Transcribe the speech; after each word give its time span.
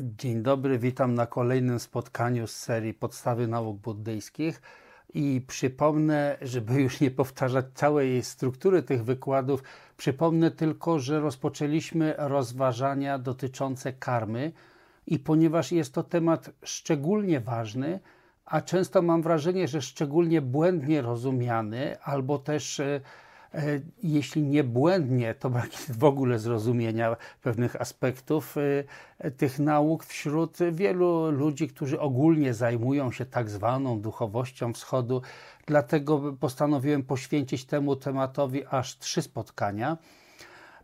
Dzień 0.00 0.42
dobry, 0.42 0.78
witam 0.78 1.14
na 1.14 1.26
kolejnym 1.26 1.80
spotkaniu 1.80 2.46
z 2.46 2.56
serii 2.56 2.94
Podstawy 2.94 3.46
Nauk 3.46 3.76
Buddyjskich. 3.76 4.62
I 5.14 5.40
przypomnę, 5.46 6.36
żeby 6.42 6.82
już 6.82 7.00
nie 7.00 7.10
powtarzać 7.10 7.64
całej 7.74 8.22
struktury 8.22 8.82
tych 8.82 9.04
wykładów, 9.04 9.62
przypomnę 9.96 10.50
tylko, 10.50 10.98
że 10.98 11.20
rozpoczęliśmy 11.20 12.14
rozważania 12.18 13.18
dotyczące 13.18 13.92
karmy. 13.92 14.52
I 15.06 15.18
ponieważ 15.18 15.72
jest 15.72 15.94
to 15.94 16.02
temat 16.02 16.50
szczególnie 16.64 17.40
ważny, 17.40 18.00
a 18.44 18.60
często 18.60 19.02
mam 19.02 19.22
wrażenie, 19.22 19.68
że 19.68 19.82
szczególnie 19.82 20.40
błędnie 20.40 21.02
rozumiany, 21.02 22.00
albo 22.00 22.38
też 22.38 22.80
e, 22.80 23.00
jeśli 24.02 24.42
nie 24.42 24.64
błędnie, 24.64 25.34
to 25.34 25.50
brak 25.50 25.70
w 25.98 26.04
ogóle 26.04 26.38
zrozumienia 26.38 27.16
pewnych 27.42 27.80
aspektów 27.80 28.56
e, 29.18 29.30
tych 29.30 29.58
nauk 29.58 30.04
wśród 30.04 30.58
wielu 30.72 31.30
ludzi, 31.30 31.68
którzy 31.68 32.00
ogólnie 32.00 32.54
zajmują 32.54 33.12
się 33.12 33.26
tak 33.26 33.50
zwaną 33.50 34.00
duchowością 34.00 34.72
wschodu. 34.72 35.22
Dlatego 35.66 36.32
postanowiłem 36.40 37.02
poświęcić 37.02 37.64
temu 37.64 37.96
tematowi 37.96 38.62
aż 38.66 38.98
trzy 38.98 39.22
spotkania. 39.22 39.98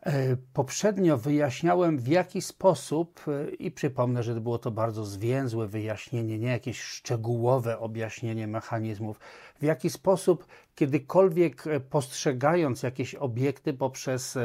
E, 0.02 0.37
poprzednio 0.52 1.19
wyjaśniałem 1.19 1.98
w 1.98 2.09
jaki 2.09 2.43
sposób, 2.43 3.25
e, 3.29 3.51
i 3.51 3.70
przypomnę, 3.70 4.23
że 4.23 4.41
było 4.41 4.59
to 4.59 4.71
bardzo 4.71 5.05
zwięzłe 5.05 5.66
wyjaśnienie, 5.66 6.38
nie 6.38 6.48
jakieś 6.48 6.80
szczegółowe 6.80 7.79
objaśnienie 7.79 8.47
mechanizmów, 8.47 9.21
w 9.61 9.62
jaki 9.62 9.91
sposób 9.91 10.47
kiedykolwiek 10.74 11.66
e, 11.66 11.80
postrzegając 11.80 12.83
jakieś 12.83 13.15
obiekty 13.15 13.74
poprzez 13.74 14.38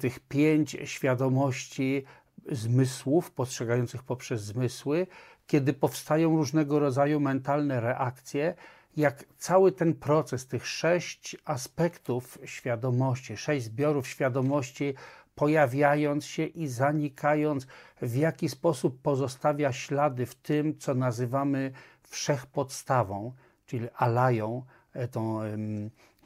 tych 0.00 0.20
pięć 0.20 0.76
świadomości 0.84 2.04
zmysłów, 2.52 3.30
postrzegających 3.30 4.02
poprzez 4.02 4.42
zmysły, 4.42 5.06
kiedy 5.46 5.72
powstają 5.72 6.36
różnego 6.36 6.78
rodzaju 6.78 7.20
mentalne 7.20 7.80
reakcje, 7.80 8.54
jak 8.96 9.24
cały 9.38 9.72
ten 9.72 9.94
proces, 9.94 10.46
tych 10.46 10.66
sześć 10.66 11.36
aspektów 11.44 12.38
świadomości, 12.44 13.36
sześć 13.36 13.64
zbiorów 13.64 14.08
świadomości, 14.08 14.94
pojawiając 15.34 16.24
się 16.24 16.44
i 16.44 16.68
zanikając, 16.68 17.66
w 18.02 18.16
jaki 18.16 18.48
sposób 18.48 19.02
pozostawia 19.02 19.72
ślady 19.72 20.26
w 20.26 20.34
tym, 20.34 20.78
co 20.78 20.94
nazywamy 20.94 21.72
wszechpodstawą, 22.08 23.32
czyli 23.66 23.88
alają, 23.96 24.64
e, 24.92 25.08
tą 25.08 25.40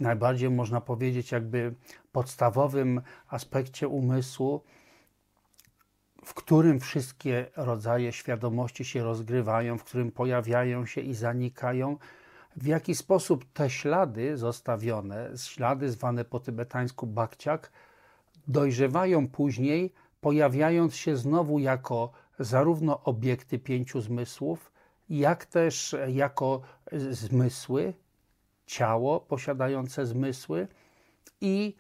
najbardziej 0.01 0.51
można 0.51 0.81
powiedzieć, 0.81 1.33
jakby 1.33 1.75
podstawowym 2.13 3.01
aspekcie 3.29 3.89
umysłu, 3.89 4.63
w 6.25 6.35
którym 6.35 6.81
wszystkie 6.81 7.47
rodzaje 7.57 8.13
świadomości 8.13 8.85
się 8.85 9.03
rozgrywają, 9.03 9.79
w 9.79 9.85
którym 9.85 10.13
pojawiają 10.13 10.87
się 10.87 11.01
i 11.01 11.15
zanikają 11.15 11.97
w 12.59 12.67
jaki 12.67 12.95
sposób 12.95 13.45
te 13.53 13.71
ślady 13.71 14.37
zostawione, 14.37 15.31
ślady 15.37 15.91
zwane 15.91 16.25
po 16.25 16.41
tybetańsku 16.41 17.07
bakciak, 17.07 17.73
dojrzewają 18.49 19.29
później, 19.29 19.93
pojawiając 20.21 20.97
się 20.97 21.17
znowu 21.17 21.59
jako 21.59 22.13
zarówno 22.39 23.05
obiekty 23.05 23.59
pięciu 23.59 24.01
zmysłów, 24.01 24.73
jak 25.11 25.47
też 25.47 25.97
jako 26.09 26.61
zmysły, 26.93 27.95
ciało 28.67 29.21
posiadające 29.21 30.07
zmysły 30.07 30.69
i 31.41 31.77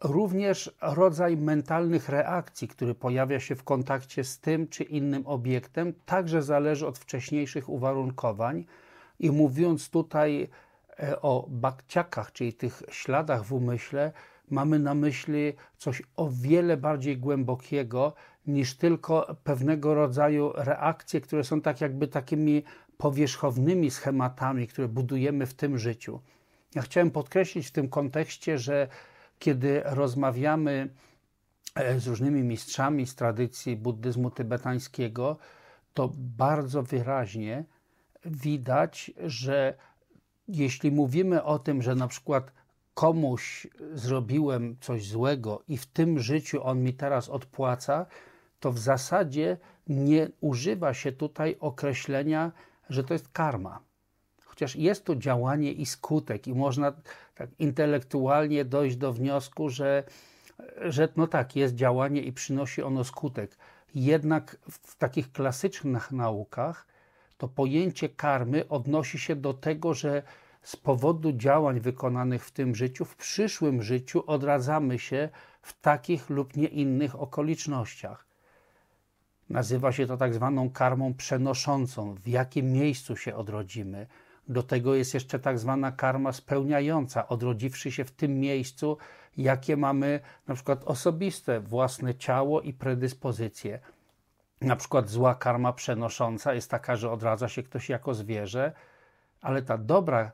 również 0.00 0.76
rodzaj 0.82 1.36
mentalnych 1.36 2.08
reakcji, 2.08 2.68
który 2.68 2.94
pojawia 2.94 3.40
się 3.40 3.54
w 3.54 3.64
kontakcie 3.64 4.24
z 4.24 4.38
tym 4.38 4.68
czy 4.68 4.84
innym 4.84 5.26
obiektem, 5.26 5.92
także 6.06 6.42
zależy 6.42 6.86
od 6.86 6.98
wcześniejszych 6.98 7.68
uwarunkowań 7.68 8.64
i 9.20 9.30
mówiąc 9.30 9.90
tutaj 9.90 10.48
e, 11.02 11.22
o 11.22 11.46
bakciakach, 11.48 12.32
czyli 12.32 12.52
tych 12.52 12.82
śladach 12.90 13.44
w 13.44 13.52
umyśle, 13.52 14.12
mamy 14.50 14.78
na 14.78 14.94
myśli 14.94 15.52
coś 15.76 16.02
o 16.16 16.28
wiele 16.32 16.76
bardziej 16.76 17.18
głębokiego 17.18 18.12
niż 18.46 18.76
tylko 18.76 19.36
pewnego 19.44 19.94
rodzaju 19.94 20.52
reakcje, 20.56 21.20
które 21.20 21.44
są 21.44 21.60
tak 21.60 21.80
jakby 21.80 22.08
takimi 22.08 22.62
powierzchownymi 22.96 23.90
schematami, 23.90 24.66
które 24.66 24.88
budujemy 24.88 25.46
w 25.46 25.54
tym 25.54 25.78
życiu. 25.78 26.20
Ja 26.74 26.82
chciałem 26.82 27.10
podkreślić 27.10 27.66
w 27.66 27.72
tym 27.72 27.88
kontekście, 27.88 28.58
że 28.58 28.88
kiedy 29.38 29.82
rozmawiamy 29.84 30.88
e, 31.74 32.00
z 32.00 32.06
różnymi 32.06 32.42
mistrzami 32.42 33.06
z 33.06 33.14
tradycji 33.14 33.76
buddyzmu 33.76 34.30
tybetańskiego, 34.30 35.36
to 35.94 36.12
bardzo 36.16 36.82
wyraźnie 36.82 37.64
widać, 38.24 39.10
że 39.26 39.74
jeśli 40.48 40.90
mówimy 40.90 41.44
o 41.44 41.58
tym, 41.58 41.82
że 41.82 41.94
na 41.94 42.08
przykład 42.08 42.52
komuś 42.94 43.66
zrobiłem 43.92 44.76
coś 44.80 45.06
złego 45.06 45.62
i 45.68 45.76
w 45.76 45.86
tym 45.86 46.18
życiu 46.18 46.64
on 46.64 46.82
mi 46.82 46.94
teraz 46.94 47.28
odpłaca, 47.28 48.06
to 48.60 48.72
w 48.72 48.78
zasadzie 48.78 49.56
nie 49.86 50.28
używa 50.40 50.94
się 50.94 51.12
tutaj 51.12 51.56
określenia, 51.60 52.52
że 52.90 53.04
to 53.04 53.14
jest 53.14 53.28
karma. 53.28 53.80
Chociaż 54.44 54.76
jest 54.76 55.04
to 55.04 55.16
działanie 55.16 55.72
i 55.72 55.86
skutek, 55.86 56.46
i 56.46 56.54
można 56.54 56.92
tak 57.34 57.50
intelektualnie 57.58 58.64
dojść 58.64 58.96
do 58.96 59.12
wniosku, 59.12 59.68
że, 59.68 60.04
że 60.80 61.08
no 61.16 61.26
tak, 61.26 61.56
jest 61.56 61.74
działanie 61.74 62.22
i 62.22 62.32
przynosi 62.32 62.82
ono 62.82 63.04
skutek. 63.04 63.56
Jednak 63.94 64.56
w 64.68 64.96
takich 64.96 65.32
klasycznych 65.32 66.12
naukach 66.12 66.86
to 67.40 67.48
pojęcie 67.48 68.08
karmy 68.08 68.68
odnosi 68.68 69.18
się 69.18 69.36
do 69.36 69.54
tego, 69.54 69.94
że 69.94 70.22
z 70.62 70.76
powodu 70.76 71.32
działań 71.32 71.80
wykonanych 71.80 72.44
w 72.44 72.50
tym 72.50 72.74
życiu, 72.74 73.04
w 73.04 73.16
przyszłym 73.16 73.82
życiu 73.82 74.24
odradzamy 74.26 74.98
się 74.98 75.28
w 75.62 75.80
takich 75.80 76.30
lub 76.30 76.56
nie 76.56 76.66
innych 76.66 77.20
okolicznościach. 77.20 78.26
Nazywa 79.50 79.92
się 79.92 80.06
to 80.06 80.16
tak 80.16 80.34
zwaną 80.34 80.70
karmą 80.70 81.14
przenoszącą, 81.14 82.14
w 82.14 82.28
jakim 82.28 82.72
miejscu 82.72 83.16
się 83.16 83.34
odrodzimy. 83.34 84.06
Do 84.48 84.62
tego 84.62 84.94
jest 84.94 85.14
jeszcze 85.14 85.38
tak 85.38 85.58
zwana 85.58 85.92
karma 85.92 86.32
spełniająca, 86.32 87.28
odrodziwszy 87.28 87.92
się 87.92 88.04
w 88.04 88.10
tym 88.10 88.40
miejscu, 88.40 88.96
jakie 89.36 89.76
mamy 89.76 90.20
na 90.46 90.54
przykład 90.54 90.84
osobiste, 90.84 91.60
własne 91.60 92.14
ciało 92.14 92.60
i 92.60 92.72
predyspozycje 92.72 93.80
na 94.60 94.76
przykład 94.76 95.08
zła 95.08 95.34
karma 95.34 95.72
przenosząca 95.72 96.54
jest 96.54 96.70
taka, 96.70 96.96
że 96.96 97.10
odradza 97.10 97.48
się 97.48 97.62
ktoś 97.62 97.88
jako 97.88 98.14
zwierzę, 98.14 98.72
ale 99.42 99.62
ta 99.62 99.78
dobra, 99.78 100.32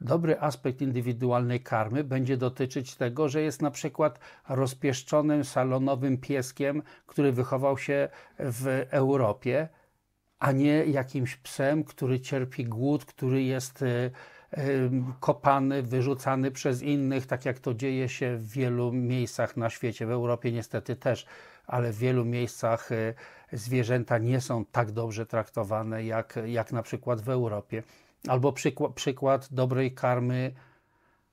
dobry 0.00 0.40
aspekt 0.40 0.80
indywidualnej 0.80 1.60
karmy 1.60 2.04
będzie 2.04 2.36
dotyczyć 2.36 2.94
tego, 2.94 3.28
że 3.28 3.42
jest 3.42 3.62
na 3.62 3.70
przykład 3.70 4.18
rozpieszczonym 4.48 5.44
salonowym 5.44 6.18
pieskiem, 6.18 6.82
który 7.06 7.32
wychował 7.32 7.78
się 7.78 8.08
w 8.38 8.86
Europie, 8.90 9.68
a 10.38 10.52
nie 10.52 10.84
jakimś 10.84 11.36
psem, 11.36 11.84
który 11.84 12.20
cierpi 12.20 12.64
głód, 12.64 13.04
który 13.04 13.42
jest 13.42 13.82
e, 13.82 14.10
kopany, 15.20 15.82
wyrzucany 15.82 16.50
przez 16.50 16.82
innych, 16.82 17.26
tak 17.26 17.44
jak 17.44 17.58
to 17.58 17.74
dzieje 17.74 18.08
się 18.08 18.36
w 18.36 18.50
wielu 18.50 18.92
miejscach 18.92 19.56
na 19.56 19.70
świecie. 19.70 20.06
W 20.06 20.10
Europie 20.10 20.52
niestety 20.52 20.96
też, 20.96 21.26
ale 21.66 21.92
w 21.92 21.98
wielu 21.98 22.24
miejscach 22.24 22.92
e, 22.92 23.14
zwierzęta 23.52 24.18
nie 24.18 24.40
są 24.40 24.64
tak 24.64 24.90
dobrze 24.90 25.26
traktowane 25.26 26.04
jak, 26.04 26.38
jak 26.46 26.72
na 26.72 26.82
przykład 26.82 27.20
w 27.20 27.28
Europie. 27.28 27.82
Albo 28.28 28.52
przykład, 28.52 28.92
przykład 28.92 29.48
dobrej 29.52 29.94
karmy 29.94 30.52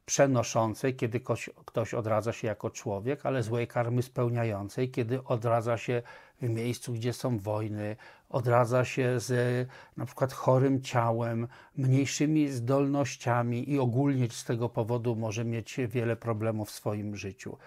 przenoszącej, 0.05 0.95
kiedy 0.95 1.19
ktoś, 1.19 1.49
ktoś 1.65 1.93
odradza 1.93 2.33
się 2.33 2.47
jako 2.47 2.69
człowiek, 2.69 3.25
ale 3.25 3.43
złej 3.43 3.67
karmy 3.67 4.01
spełniającej, 4.01 4.91
kiedy 4.91 5.23
odradza 5.23 5.77
się 5.77 6.01
w 6.41 6.49
miejscu, 6.49 6.93
gdzie 6.93 7.13
są 7.13 7.39
wojny, 7.39 7.95
odradza 8.29 8.85
się 8.85 9.19
z 9.19 9.67
na 9.97 10.05
przykład 10.05 10.33
chorym 10.33 10.81
ciałem, 10.81 11.47
mniejszymi 11.77 12.49
zdolnościami 12.49 13.71
i 13.71 13.79
ogólnie 13.79 14.29
z 14.29 14.43
tego 14.43 14.69
powodu 14.69 15.15
może 15.15 15.45
mieć 15.45 15.77
wiele 15.87 16.15
problemów 16.15 16.69
w 16.69 16.71
swoim 16.71 17.15
życiu. 17.15 17.57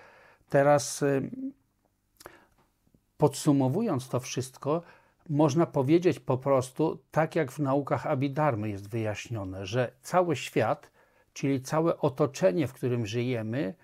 Teraz 0.48 1.04
Podsumowując 3.16 4.08
to 4.08 4.20
wszystko, 4.20 4.82
można 5.28 5.66
powiedzieć 5.66 6.20
po 6.20 6.38
prostu, 6.38 6.98
tak 7.10 7.36
jak 7.36 7.52
w 7.52 7.58
naukach 7.58 8.06
Abidarmy 8.06 8.68
jest 8.68 8.88
wyjaśnione, 8.88 9.66
że 9.66 9.92
cały 10.02 10.36
świat, 10.36 10.90
czyli 11.32 11.60
całe 11.60 11.98
otoczenie, 11.98 12.66
w 12.66 12.72
którym 12.72 13.06
żyjemy, 13.06 13.74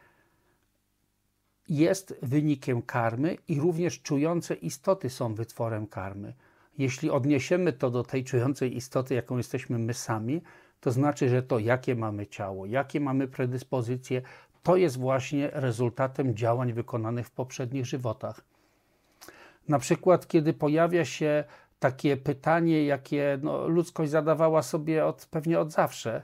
jest 1.69 2.19
wynikiem 2.23 2.83
karmy 2.83 3.37
i 3.49 3.61
również 3.61 4.03
czujące 4.03 4.55
istoty 4.55 5.11
są 5.11 5.35
wytworem 5.35 5.87
karmy. 5.87 6.35
Jeśli 6.79 7.11
odniesiemy 7.11 7.73
to 7.73 7.91
do 7.91 8.05
tej 8.05 8.25
czującej 8.25 8.77
istoty, 8.77 9.15
jaką 9.15 9.37
jesteśmy 9.37 9.79
my 9.79 9.95
sami, 9.95 10.43
to 10.81 10.91
znaczy, 10.91 11.29
że 11.29 11.43
to, 11.43 11.59
jakie 11.59 11.95
mamy 11.95 12.27
ciało, 12.27 12.67
jakie 12.67 13.01
mamy 13.01 13.29
predyspozycje, 13.29 14.23
to 14.63 14.77
jest 14.77 14.99
właśnie 14.99 15.51
rezultatem 15.53 16.35
działań 16.35 16.73
wykonanych 16.73 17.27
w 17.27 17.31
poprzednich 17.31 17.87
żywotach. 17.87 18.52
Na 19.73 19.79
przykład, 19.79 20.27
kiedy 20.27 20.53
pojawia 20.53 21.05
się 21.05 21.45
takie 21.79 22.17
pytanie, 22.17 22.85
jakie 22.85 23.39
no, 23.43 23.69
ludzkość 23.69 24.11
zadawała 24.11 24.63
sobie 24.63 25.07
od, 25.07 25.27
pewnie 25.31 25.61
od 25.61 25.73
zawsze, 25.73 26.23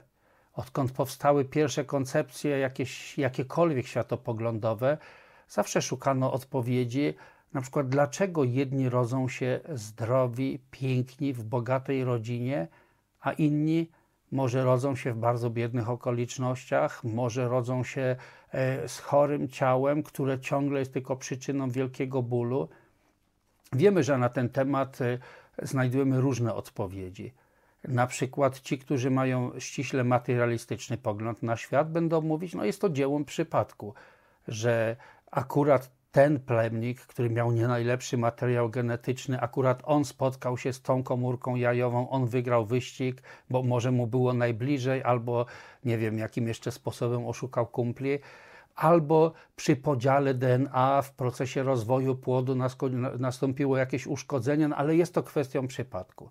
odkąd 0.53 0.91
powstały 0.91 1.45
pierwsze 1.45 1.85
koncepcje 1.85 2.59
jakieś, 2.59 3.17
jakiekolwiek 3.17 3.87
światopoglądowe, 3.87 4.97
zawsze 5.47 5.81
szukano 5.81 6.33
odpowiedzi, 6.33 7.13
na 7.53 7.61
przykład 7.61 7.89
dlaczego 7.89 8.43
jedni 8.43 8.89
rodzą 8.89 9.27
się 9.27 9.59
zdrowi, 9.73 10.59
piękni, 10.71 11.33
w 11.33 11.43
bogatej 11.43 12.03
rodzinie, 12.03 12.67
a 13.21 13.31
inni 13.31 13.89
może 14.31 14.63
rodzą 14.63 14.95
się 14.95 15.13
w 15.13 15.17
bardzo 15.17 15.49
biednych 15.49 15.89
okolicznościach, 15.89 17.03
może 17.03 17.47
rodzą 17.47 17.83
się 17.83 18.15
e, 18.51 18.87
z 18.87 18.99
chorym 18.99 19.47
ciałem, 19.47 20.03
które 20.03 20.39
ciągle 20.39 20.79
jest 20.79 20.93
tylko 20.93 21.15
przyczyną 21.15 21.69
wielkiego 21.69 22.23
bólu. 22.23 22.69
Wiemy, 23.73 24.03
że 24.03 24.17
na 24.17 24.29
ten 24.29 24.49
temat 24.49 25.01
e, 25.01 25.17
znajdujemy 25.61 26.21
różne 26.21 26.53
odpowiedzi. 26.53 27.33
Na 27.87 28.07
przykład 28.07 28.59
ci, 28.59 28.77
którzy 28.79 29.11
mają 29.11 29.59
ściśle 29.59 30.03
materialistyczny 30.03 30.97
pogląd 30.97 31.43
na 31.43 31.57
świat, 31.57 31.91
będą 31.91 32.21
mówić, 32.21 32.53
no 32.53 32.65
jest 32.65 32.81
to 32.81 32.89
dziełem 32.89 33.25
przypadku, 33.25 33.93
że 34.47 34.95
akurat 35.31 35.91
ten 36.11 36.39
plemnik, 36.39 37.01
który 37.01 37.29
miał 37.29 37.51
nie 37.51 37.67
najlepszy 37.67 38.17
materiał 38.17 38.69
genetyczny, 38.69 39.41
akurat 39.41 39.81
on 39.85 40.05
spotkał 40.05 40.57
się 40.57 40.73
z 40.73 40.81
tą 40.81 41.03
komórką 41.03 41.55
jajową, 41.55 42.09
on 42.09 42.25
wygrał 42.25 42.65
wyścig, 42.65 43.21
bo 43.49 43.63
może 43.63 43.91
mu 43.91 44.07
było 44.07 44.33
najbliżej, 44.33 45.03
albo 45.03 45.45
nie 45.85 45.97
wiem, 45.97 46.17
jakim 46.17 46.47
jeszcze 46.47 46.71
sposobem 46.71 47.27
oszukał 47.27 47.67
kumpli, 47.67 48.19
albo 48.79 49.33
przy 49.55 49.75
podziale 49.75 50.33
DNA 50.33 51.01
w 51.01 51.13
procesie 51.13 51.63
rozwoju 51.63 52.15
płodu 52.15 52.55
nastąpiło 53.19 53.77
jakieś 53.77 54.07
uszkodzenie, 54.07 54.67
no 54.67 54.75
ale 54.75 54.95
jest 54.95 55.13
to 55.13 55.23
kwestią 55.23 55.67
przypadku. 55.67 56.29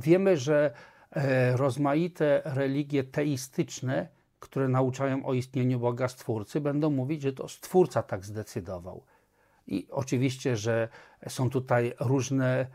Wiemy, 0.00 0.36
że 0.36 0.72
e, 1.12 1.56
rozmaite 1.56 2.42
religie 2.44 3.04
teistyczne 3.04 4.08
które 4.40 4.68
nauczają 4.68 5.26
o 5.26 5.34
istnieniu 5.34 5.78
Boga 5.78 6.08
Stwórcy, 6.08 6.60
będą 6.60 6.90
mówić, 6.90 7.22
że 7.22 7.32
to 7.32 7.48
Stwórca 7.48 8.02
tak 8.02 8.24
zdecydował. 8.24 9.04
I 9.66 9.86
oczywiście, 9.90 10.56
że 10.56 10.88
są 11.28 11.50
tutaj 11.50 11.92
różne 12.00 12.66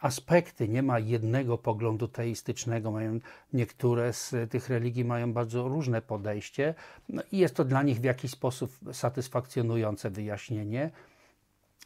aspekty, 0.00 0.68
nie 0.68 0.82
ma 0.82 0.98
jednego 0.98 1.58
poglądu 1.58 2.08
teistycznego, 2.08 2.90
mają, 2.90 3.18
niektóre 3.52 4.12
z 4.12 4.50
tych 4.50 4.68
religii 4.68 5.04
mają 5.04 5.32
bardzo 5.32 5.68
różne 5.68 6.02
podejście 6.02 6.74
no 7.08 7.22
i 7.32 7.38
jest 7.38 7.54
to 7.54 7.64
dla 7.64 7.82
nich 7.82 8.00
w 8.00 8.04
jakiś 8.04 8.30
sposób 8.30 8.78
satysfakcjonujące 8.92 10.10
wyjaśnienie. 10.10 10.90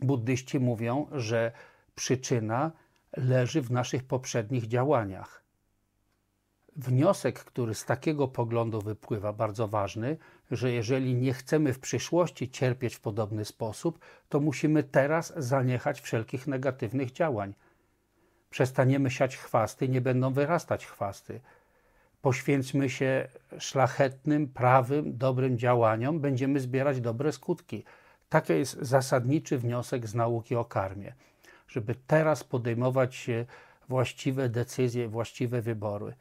Buddyści 0.01 0.61
mówią, 0.61 1.07
że 1.13 1.53
przyczyna 1.95 2.73
leży 3.17 3.63
w 3.63 3.71
naszych 3.71 4.05
poprzednich 4.05 4.69
działaniach 4.69 5.47
wniosek, 6.77 7.45
który 7.45 7.75
z 7.75 7.85
takiego 7.85 8.29
poglądu 8.29 8.81
wypływa, 8.81 9.33
bardzo 9.33 9.69
ważny, 9.69 10.17
że 10.51 10.73
jeżeli 10.73 11.15
nie 11.15 11.33
chcemy 11.33 11.73
w 11.73 11.79
przyszłości 11.79 12.51
cierpieć 12.51 12.95
w 12.95 13.01
podobny 13.01 13.45
sposób, 13.45 13.99
to 14.29 14.41
musimy 14.41 14.83
teraz 14.83 15.33
zaniechać 15.37 16.01
wszelkich 16.01 16.47
negatywnych 16.47 17.13
działań. 17.13 17.55
Przestaniemy 18.57 19.11
siać 19.11 19.37
chwasty, 19.37 19.89
nie 19.89 20.01
będą 20.01 20.33
wyrastać 20.33 20.87
chwasty. 20.87 21.41
Poświęćmy 22.23 22.91
się 22.91 23.29
szlachetnym, 23.59 24.49
prawym, 24.49 25.19
dobrym 25.19 25.59
działaniom, 25.59 26.21
będziemy 26.21 26.61
zbierać 26.61 27.01
dobre 27.01 27.33
skutki. 27.33 27.85
Taki 28.29 28.53
jest 28.53 28.73
zasadniczy 28.81 29.59
wniosek 29.59 30.07
z 30.07 30.15
nauki 30.15 30.57
o 30.57 30.65
karmie, 30.65 31.15
żeby 31.69 31.95
teraz 32.07 32.45
podejmować 32.45 33.31
właściwe 33.89 34.49
decyzje, 34.49 35.09
właściwe 35.09 35.63
wybory 35.63 36.15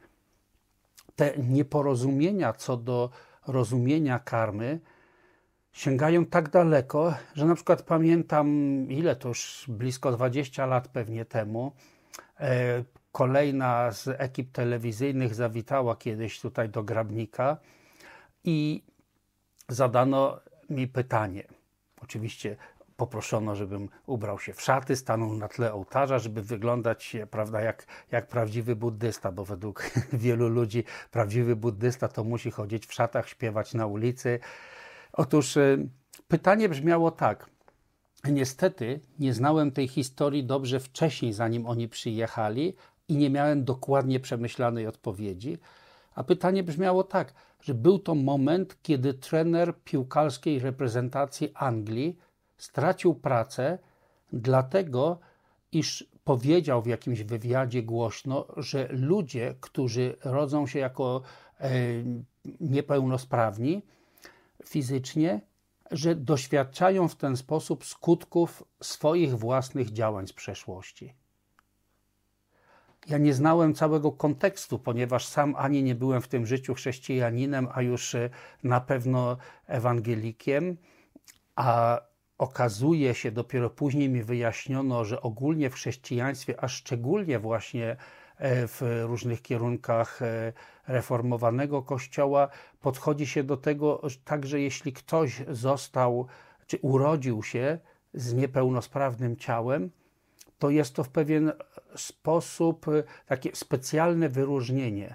te 1.16 1.32
nieporozumienia 1.38 2.52
co 2.52 2.76
do 2.76 3.10
rozumienia 3.46 4.18
karmy 4.18 4.80
sięgają 5.72 6.26
tak 6.26 6.50
daleko, 6.50 7.14
że 7.34 7.46
na 7.46 7.54
przykład 7.54 7.82
pamiętam, 7.82 8.48
ile 8.90 9.16
to 9.16 9.28
już 9.28 9.64
blisko 9.68 10.12
20 10.12 10.66
lat 10.66 10.88
pewnie 10.88 11.24
temu, 11.24 11.72
kolejna 13.12 13.92
z 13.92 14.08
ekip 14.08 14.52
telewizyjnych 14.52 15.34
zawitała 15.34 15.96
kiedyś 15.96 16.40
tutaj 16.40 16.68
do 16.68 16.82
Grabnika 16.82 17.56
i 18.44 18.82
zadano 19.68 20.40
mi 20.70 20.88
pytanie. 20.88 21.44
Oczywiście 22.02 22.56
poproszono, 22.96 23.54
żebym 23.54 23.88
ubrał 24.06 24.38
się 24.38 24.52
w 24.52 24.62
szaty, 24.62 24.96
stanął 24.96 25.32
na 25.32 25.48
tle 25.48 25.72
ołtarza, 25.72 26.18
żeby 26.18 26.42
wyglądać 26.42 27.16
prawda, 27.30 27.60
jak, 27.60 27.86
jak 28.10 28.28
prawdziwy 28.28 28.76
buddysta, 28.76 29.32
bo 29.32 29.44
według 29.44 29.90
wielu 30.12 30.48
ludzi 30.48 30.84
prawdziwy 31.10 31.56
buddysta 31.56 32.08
to 32.08 32.24
musi 32.24 32.50
chodzić 32.50 32.86
w 32.86 32.94
szatach, 32.94 33.28
śpiewać 33.28 33.74
na 33.74 33.86
ulicy. 33.86 34.38
Otóż 35.12 35.56
y, 35.56 35.88
pytanie 36.28 36.68
brzmiało 36.68 37.10
tak. 37.10 37.55
Niestety 38.30 39.00
nie 39.18 39.34
znałem 39.34 39.70
tej 39.70 39.88
historii 39.88 40.44
dobrze 40.44 40.80
wcześniej, 40.80 41.32
zanim 41.32 41.66
oni 41.66 41.88
przyjechali 41.88 42.74
i 43.08 43.16
nie 43.16 43.30
miałem 43.30 43.64
dokładnie 43.64 44.20
przemyślanej 44.20 44.86
odpowiedzi. 44.86 45.58
A 46.14 46.24
pytanie 46.24 46.62
brzmiało 46.62 47.04
tak, 47.04 47.34
że 47.60 47.74
był 47.74 47.98
to 47.98 48.14
moment, 48.14 48.76
kiedy 48.82 49.14
trener 49.14 49.74
piłkarskiej 49.84 50.58
reprezentacji 50.58 51.50
Anglii 51.54 52.18
stracił 52.58 53.14
pracę, 53.14 53.78
dlatego 54.32 55.18
iż 55.72 56.06
powiedział 56.24 56.82
w 56.82 56.86
jakimś 56.86 57.22
wywiadzie 57.22 57.82
głośno, 57.82 58.46
że 58.56 58.88
ludzie, 58.90 59.54
którzy 59.60 60.16
rodzą 60.24 60.66
się 60.66 60.78
jako 60.78 61.22
e, 61.60 61.70
niepełnosprawni 62.60 63.82
fizycznie, 64.64 65.40
że 65.90 66.14
doświadczają 66.14 67.08
w 67.08 67.16
ten 67.16 67.36
sposób 67.36 67.84
skutków 67.84 68.64
swoich 68.82 69.38
własnych 69.38 69.92
działań 69.92 70.26
z 70.26 70.32
przeszłości. 70.32 71.14
Ja 73.06 73.18
nie 73.18 73.34
znałem 73.34 73.74
całego 73.74 74.12
kontekstu, 74.12 74.78
ponieważ 74.78 75.26
sam 75.26 75.54
ani 75.58 75.82
nie 75.82 75.94
byłem 75.94 76.22
w 76.22 76.28
tym 76.28 76.46
życiu 76.46 76.74
chrześcijaninem, 76.74 77.68
a 77.72 77.82
już 77.82 78.14
e, 78.14 78.30
na 78.62 78.80
pewno 78.80 79.36
ewangelikiem, 79.66 80.76
a 81.56 82.00
okazuje 82.38 83.14
się, 83.14 83.30
dopiero 83.30 83.70
później 83.70 84.08
mi 84.08 84.22
wyjaśniono, 84.22 85.04
że 85.04 85.20
ogólnie 85.20 85.70
w 85.70 85.74
chrześcijaństwie, 85.74 86.64
a 86.64 86.68
szczególnie 86.68 87.38
właśnie 87.38 87.96
w 88.40 89.04
różnych 89.06 89.42
kierunkach 89.42 90.22
e, 90.22 90.52
reformowanego 90.86 91.82
kościoła, 91.82 92.48
podchodzi 92.80 93.26
się 93.26 93.44
do 93.44 93.56
tego 93.56 94.02
tak, 94.24 94.46
że 94.46 94.60
jeśli 94.60 94.92
ktoś 94.92 95.42
został 95.48 96.26
czy 96.66 96.78
urodził 96.82 97.42
się 97.42 97.78
z 98.14 98.34
niepełnosprawnym 98.34 99.36
ciałem, 99.36 99.90
to 100.58 100.70
jest 100.70 100.94
to 100.94 101.04
w 101.04 101.08
pewien 101.08 101.52
sposób 101.96 102.88
e, 102.88 103.02
takie 103.26 103.56
specjalne 103.56 104.28
wyróżnienie. 104.28 105.14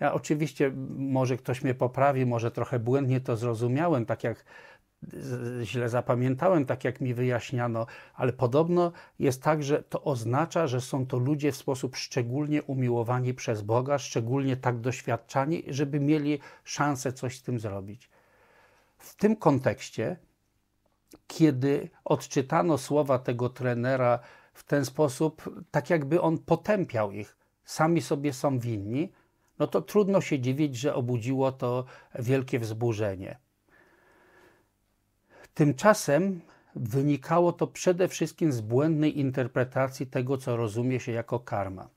Ja 0.00 0.12
oczywiście, 0.14 0.72
może 0.96 1.36
ktoś 1.36 1.62
mnie 1.62 1.74
poprawi, 1.74 2.26
może 2.26 2.50
trochę 2.50 2.78
błędnie 2.78 3.20
to 3.20 3.36
zrozumiałem, 3.36 4.06
tak 4.06 4.24
jak 4.24 4.44
źle 5.62 5.88
zapamiętałem, 5.88 6.66
tak 6.66 6.84
jak 6.84 7.00
mi 7.00 7.14
wyjaśniano, 7.14 7.86
ale 8.14 8.32
podobno 8.32 8.92
jest 9.18 9.42
tak, 9.42 9.62
że 9.62 9.82
to 9.82 10.04
oznacza, 10.04 10.66
że 10.66 10.80
są 10.80 11.06
to 11.06 11.18
ludzie 11.18 11.52
w 11.52 11.56
sposób 11.56 11.96
szczególnie 11.96 12.62
umiłowani 12.62 13.34
przez 13.34 13.62
Boga, 13.62 13.98
szczególnie 13.98 14.56
tak 14.56 14.80
doświadczani, 14.80 15.62
żeby 15.68 16.00
mieli 16.00 16.38
szansę 16.64 17.12
coś 17.12 17.38
z 17.38 17.42
tym 17.42 17.60
zrobić. 17.60 18.10
W 18.98 19.14
tym 19.16 19.36
kontekście, 19.36 20.16
kiedy 21.26 21.90
odczytano 22.04 22.78
słowa 22.78 23.18
tego 23.18 23.48
trenera 23.48 24.18
w 24.54 24.64
ten 24.64 24.84
sposób, 24.84 25.64
tak 25.70 25.90
jakby 25.90 26.20
on 26.20 26.38
potępiał 26.38 27.12
ich, 27.12 27.36
sami 27.64 28.02
sobie 28.02 28.32
są 28.32 28.58
winni, 28.58 29.12
no 29.58 29.66
to 29.66 29.82
trudno 29.82 30.20
się 30.20 30.40
dziwić, 30.40 30.76
że 30.76 30.94
obudziło 30.94 31.52
to 31.52 31.84
wielkie 32.18 32.58
wzburzenie. 32.58 33.38
Tymczasem 35.54 36.40
wynikało 36.76 37.52
to 37.52 37.66
przede 37.66 38.08
wszystkim 38.08 38.52
z 38.52 38.60
błędnej 38.60 39.18
interpretacji 39.18 40.06
tego, 40.06 40.38
co 40.38 40.56
rozumie 40.56 41.00
się 41.00 41.12
jako 41.12 41.40
karma. 41.40 41.88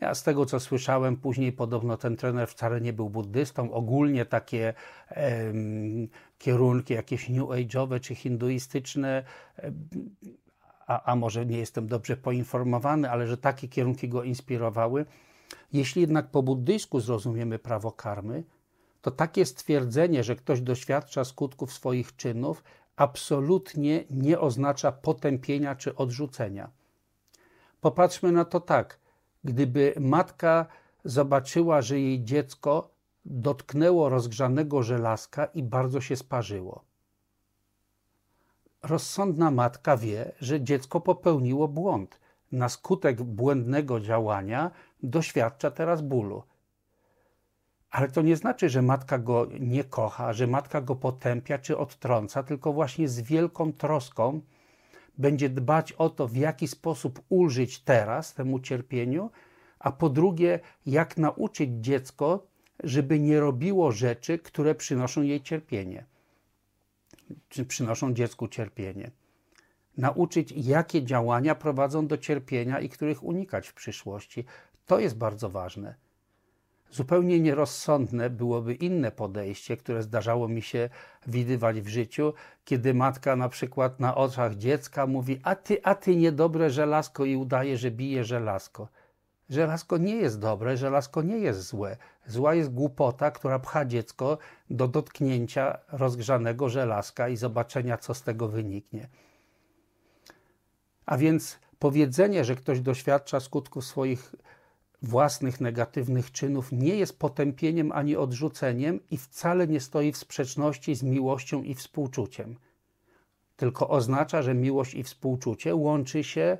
Ja 0.00 0.14
z 0.14 0.22
tego, 0.22 0.46
co 0.46 0.60
słyszałem 0.60 1.16
później, 1.16 1.52
podobno 1.52 1.96
ten 1.96 2.16
trener 2.16 2.48
wcale 2.48 2.80
nie 2.80 2.92
był 2.92 3.10
buddystą. 3.10 3.72
Ogólnie 3.72 4.26
takie 4.26 4.74
kierunki, 6.38 6.94
jakieś 6.94 7.28
new 7.28 7.48
age'owe 7.48 8.00
czy 8.00 8.14
hinduistyczne, 8.14 9.24
a, 10.86 11.12
a 11.12 11.16
może 11.16 11.46
nie 11.46 11.58
jestem 11.58 11.86
dobrze 11.86 12.16
poinformowany, 12.16 13.10
ale 13.10 13.26
że 13.26 13.36
takie 13.36 13.68
kierunki 13.68 14.08
go 14.08 14.22
inspirowały. 14.22 15.06
Jeśli 15.72 16.00
jednak 16.00 16.30
po 16.30 16.42
buddyjsku 16.42 17.00
zrozumiemy 17.00 17.58
prawo 17.58 17.92
karmy, 17.92 18.44
to 19.02 19.10
takie 19.10 19.46
stwierdzenie, 19.46 20.24
że 20.24 20.36
ktoś 20.36 20.60
doświadcza 20.60 21.24
skutków 21.24 21.72
swoich 21.72 22.16
czynów, 22.16 22.62
absolutnie 22.96 24.04
nie 24.10 24.40
oznacza 24.40 24.92
potępienia 24.92 25.74
czy 25.74 25.94
odrzucenia. 25.96 26.70
Popatrzmy 27.80 28.32
na 28.32 28.44
to 28.44 28.60
tak. 28.60 28.98
Gdyby 29.44 29.94
matka 30.00 30.66
zobaczyła, 31.04 31.82
że 31.82 32.00
jej 32.00 32.24
dziecko 32.24 32.90
dotknęło 33.24 34.08
rozgrzanego 34.08 34.82
żelazka 34.82 35.44
i 35.44 35.62
bardzo 35.62 36.00
się 36.00 36.16
sparzyło. 36.16 36.84
Rozsądna 38.82 39.50
matka 39.50 39.96
wie, 39.96 40.32
że 40.40 40.60
dziecko 40.60 41.00
popełniło 41.00 41.68
błąd. 41.68 42.20
Na 42.52 42.68
skutek 42.68 43.22
błędnego 43.22 44.00
działania 44.00 44.70
doświadcza 45.02 45.70
teraz 45.70 46.02
bólu. 46.02 46.42
Ale 47.96 48.08
to 48.08 48.22
nie 48.22 48.36
znaczy, 48.36 48.68
że 48.68 48.82
matka 48.82 49.18
go 49.18 49.46
nie 49.60 49.84
kocha, 49.84 50.32
że 50.32 50.46
matka 50.46 50.80
go 50.80 50.96
potępia 50.96 51.58
czy 51.58 51.78
odtrąca, 51.78 52.42
tylko 52.42 52.72
właśnie 52.72 53.08
z 53.08 53.20
wielką 53.20 53.72
troską 53.72 54.40
będzie 55.18 55.48
dbać 55.48 55.92
o 55.92 56.10
to, 56.10 56.28
w 56.28 56.36
jaki 56.36 56.68
sposób 56.68 57.22
ulżyć 57.28 57.80
teraz 57.80 58.34
temu 58.34 58.60
cierpieniu, 58.60 59.30
a 59.78 59.92
po 59.92 60.08
drugie, 60.08 60.60
jak 60.86 61.16
nauczyć 61.16 61.70
dziecko, 61.80 62.46
żeby 62.84 63.20
nie 63.20 63.40
robiło 63.40 63.92
rzeczy, 63.92 64.38
które 64.38 64.74
przynoszą 64.74 65.22
jej 65.22 65.40
cierpienie, 65.42 66.04
czy 67.48 67.64
przynoszą 67.64 68.14
dziecku 68.14 68.48
cierpienie. 68.48 69.10
Nauczyć, 69.96 70.52
jakie 70.56 71.02
działania 71.02 71.54
prowadzą 71.54 72.06
do 72.06 72.18
cierpienia 72.18 72.80
i 72.80 72.88
których 72.88 73.22
unikać 73.22 73.68
w 73.68 73.74
przyszłości. 73.74 74.44
To 74.86 74.98
jest 74.98 75.18
bardzo 75.18 75.50
ważne. 75.50 76.05
Zupełnie 76.90 77.40
nierozsądne 77.40 78.30
byłoby 78.30 78.74
inne 78.74 79.10
podejście, 79.10 79.76
które 79.76 80.02
zdarzało 80.02 80.48
mi 80.48 80.62
się 80.62 80.88
widywać 81.26 81.80
w 81.80 81.88
życiu, 81.88 82.32
kiedy 82.64 82.94
matka 82.94 83.36
na 83.36 83.48
przykład 83.48 84.00
na 84.00 84.14
oczach 84.14 84.54
dziecka 84.54 85.06
mówi: 85.06 85.40
A 85.42 85.54
ty, 85.54 85.82
a 85.82 85.94
ty 85.94 86.16
niedobre 86.16 86.70
żelazko 86.70 87.24
i 87.24 87.36
udaje, 87.36 87.76
że 87.78 87.90
bije 87.90 88.24
żelazko. 88.24 88.88
Żelazko 89.50 89.98
nie 89.98 90.16
jest 90.16 90.40
dobre, 90.40 90.76
żelazko 90.76 91.22
nie 91.22 91.38
jest 91.38 91.60
złe. 91.60 91.96
Zła 92.26 92.54
jest 92.54 92.72
głupota, 92.72 93.30
która 93.30 93.58
pcha 93.58 93.84
dziecko 93.84 94.38
do 94.70 94.88
dotknięcia 94.88 95.78
rozgrzanego 95.92 96.68
żelazka 96.68 97.28
i 97.28 97.36
zobaczenia, 97.36 97.98
co 97.98 98.14
z 98.14 98.22
tego 98.22 98.48
wyniknie. 98.48 99.08
A 101.06 101.16
więc 101.16 101.58
powiedzenie, 101.78 102.44
że 102.44 102.56
ktoś 102.56 102.80
doświadcza 102.80 103.40
skutków 103.40 103.84
swoich 103.84 104.34
własnych 105.02 105.60
negatywnych 105.60 106.32
czynów, 106.32 106.72
nie 106.72 106.96
jest 106.96 107.18
potępieniem 107.18 107.92
ani 107.92 108.16
odrzuceniem 108.16 109.00
i 109.10 109.16
wcale 109.16 109.66
nie 109.66 109.80
stoi 109.80 110.12
w 110.12 110.16
sprzeczności 110.16 110.94
z 110.94 111.02
miłością 111.02 111.62
i 111.62 111.74
współczuciem. 111.74 112.56
Tylko 113.56 113.88
oznacza, 113.88 114.42
że 114.42 114.54
miłość 114.54 114.94
i 114.94 115.02
współczucie 115.02 115.74
łączy 115.74 116.24
się 116.24 116.58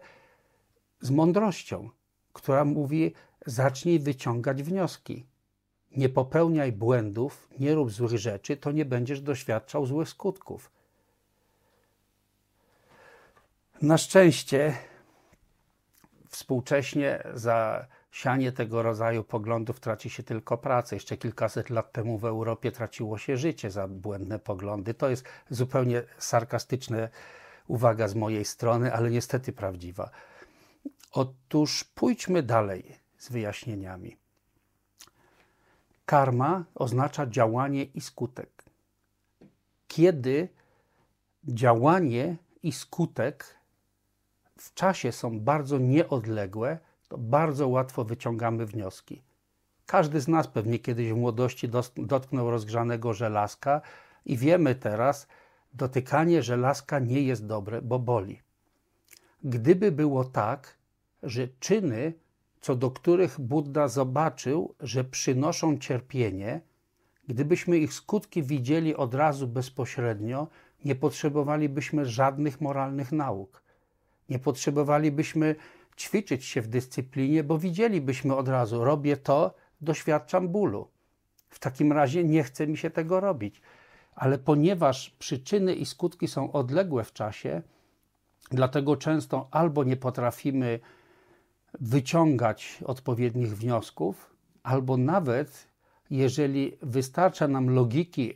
z 1.00 1.10
mądrością 1.10 1.90
która 2.36 2.64
mówi: 2.64 3.14
zacznij 3.46 4.00
wyciągać 4.00 4.62
wnioski. 4.62 5.26
Nie 5.96 6.08
popełniaj 6.08 6.72
błędów, 6.72 7.48
nie 7.58 7.74
rób 7.74 7.90
złych 7.90 8.18
rzeczy, 8.18 8.56
to 8.56 8.72
nie 8.72 8.84
będziesz 8.84 9.20
doświadczał 9.20 9.86
złych 9.86 10.08
skutków. 10.08 10.70
Na 13.82 13.98
szczęście 13.98 14.76
współcześnie 16.28 17.22
za 17.34 17.86
sianie 18.16 18.52
tego 18.52 18.82
rodzaju 18.82 19.25
poglądów 19.25 19.80
traci 19.80 20.11
się 20.11 20.23
tylko 20.23 20.58
pracę. 20.58 20.96
Jeszcze 20.96 21.16
kilkaset 21.16 21.70
lat 21.70 21.92
temu 21.92 22.18
w 22.18 22.25
Europie 22.25 22.73
traciło 22.73 23.18
się 23.18 23.37
życie 23.37 23.70
za 23.70 23.88
błędne 23.88 24.38
poglądy. 24.38 24.94
To 24.94 25.08
jest 25.08 25.25
zupełnie 25.50 26.02
sarkastyczna 26.18 27.08
uwaga 27.66 28.08
z 28.08 28.14
mojej 28.14 28.44
strony, 28.44 28.92
ale 28.94 29.11
niestety 29.11 29.52
prawdziwa. 29.52 30.11
Otóż 31.12 31.85
pójdźmy 31.85 32.42
dalej 32.42 32.99
z 33.18 33.28
wyjaśnieniami. 33.30 34.16
Karma 36.06 36.64
oznacza 36.75 37.26
działanie 37.26 37.85
i 37.85 38.00
skutek. 38.00 38.64
Kiedy 39.88 40.49
działanie 41.44 42.37
i 42.62 42.73
skutek 42.73 43.56
w 44.58 44.75
czasie 44.75 45.12
są 45.12 45.40
bardzo 45.40 45.78
nieodległe, 45.78 46.78
to 47.08 47.18
bardzo 47.18 47.68
łatwo 47.68 48.04
wyciągamy 48.04 48.66
wnioski. 48.66 49.22
Każdy 49.86 50.20
z 50.20 50.28
nas 50.28 50.48
pewnie 50.48 50.78
kiedyś 50.78 51.12
w 51.12 51.16
młodości 51.16 51.68
dotknął 51.96 52.50
rozgrzanego 52.50 53.12
żelazka 53.12 53.80
i 54.25 54.36
wiemy 54.36 54.75
teraz, 54.75 55.28
dotykanie 55.72 56.42
żelazka 56.42 56.98
nie 56.98 57.22
jest 57.22 57.46
dobre, 57.46 57.82
bo 57.82 57.98
boli. 57.98 58.42
Gdyby 59.44 59.92
było 59.92 60.25
tak, 60.25 60.76
że 61.22 61.48
czyny, 61.60 62.12
co 62.60 62.76
do 62.76 62.90
których 62.90 63.40
Buddha 63.40 63.88
zobaczył, 63.88 64.75
że 64.80 65.04
przynoszą 65.04 65.78
cierpienie, 65.78 66.60
gdybyśmy 67.28 67.78
ich 67.78 67.92
skutki 67.92 68.42
widzieli 68.42 68.96
od 68.96 69.14
razu 69.14 69.48
bezpośrednio, 69.48 70.48
nie 70.84 70.94
potrzebowalibyśmy 70.94 72.06
żadnych 72.06 72.60
moralnych 72.60 73.12
nauk. 73.12 73.62
Nie 74.28 74.38
potrzebowalibyśmy 74.38 75.56
ćwiczyć 75.96 76.44
się 76.44 76.62
w 76.62 76.68
dyscyplinie, 76.68 77.44
bo 77.44 77.58
widzielibyśmy 77.58 78.36
od 78.36 78.48
razu, 78.48 78.84
robię 78.84 79.16
to, 79.16 79.54
doświadczam 79.80 80.48
bólu. 80.48 80.88
W 81.50 81.58
takim 81.58 81.92
razie 81.92 82.24
nie 82.24 82.42
chce 82.42 82.66
mi 82.66 82.76
się 82.76 82.90
tego 82.90 83.20
robić. 83.20 83.60
Ale 84.14 84.38
ponieważ 84.38 85.10
przyczyny 85.10 85.74
i 85.74 85.86
skutki 85.86 86.28
są 86.28 86.52
odległe 86.52 87.04
w 87.04 87.12
czasie, 87.12 87.62
dlatego 88.50 88.96
często 88.96 89.48
albo 89.50 89.84
nie 89.84 89.96
potrafimy 89.96 90.80
wyciągać 91.80 92.78
odpowiednich 92.84 93.56
wniosków, 93.56 94.36
albo 94.62 94.96
nawet 94.96 95.68
jeżeli 96.10 96.76
wystarcza 96.82 97.48
nam 97.48 97.70
logiki 97.70 98.34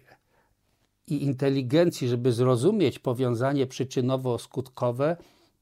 i 1.07 1.25
inteligencji, 1.25 2.09
żeby 2.09 2.33
zrozumieć 2.33 2.99
powiązanie 2.99 3.67
przyczynowo-skutkowe, 3.67 5.17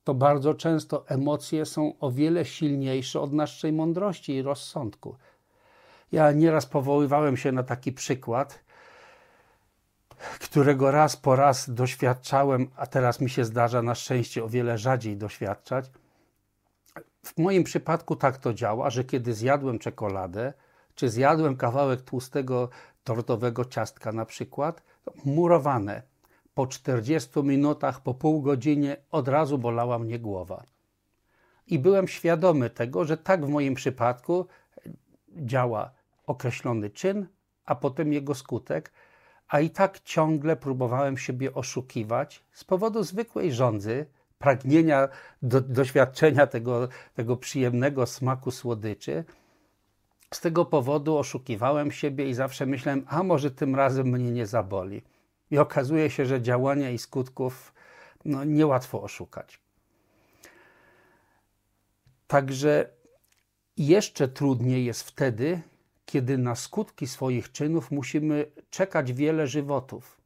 to 0.09 0.15
bardzo 0.15 0.55
często 0.55 1.09
emocje 1.09 1.67
są 1.67 1.93
o 2.01 2.11
wiele 2.11 2.45
silniejsze 2.45 3.21
od 3.21 3.33
naszej 3.33 3.73
mądrości 3.73 4.33
i 4.33 4.43
rozsądku. 4.43 5.17
Ja 6.13 6.33
nieraz 6.33 6.67
powoływałem 6.67 7.37
się 7.37 7.53
na 7.53 7.63
taki 7.63 7.93
przykład, 7.93 8.61
którego 10.41 10.91
raz 10.91 11.17
po 11.17 11.37
raz 11.37 11.71
doświadczałem, 11.71 12.71
a 12.77 12.87
teraz 12.87 13.21
mi 13.21 13.31
się 13.31 13.45
zdarza 13.45 13.83
na 13.83 13.95
szczęście 13.95 14.45
o 14.45 14.49
wiele 14.49 14.79
rzadziej 14.79 15.17
doświadczać 15.17 15.91
w 17.25 17.39
moim 17.39 17.65
przypadku 17.65 18.17
tak 18.17 18.39
to 18.39 18.55
działa, 18.55 18.91
że 18.91 19.05
kiedy 19.05 19.35
zjadłem 19.35 19.79
czekoladę, 19.79 20.53
czy 20.95 21.09
zjadłem 21.09 21.57
kawałek 21.57 22.03
tłustego 22.03 22.69
tortowego 23.05 23.65
ciastka 23.65 24.13
na 24.13 24.25
przykład, 24.25 24.83
murowane. 25.25 26.03
Po 26.59 26.67
40 26.67 27.43
minutach, 27.43 28.01
po 28.01 28.15
pół 28.15 28.43
godzinie 28.43 28.97
od 29.11 29.29
razu 29.29 29.59
bolała 29.59 29.99
mnie 29.99 30.19
głowa. 30.19 30.65
I 31.67 31.79
byłem 31.79 32.09
świadomy 32.09 32.71
tego, 32.71 33.05
że 33.05 33.17
tak 33.17 33.47
w 33.47 33.49
moim 33.49 33.75
przypadku 33.75 34.47
działa 35.37 35.91
określony 36.27 36.91
czyn, 36.91 37.27
a 37.67 37.75
potem 37.75 38.13
jego 38.13 38.35
skutek, 38.35 38.93
a 39.49 39.61
i 39.61 39.71
tak 39.71 40.01
ciągle 40.01 40.57
próbowałem 40.57 41.19
siebie 41.19 41.55
oszukiwać 41.55 42.45
z 42.53 42.65
powodu 42.65 43.03
zwykłej 43.03 43.53
żądzy, 43.53 44.07
pragnienia 44.39 45.09
do, 45.43 45.61
doświadczenia 45.61 46.47
tego, 46.47 46.89
tego 47.15 47.37
przyjemnego 47.37 48.07
smaku 48.07 48.51
słodyczy. 48.51 49.25
Z 50.35 50.41
tego 50.41 50.65
powodu 50.65 51.19
oszukiwałem 51.19 51.91
siebie 51.91 52.29
i 52.29 52.35
zawsze 52.35 52.67
myślałem, 52.67 53.05
a 53.09 53.23
może 53.23 53.51
tym 53.51 53.77
razem 53.77 54.07
mnie 54.07 54.31
nie 54.31 54.47
zaboli. 54.47 55.03
I 55.51 55.59
okazuje 55.59 56.11
się, 56.11 56.27
że 56.27 56.43
działania 56.43 56.91
i 56.91 56.99
skutków 56.99 57.75
no, 58.25 58.45
niełatwo 58.45 59.03
oszukać. 59.03 59.61
Także 62.27 62.91
jeszcze 63.77 64.29
trudniej 64.29 64.85
jest 64.85 65.03
wtedy, 65.03 65.61
kiedy 66.07 66.39
na 66.39 66.55
skutki 66.55 67.07
swoich 67.07 67.53
czynów 67.53 67.91
musimy 67.91 68.47
czekać 68.71 69.13
wiele 69.13 69.47
żywotów. 69.47 70.21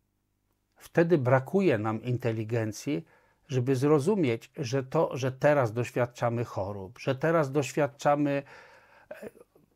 Wtedy 0.77 1.19
brakuje 1.19 1.79
nam 1.79 2.03
inteligencji, 2.03 3.05
żeby 3.49 3.77
zrozumieć, 3.77 4.51
że 4.57 4.83
to, 4.83 5.17
że 5.17 5.33
teraz 5.33 5.73
doświadczamy 5.73 6.45
chorób, 6.45 6.99
że 6.99 7.15
teraz 7.15 7.53
doświadczamy 7.53 8.43
e, 9.11 9.31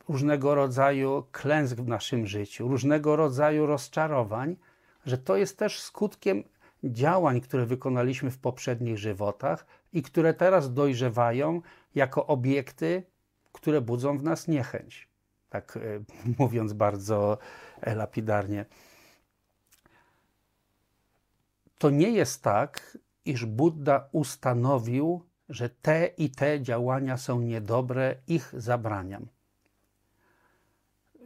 różnego 0.09 0.55
rodzaju 0.55 1.25
klęsk 1.33 1.77
w 1.77 1.89
naszym 1.89 2.27
życiu, 2.27 2.69
różnego 2.69 3.17
rodzaju 3.17 3.67
rozczarowań, 3.67 4.57
że 5.07 5.19
to 5.19 5.37
jest 5.37 5.59
też 5.59 5.81
skutkiem 5.81 6.45
działań, 6.85 7.41
które 7.41 7.67
wykonaliśmy 7.67 8.31
w 8.31 8.39
poprzednich 8.39 8.99
żywotach 8.99 9.67
i 9.93 10.03
które 10.03 10.35
teraz 10.35 10.75
dojrzewają 10.75 11.63
jako 11.95 12.27
obiekty, 12.27 13.03
które 13.53 13.81
budzą 13.81 14.19
w 14.19 14.23
nas 14.23 14.49
niechęć. 14.49 15.09
Tak 15.51 15.77
e, 15.77 15.81
mówiąc 16.39 16.73
bardzo 16.73 17.39
lapidarnie. 17.87 18.65
to 21.79 21.91
nie 21.91 22.11
jest 22.11 22.43
tak, 22.43 22.99
iż 23.25 23.45
Buddha 23.45 24.09
ustanowił, 24.13 25.23
że 25.49 25.69
te 25.71 26.07
i 26.07 26.31
te 26.31 26.63
działania 26.63 27.17
są 27.17 27.41
niedobre, 27.41 28.17
ich 28.27 28.55
zabraniam. 28.57 29.27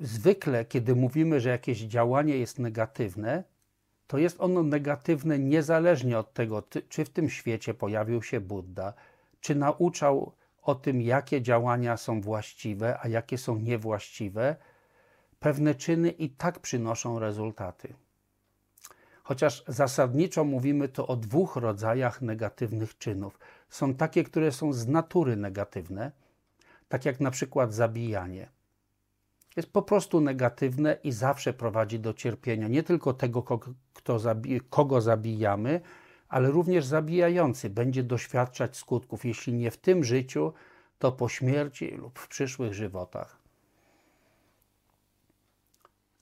Zwykle, 0.00 0.64
kiedy 0.64 0.94
mówimy, 0.94 1.40
że 1.40 1.48
jakieś 1.48 1.78
działanie 1.78 2.36
jest 2.36 2.58
negatywne, 2.58 3.44
to 4.10 4.18
jest 4.18 4.40
ono 4.40 4.62
negatywne 4.62 5.38
niezależnie 5.38 6.18
od 6.18 6.32
tego, 6.32 6.62
czy 6.88 7.04
w 7.04 7.10
tym 7.10 7.30
świecie 7.30 7.74
pojawił 7.74 8.22
się 8.22 8.40
Buddha, 8.40 8.94
czy 9.40 9.54
nauczał 9.54 10.32
o 10.62 10.74
tym, 10.74 11.02
jakie 11.02 11.42
działania 11.42 11.96
są 11.96 12.20
właściwe, 12.20 12.98
a 13.02 13.08
jakie 13.08 13.38
są 13.38 13.56
niewłaściwe. 13.56 14.56
Pewne 15.40 15.74
czyny 15.74 16.10
i 16.10 16.30
tak 16.30 16.58
przynoszą 16.58 17.18
rezultaty. 17.18 17.94
Chociaż 19.22 19.64
zasadniczo 19.68 20.44
mówimy 20.44 20.88
to 20.88 21.06
o 21.06 21.16
dwóch 21.16 21.56
rodzajach 21.56 22.22
negatywnych 22.22 22.98
czynów. 22.98 23.38
Są 23.68 23.94
takie, 23.94 24.24
które 24.24 24.52
są 24.52 24.72
z 24.72 24.88
natury 24.88 25.36
negatywne, 25.36 26.12
tak 26.88 27.04
jak 27.04 27.20
na 27.20 27.30
przykład 27.30 27.74
zabijanie. 27.74 28.48
Jest 29.56 29.72
po 29.72 29.82
prostu 29.82 30.20
negatywne 30.20 30.96
i 31.04 31.12
zawsze 31.12 31.52
prowadzi 31.52 32.00
do 32.00 32.14
cierpienia. 32.14 32.68
Nie 32.68 32.82
tylko 32.82 33.14
tego, 33.14 33.42
kto 33.94 34.18
zabi 34.18 34.60
kogo 34.70 35.00
zabijamy, 35.00 35.80
ale 36.28 36.50
również 36.50 36.84
zabijający 36.84 37.70
będzie 37.70 38.02
doświadczać 38.02 38.76
skutków, 38.76 39.24
jeśli 39.24 39.52
nie 39.52 39.70
w 39.70 39.76
tym 39.76 40.04
życiu, 40.04 40.52
to 40.98 41.12
po 41.12 41.28
śmierci 41.28 41.90
lub 41.90 42.18
w 42.18 42.28
przyszłych 42.28 42.74
żywotach. 42.74 43.36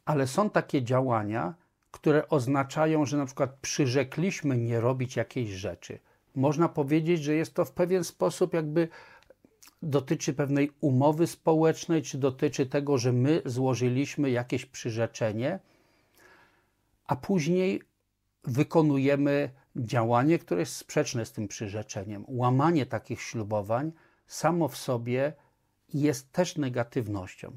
Ale 0.04 0.26
są 0.26 0.50
takie 0.50 0.82
działania, 0.82 1.54
które 1.90 2.28
oznaczają, 2.28 3.06
że 3.06 3.16
na 3.16 3.26
przykład 3.26 3.58
przyrzekliśmy 3.60 4.58
nie 4.58 4.80
robić 4.80 5.16
jakiejś 5.16 5.50
rzeczy. 5.50 5.98
Można 6.34 6.68
powiedzieć, 6.68 7.22
że 7.22 7.34
jest 7.34 7.54
to 7.54 7.64
w 7.64 7.72
pewien 7.72 8.04
sposób 8.04 8.54
jakby 8.54 8.88
dotyczy 9.82 10.34
pewnej 10.34 10.72
umowy 10.80 11.26
społecznej, 11.26 12.02
czy 12.02 12.18
dotyczy 12.18 12.66
tego, 12.66 12.98
że 12.98 13.12
my 13.12 13.42
złożyliśmy 13.44 14.30
jakieś 14.30 14.66
przyrzeczenie, 14.66 15.58
a 17.06 17.16
później 17.16 17.82
wykonujemy 18.44 19.50
działanie, 19.76 20.38
które 20.38 20.60
jest 20.60 20.76
sprzeczne 20.76 21.26
z 21.26 21.32
tym 21.32 21.48
przyrzeczeniem. 21.48 22.24
Łamanie 22.28 22.86
takich 22.86 23.22
ślubowań 23.22 23.92
samo 24.26 24.68
w 24.68 24.76
sobie 24.76 25.32
jest 25.94 26.32
też 26.32 26.56
negatywnością 26.56 27.52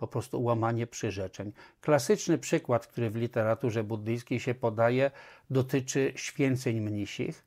po 0.00 0.08
prostu 0.08 0.42
łamanie 0.42 0.86
przyrzeczeń. 0.86 1.52
Klasyczny 1.80 2.38
przykład, 2.38 2.86
który 2.86 3.10
w 3.10 3.16
literaturze 3.16 3.84
buddyjskiej 3.84 4.40
się 4.40 4.54
podaje, 4.54 5.10
dotyczy 5.50 6.12
święceń 6.16 6.80
mnisich, 6.80 7.44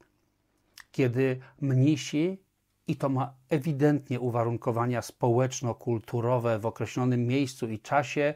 kiedy 0.92 1.40
mnisi, 1.62 2.43
i 2.88 2.96
to 2.96 3.10
ma 3.10 3.34
ewidentnie 3.50 4.20
uwarunkowania 4.20 5.02
społeczno-kulturowe 5.02 6.60
w 6.60 6.66
określonym 6.66 7.28
miejscu 7.28 7.68
i 7.68 7.80
czasie, 7.80 8.34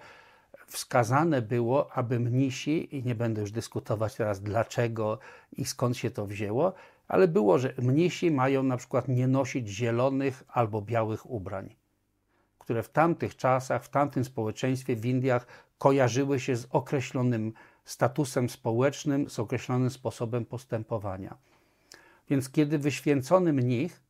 wskazane 0.68 1.42
było, 1.42 1.94
aby 1.94 2.20
mnisi, 2.20 2.96
i 2.98 3.04
nie 3.04 3.16
będę 3.16 3.42
już 3.42 3.52
dyskutować 3.52 4.16
teraz 4.16 4.42
dlaczego 4.42 5.20
i 5.52 5.66
skąd 5.66 5.98
się 5.98 6.12
to 6.12 6.26
wzięło, 6.26 6.74
ale 7.08 7.28
było, 7.28 7.60
że 7.60 7.74
mnisi 7.78 8.32
mają 8.32 8.64
na 8.64 8.78
przykład 8.78 9.08
nie 9.08 9.28
nosić 9.28 9.70
zielonych 9.70 10.44
albo 10.48 10.82
białych 10.82 11.30
ubrań 11.30 11.76
które 12.68 12.84
w 12.84 12.90
tamtych 12.90 13.36
czasach, 13.36 13.84
w 13.84 13.90
tamtym 13.90 14.26
społeczeństwie 14.26 14.96
w 14.96 15.06
Indiach 15.06 15.48
kojarzyły 15.78 16.40
się 16.40 16.56
z 16.56 16.68
określonym 16.70 17.54
statusem 17.86 18.50
społecznym, 18.50 19.30
z 19.30 19.40
określonym 19.40 19.90
sposobem 19.90 20.46
postępowania. 20.46 21.38
Więc 22.30 22.50
kiedy 22.50 22.78
wyświęcony 22.80 23.54
mnich 23.54 24.02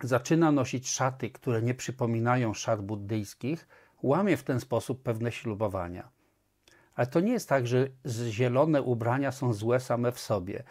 zaczyna 0.00 0.52
nosić 0.52 0.90
szaty, 0.90 1.30
które 1.30 1.62
nie 1.62 1.74
przypominają 1.74 2.54
szat 2.54 2.82
buddyjskich, 2.82 3.68
łamie 4.02 4.36
w 4.36 4.44
ten 4.44 4.60
sposób 4.60 5.02
pewne 5.02 5.32
ślubowania. 5.32 6.08
Ale 6.94 7.06
to 7.06 7.20
nie 7.20 7.32
jest 7.32 7.48
tak, 7.48 7.66
że 7.66 7.88
zielone 8.30 8.82
ubrania 8.82 9.32
są 9.32 9.52
złe 9.52 9.80
same 9.80 10.12
w 10.12 10.18
sobie. 10.18 10.62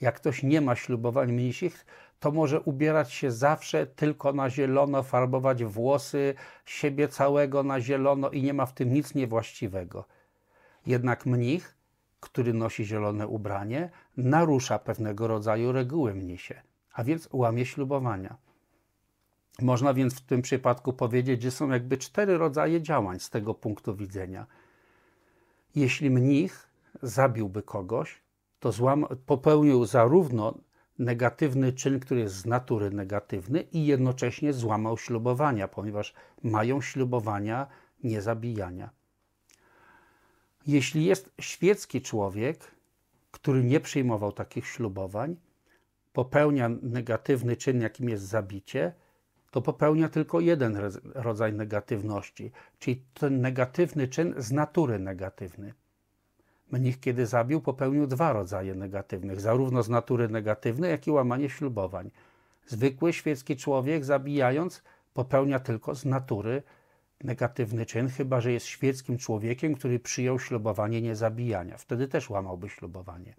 Jak 0.00 0.14
ktoś 0.14 0.42
nie 0.42 0.60
ma 0.60 0.76
ślubowań 0.76 1.32
mnisich, 1.32 1.86
to 2.20 2.30
może 2.30 2.60
ubierać 2.60 3.12
się 3.12 3.30
zawsze 3.30 3.86
tylko 3.86 4.32
na 4.32 4.50
zielono, 4.50 5.02
farbować 5.02 5.64
włosy 5.64 6.34
siebie 6.64 7.08
całego 7.08 7.62
na 7.62 7.80
zielono 7.80 8.30
i 8.30 8.42
nie 8.42 8.54
ma 8.54 8.66
w 8.66 8.74
tym 8.74 8.92
nic 8.92 9.14
niewłaściwego. 9.14 10.04
Jednak 10.86 11.26
mnich, 11.26 11.76
który 12.20 12.52
nosi 12.52 12.84
zielone 12.84 13.28
ubranie, 13.28 13.90
narusza 14.16 14.78
pewnego 14.78 15.26
rodzaju 15.26 15.72
reguły 15.72 16.14
mnisie, 16.14 16.62
a 16.92 17.04
więc 17.04 17.28
łamie 17.32 17.66
ślubowania. 17.66 18.36
Można 19.62 19.94
więc 19.94 20.14
w 20.14 20.20
tym 20.20 20.42
przypadku 20.42 20.92
powiedzieć, 20.92 21.42
że 21.42 21.50
są 21.50 21.70
jakby 21.70 21.98
cztery 21.98 22.38
rodzaje 22.38 22.82
działań 22.82 23.20
z 23.20 23.30
tego 23.30 23.54
punktu 23.54 23.96
widzenia. 23.96 24.46
Jeśli 25.74 26.10
mnich 26.10 26.70
zabiłby 27.02 27.62
kogoś, 27.62 28.22
to 28.60 28.72
popełnił 29.26 29.84
zarówno 29.84 30.58
negatywny 30.98 31.72
czyn, 31.72 32.00
który 32.00 32.20
jest 32.20 32.34
z 32.34 32.46
natury 32.46 32.90
negatywny 32.90 33.60
i 33.60 33.86
jednocześnie 33.86 34.52
złamał 34.52 34.98
ślubowania, 34.98 35.68
ponieważ 35.68 36.14
mają 36.42 36.80
ślubowania 36.80 37.66
niezabijania. 38.04 38.90
Jeśli 40.66 41.04
jest 41.04 41.32
świecki 41.40 42.02
człowiek, 42.02 42.70
który 43.30 43.64
nie 43.64 43.80
przyjmował 43.80 44.32
takich 44.32 44.66
ślubowań, 44.66 45.36
popełnia 46.12 46.70
negatywny 46.82 47.56
czyn, 47.56 47.80
jakim 47.80 48.08
jest 48.08 48.24
zabicie, 48.24 48.92
to 49.54 49.62
popełnia 49.62 50.08
tylko 50.08 50.40
jeden 50.40 50.78
rodzaj 51.14 51.52
negatywności, 51.52 52.52
czyli 52.78 53.02
ten 53.14 53.40
negatywny 53.40 54.08
czyn 54.08 54.34
z 54.36 54.52
natury 54.52 54.98
negatywny. 54.98 55.74
Mnich, 56.70 57.00
kiedy 57.00 57.26
zabił, 57.26 57.60
popełnił 57.60 58.06
dwa 58.06 58.32
rodzaje 58.32 58.74
negatywnych, 58.74 59.40
zarówno 59.40 59.82
z 59.82 59.88
natury 59.88 60.28
negatywnej, 60.28 60.90
jak 60.90 61.06
i 61.06 61.10
łamanie 61.10 61.50
ślubowań. 61.50 62.10
Zwykły 62.66 63.12
świecki 63.12 63.56
człowiek, 63.56 64.04
zabijając, 64.04 64.82
popełnia 65.12 65.58
tylko 65.58 65.94
z 65.94 66.04
natury 66.04 66.62
negatywny 67.24 67.86
czyn, 67.86 68.08
chyba 68.08 68.40
że 68.40 68.52
jest 68.52 68.66
świeckim 68.66 69.18
człowiekiem, 69.18 69.74
który 69.74 69.98
przyjął 69.98 70.38
ślubowanie 70.38 71.02
niezabijania. 71.02 71.78
Wtedy 71.78 72.08
też 72.08 72.30
łamałby 72.30 72.68
ślubowanie. 72.68 73.34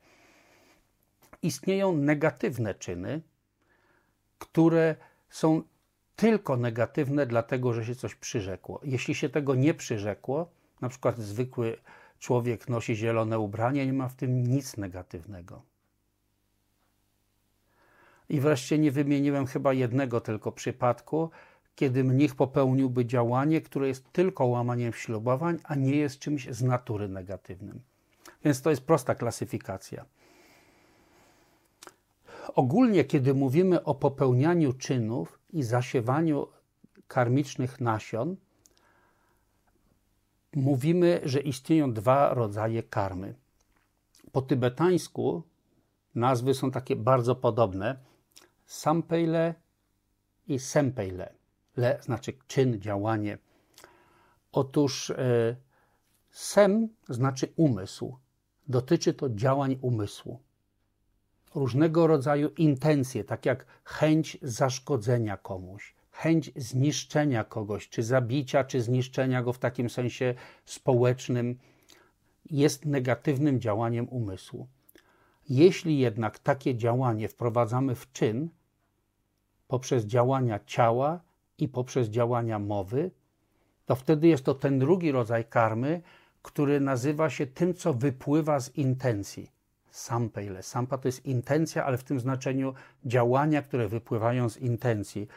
Istnieją 1.42 1.94
negatywne 1.98 2.76
czyny, 2.76 3.22
które 4.40 4.96
są 5.30 5.64
tylko 6.16 6.58
negatywne, 6.58 7.26
dlatego 7.26 7.74
że 7.74 7.86
się 7.86 7.96
coś 7.96 8.16
przyrzekło. 8.16 8.80
Jeśli 8.84 9.16
się 9.16 9.30
tego 9.30 9.56
nie 9.56 9.74
przyrzekło, 9.74 10.50
na 10.82 10.90
przykład 10.90 11.20
zwykły 11.20 11.78
człowiek 12.20 12.70
nosi 12.70 12.96
zielone 12.96 13.40
ubranie, 13.40 13.86
nie 13.86 13.94
ma 13.94 14.10
w 14.10 14.16
tym 14.16 14.44
nic 14.44 14.78
negatywnego. 14.78 15.62
I 18.30 18.40
wreszcie 18.40 18.78
nie 18.78 18.92
wymieniłem 18.92 19.46
chyba 19.46 19.74
jednego 19.74 20.22
tylko 20.22 20.52
przypadku, 20.52 21.30
kiedy 21.76 22.04
mnich 22.04 22.36
popełniłby 22.36 23.06
działanie, 23.06 23.62
które 23.62 23.88
jest 23.88 24.12
tylko 24.12 24.46
łamaniem 24.46 24.94
ślubowań, 24.94 25.60
a 25.64 25.76
nie 25.76 25.96
jest 25.96 26.20
czymś 26.20 26.48
z 26.50 26.62
natury 26.62 27.08
negatywnym. 27.08 27.82
Więc 28.46 28.62
to 28.62 28.70
jest 28.70 28.82
prosta 28.82 29.16
klasyfikacja. 29.16 30.06
Ogólnie, 32.56 33.04
kiedy 33.04 33.34
mówimy 33.34 33.84
o 33.84 33.96
popełnianiu 33.96 34.74
czynów 34.74 35.40
i 35.56 35.64
zasiewaniu 35.64 36.48
karmicznych 37.08 37.82
nasion, 37.82 38.36
mówimy, 40.56 41.22
że 41.24 41.40
istnieją 41.40 41.94
dwa 41.94 42.34
rodzaje 42.34 42.84
karmy. 42.84 43.36
Po 44.32 44.42
tybetańsku 44.42 45.44
nazwy 46.16 46.54
są 46.54 46.72
takie 46.72 46.96
bardzo 46.96 47.36
podobne. 47.36 48.00
Sampeile 48.66 49.54
i 50.48 50.60
sempeile. 50.60 51.34
Le 51.78 52.00
znaczy 52.02 52.34
czyn, 52.48 52.82
działanie. 52.82 53.38
Otóż 54.52 55.10
e, 55.10 55.56
sem 56.30 56.90
znaczy 57.10 57.54
umysł. 57.56 58.18
Dotyczy 58.68 59.14
to 59.14 59.30
działań 59.30 59.78
umysłu. 59.82 60.40
Różnego 61.56 62.08
rodzaju 62.08 62.50
intencje, 62.50 63.24
tak 63.24 63.46
jak 63.46 63.66
chęć 63.84 64.38
zaszkodzenia 64.42 65.38
komuś, 65.38 65.96
chęć 66.12 66.52
zniszczenia 66.56 67.44
kogoś, 67.44 67.90
czy 67.90 68.04
zabicia, 68.04 68.64
czy 68.64 68.82
zniszczenia 68.82 69.44
go 69.44 69.54
w 69.54 69.60
takim 69.60 69.90
sensie 69.90 70.36
społecznym, 70.66 71.60
jest 72.52 72.86
negatywnym 72.86 73.62
działaniem 73.62 74.10
umysłu. 74.10 74.68
Jeśli 75.50 76.00
jednak 76.00 76.40
takie 76.40 76.76
działanie 76.76 77.28
wprowadzamy 77.28 77.96
w 77.96 78.12
czyn 78.12 78.50
poprzez 79.68 80.06
działania 80.06 80.60
ciała 80.66 81.22
i 81.58 81.68
poprzez 81.68 82.08
działania 82.08 82.60
mowy, 82.60 83.12
to 83.86 83.96
wtedy 83.96 84.28
jest 84.28 84.46
to 84.46 84.54
ten 84.54 84.80
drugi 84.80 85.12
rodzaj 85.12 85.46
karmy, 85.46 86.02
który 86.42 86.80
nazywa 86.80 87.30
się 87.30 87.48
tym, 87.48 87.74
co 87.74 87.94
wypływa 87.94 88.60
z 88.60 88.76
intencji, 88.76 89.55
sampejle. 89.96 90.64
Sampa 90.64 90.98
to 90.98 91.08
jest 91.08 91.26
intencja, 91.26 91.86
ale 91.86 91.98
w 91.98 92.04
tym 92.04 92.20
znaczeniu 92.20 92.74
działania, 93.06 93.62
które 93.62 93.88
wypływają 93.88 94.50
z 94.50 94.58
intencji. 94.58 95.28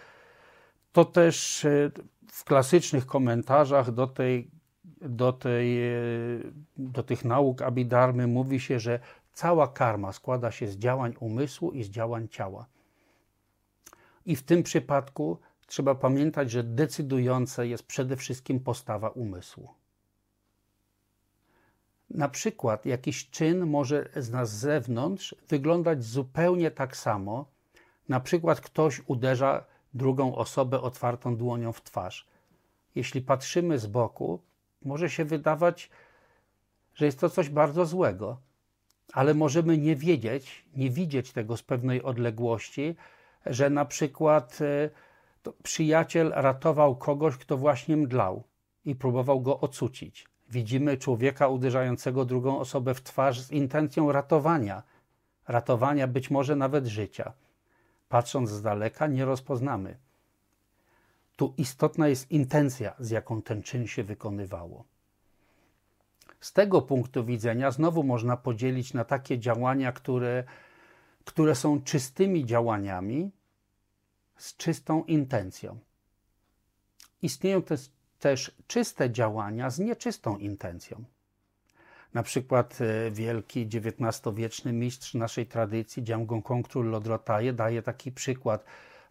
To 0.93 1.05
też 1.05 1.65
e, 1.65 1.91
w 2.33 2.45
klasycznych 2.45 3.07
komentarzach 3.07 3.91
do, 3.91 4.07
tej, 4.07 4.51
do, 5.01 5.33
tej, 5.33 5.87
e, 5.89 5.99
do 6.77 7.03
tych 7.03 7.25
nauk 7.25 7.63
Abidarmy 7.63 8.27
mówi 8.27 8.61
się, 8.61 8.81
że 8.81 9.01
cała 9.33 9.69
karma 9.69 10.13
składa 10.13 10.51
się 10.51 10.69
z 10.69 10.77
działań 10.77 11.15
umysłu 11.21 11.73
i 11.73 11.85
z 11.85 11.91
działań 11.91 12.29
ciała. 12.29 12.67
I 14.27 14.37
w 14.37 14.43
tym 14.43 14.63
przypadku 14.63 15.39
trzeba 15.67 15.95
pamiętać, 15.95 16.51
że 16.51 16.65
decydujące 16.65 17.69
jest 17.69 17.83
przede 17.83 18.17
wszystkim 18.17 18.61
postawa 18.61 19.09
umysłu. 19.09 19.78
Na 22.11 22.29
przykład 22.29 22.87
jakiś 22.87 23.31
czyn 23.31 23.67
może 23.67 24.09
z 24.17 24.31
nas 24.31 24.51
zewnątrz 24.51 25.35
wyglądać 25.49 26.05
zupełnie 26.05 26.71
tak 26.71 26.97
samo. 26.97 27.47
Na 28.09 28.21
przykład 28.21 28.61
ktoś 28.61 29.03
uderza 29.07 29.65
drugą 29.95 30.35
osobę 30.37 30.81
otwartą 30.81 31.37
dłonią 31.37 31.73
w 31.73 31.83
twarz. 31.83 32.27
Jeśli 32.95 33.23
patrzymy 33.23 33.79
z 33.79 33.87
boku, 33.87 34.41
może 34.83 35.11
się 35.11 35.25
wydawać, 35.25 35.91
że 36.95 37.07
jest 37.07 37.21
to 37.21 37.31
coś 37.31 37.49
bardzo 37.49 37.87
złego, 37.87 38.41
ale 39.13 39.35
możemy 39.35 39.79
nie 39.79 39.97
wiedzieć, 39.97 40.65
nie 40.77 40.91
widzieć 40.91 41.33
tego 41.33 41.57
z 41.57 41.63
pewnej 41.63 42.03
odległości, 42.03 42.97
że 43.47 43.71
na 43.71 43.85
przykład 43.85 44.59
e, 44.61 44.91
przyjaciel 45.63 46.33
ratował 46.35 46.97
kogoś, 46.97 47.37
kto 47.37 47.57
właśnie 47.57 47.97
mdlał 47.97 48.43
i 48.85 48.95
próbował 48.95 49.41
go 49.41 49.61
ocucić. 49.61 50.27
Widzimy 50.51 50.97
człowieka 50.97 51.49
uderzającego 51.49 52.25
drugą 52.25 52.59
osobę 52.59 52.95
w 52.95 53.03
twarz 53.03 53.41
z 53.41 53.51
intencją 53.51 54.13
ratowania, 54.13 54.83
ratowania 55.49 56.07
być 56.07 56.31
może 56.31 56.57
nawet 56.57 56.87
życia. 56.87 57.33
Patrząc 58.09 58.51
z 58.51 58.63
daleka, 58.63 59.07
nie 59.07 59.25
rozpoznamy. 59.25 59.97
Tu 61.37 61.55
istotna 61.57 62.09
jest 62.09 62.31
intencja, 62.31 62.95
z 62.99 63.11
jaką 63.11 63.43
ten 63.43 63.63
czyn 63.63 63.87
się 63.87 64.05
wykonywało. 64.05 64.85
Z 66.41 66.53
tego 66.53 66.83
punktu 66.83 67.25
widzenia 67.25 67.71
znowu 67.71 68.03
można 68.03 68.37
podzielić 68.37 68.95
na 68.95 69.05
takie 69.05 69.39
działania, 69.39 69.93
które, 69.93 70.45
które 71.25 71.55
są 71.55 71.83
czystymi 71.83 72.47
działaniami 72.47 73.31
z 74.37 74.57
czystą 74.57 75.05
intencją. 75.05 75.79
Istnieją 77.23 77.63
też, 77.63 77.91
też 78.19 78.57
czyste 78.67 79.11
działania 79.11 79.71
z 79.71 79.79
nieczystą 79.79 80.39
intencją. 80.39 81.05
Na 82.15 82.23
przykład 82.23 82.79
e, 82.81 83.11
wielki 83.11 83.69
XIX-wieczny 83.75 84.73
mistrz 84.73 85.15
naszej 85.15 85.47
tradycji, 85.47 86.05
Dziamgon 86.05 86.43
Kongtrul 86.43 86.91
Lodrotaje, 86.91 87.53
daje 87.53 87.83
taki 87.83 88.13
przykład, 88.13 88.65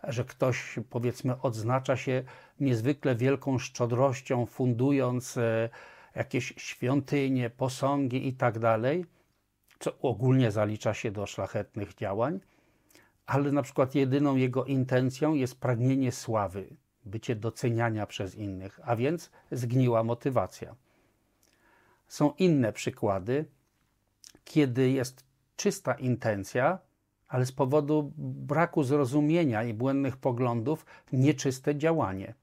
że 0.03 0.25
ktoś 0.25 0.79
powiedzmy 0.89 1.41
odznacza 1.41 1.97
się 1.97 2.23
niezwykle 2.59 3.15
wielką 3.15 3.59
szczodrością, 3.59 4.45
fundując 4.45 5.37
e, 5.37 5.69
jakieś 6.15 6.53
świątynie, 6.57 7.49
posągi 7.49 8.27
i 8.27 8.33
tak 8.33 8.59
co 9.79 9.99
ogólnie 10.01 10.51
zalicza 10.51 10.93
się 10.93 11.11
do 11.11 11.25
szlachetnych 11.25 11.95
działań, 11.95 12.39
ale 13.25 13.51
na 13.51 13.61
przykład 13.61 13.95
jedyną 13.95 14.35
jego 14.35 14.65
intencją 14.65 15.33
jest 15.33 15.59
pragnienie 15.59 16.11
sławy, 16.11 16.75
bycie 17.07 17.35
doceniania 17.35 18.05
przez 18.05 18.35
innych, 18.35 18.79
a 18.83 18.95
więc 18.95 19.31
zgniła 19.51 20.03
motywacja. 20.03 20.75
Są 22.07 22.33
inne 22.37 22.73
przykłady, 22.73 23.45
kiedy 24.45 24.89
jest 24.89 25.25
czysta 25.55 25.93
intencja, 25.93 26.79
ale 27.27 27.45
z 27.45 27.51
powodu 27.51 28.11
braku 28.17 28.83
zrozumienia 28.83 29.63
i 29.63 29.73
błędnych 29.73 30.17
poglądów 30.17 30.85
nieczyste 31.11 31.75
działanie. 31.75 32.33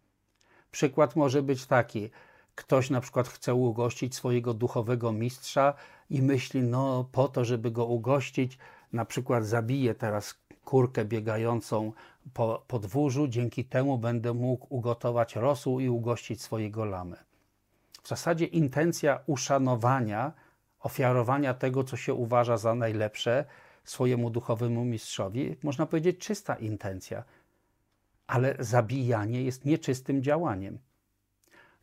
Przykład 0.70 1.16
może 1.16 1.42
być 1.42 1.66
taki: 1.66 2.10
ktoś 2.54 2.90
na 2.90 3.00
przykład 3.00 3.28
chce 3.28 3.54
ugościć 3.54 4.14
swojego 4.14 4.54
duchowego 4.54 5.12
mistrza 5.12 5.74
i 6.10 6.22
myśli, 6.22 6.62
no 6.62 7.08
po 7.12 7.28
to, 7.28 7.44
żeby 7.44 7.70
go 7.70 7.86
ugościć, 7.86 8.58
na 8.92 9.04
przykład 9.04 9.46
zabije 9.46 9.94
teraz 9.94 10.34
kurkę 10.64 11.04
biegającą 11.04 11.92
po 12.34 12.64
podwórzu, 12.68 13.28
dzięki 13.28 13.64
temu 13.64 13.98
będę 13.98 14.34
mógł 14.34 14.66
ugotować 14.70 15.36
rosół 15.36 15.80
i 15.80 15.88
ugościć 15.88 16.42
swojego 16.42 16.84
lamę. 16.84 17.16
W 18.02 18.08
zasadzie 18.08 18.44
intencja 18.44 19.20
uszanowania, 19.26 20.32
ofiarowania 20.80 21.54
tego, 21.54 21.84
co 21.84 21.96
się 21.96 22.14
uważa 22.14 22.56
za 22.56 22.74
najlepsze 22.74 23.44
swojemu 23.84 24.30
duchowemu 24.30 24.84
mistrzowi, 24.84 25.56
można 25.62 25.86
powiedzieć 25.86 26.18
czysta 26.18 26.54
intencja, 26.54 27.24
ale 28.26 28.56
zabijanie 28.58 29.42
jest 29.42 29.64
nieczystym 29.64 30.22
działaniem. 30.22 30.78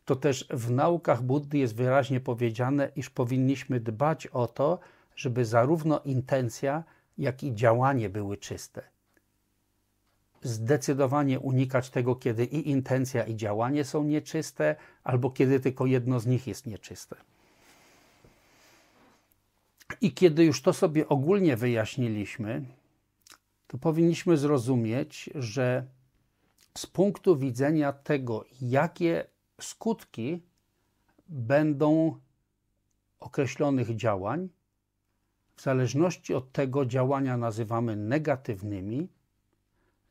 To 0.04 0.16
też 0.16 0.46
w 0.50 0.70
naukach 0.70 1.22
Buddy 1.22 1.58
jest 1.58 1.76
wyraźnie 1.76 2.20
powiedziane, 2.20 2.90
iż 2.96 3.10
powinniśmy 3.10 3.80
dbać 3.80 4.26
o 4.26 4.46
to, 4.46 4.78
żeby 5.16 5.44
zarówno 5.44 6.00
intencja, 6.00 6.84
jak 7.18 7.42
i 7.42 7.54
działanie 7.54 8.08
były 8.08 8.36
czyste. 8.36 8.82
Zdecydowanie 10.42 11.40
unikać 11.40 11.90
tego, 11.90 12.16
kiedy 12.16 12.44
i 12.44 12.70
intencja, 12.70 13.24
i 13.24 13.36
działanie 13.36 13.84
są 13.84 14.04
nieczyste, 14.04 14.76
albo 15.04 15.30
kiedy 15.30 15.60
tylko 15.60 15.86
jedno 15.86 16.20
z 16.20 16.26
nich 16.26 16.46
jest 16.46 16.66
nieczyste. 16.66 17.16
I 20.00 20.12
kiedy 20.12 20.44
już 20.44 20.62
to 20.62 20.72
sobie 20.72 21.08
ogólnie 21.08 21.56
wyjaśniliśmy, 21.56 22.64
to 23.66 23.78
powinniśmy 23.78 24.36
zrozumieć, 24.36 25.30
że 25.34 25.86
z 26.78 26.86
punktu 26.86 27.36
widzenia 27.36 27.92
tego, 27.92 28.44
jakie 28.60 29.26
skutki 29.60 30.42
będą 31.28 32.16
określonych 33.20 33.96
działań. 33.96 34.48
Zależności 35.62 36.34
od 36.34 36.52
tego 36.52 36.86
działania 36.86 37.36
nazywamy 37.36 37.96
negatywnymi, 37.96 39.08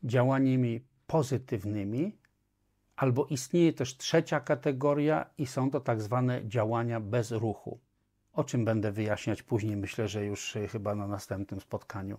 działaniami 0.04 0.82
pozytywnymi, 1.08 2.18
albo 2.96 3.26
istnieje 3.26 3.74
też 3.74 3.98
trzecia 3.98 4.40
kategoria 4.40 5.30
i 5.38 5.46
są 5.48 5.72
to 5.72 5.80
tak 5.80 6.02
zwane 6.02 6.48
działania 6.48 7.00
bez 7.00 7.32
ruchu. 7.32 7.80
O 8.34 8.44
czym 8.44 8.66
będę 8.66 8.92
wyjaśniać 8.92 9.44
później, 9.44 9.78
myślę, 9.78 10.08
że 10.08 10.26
już 10.26 10.56
y, 10.56 10.68
chyba 10.68 10.96
na 10.96 11.08
następnym 11.08 11.62
spotkaniu. 11.62 12.18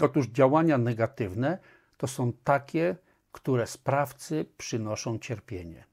Otóż 0.00 0.26
działania 0.26 0.78
negatywne 0.78 1.58
to 1.96 2.06
są 2.06 2.32
takie, 2.32 2.96
które 3.32 3.66
sprawcy 3.66 4.46
przynoszą 4.58 5.18
cierpienie. 5.18 5.84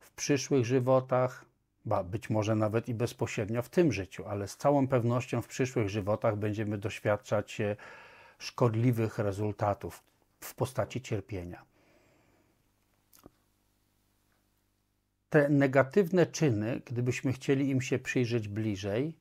W 0.00 0.10
przyszłych 0.10 0.64
żywotach, 0.64 1.45
ba 1.86 2.04
być 2.04 2.30
może 2.30 2.54
nawet 2.54 2.88
i 2.88 2.94
bezpośrednio 2.94 3.62
w 3.62 3.68
tym 3.68 3.92
życiu, 3.92 4.24
ale 4.26 4.48
z 4.48 4.56
całą 4.56 4.88
pewnością 4.88 5.42
w 5.42 5.46
przyszłych 5.46 5.88
żywotach 5.88 6.36
będziemy 6.36 6.78
doświadczać 6.78 7.58
szkodliwych 8.38 9.18
rezultatów 9.18 10.02
w 10.40 10.54
postaci 10.54 11.02
cierpienia. 11.02 11.62
Te 15.30 15.48
negatywne 15.48 16.26
czyny, 16.26 16.80
gdybyśmy 16.84 17.32
chcieli 17.32 17.70
im 17.70 17.80
się 17.80 17.98
przyjrzeć 17.98 18.48
bliżej, 18.48 19.14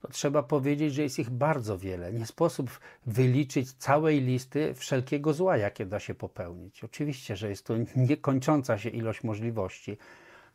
to 0.00 0.08
trzeba 0.08 0.42
powiedzieć, 0.42 0.94
że 0.94 1.02
jest 1.02 1.18
ich 1.18 1.30
bardzo 1.30 1.78
wiele. 1.78 2.12
Nie 2.12 2.26
sposób 2.26 2.80
wyliczyć 3.06 3.72
całej 3.72 4.20
listy 4.20 4.74
wszelkiego 4.74 5.34
zła, 5.34 5.56
jakie 5.56 5.86
da 5.86 6.00
się 6.00 6.14
popełnić. 6.14 6.84
Oczywiście, 6.84 7.36
że 7.36 7.48
jest 7.48 7.66
to 7.66 7.74
niekończąca 7.96 8.78
się 8.78 8.88
ilość 8.88 9.24
możliwości, 9.24 9.98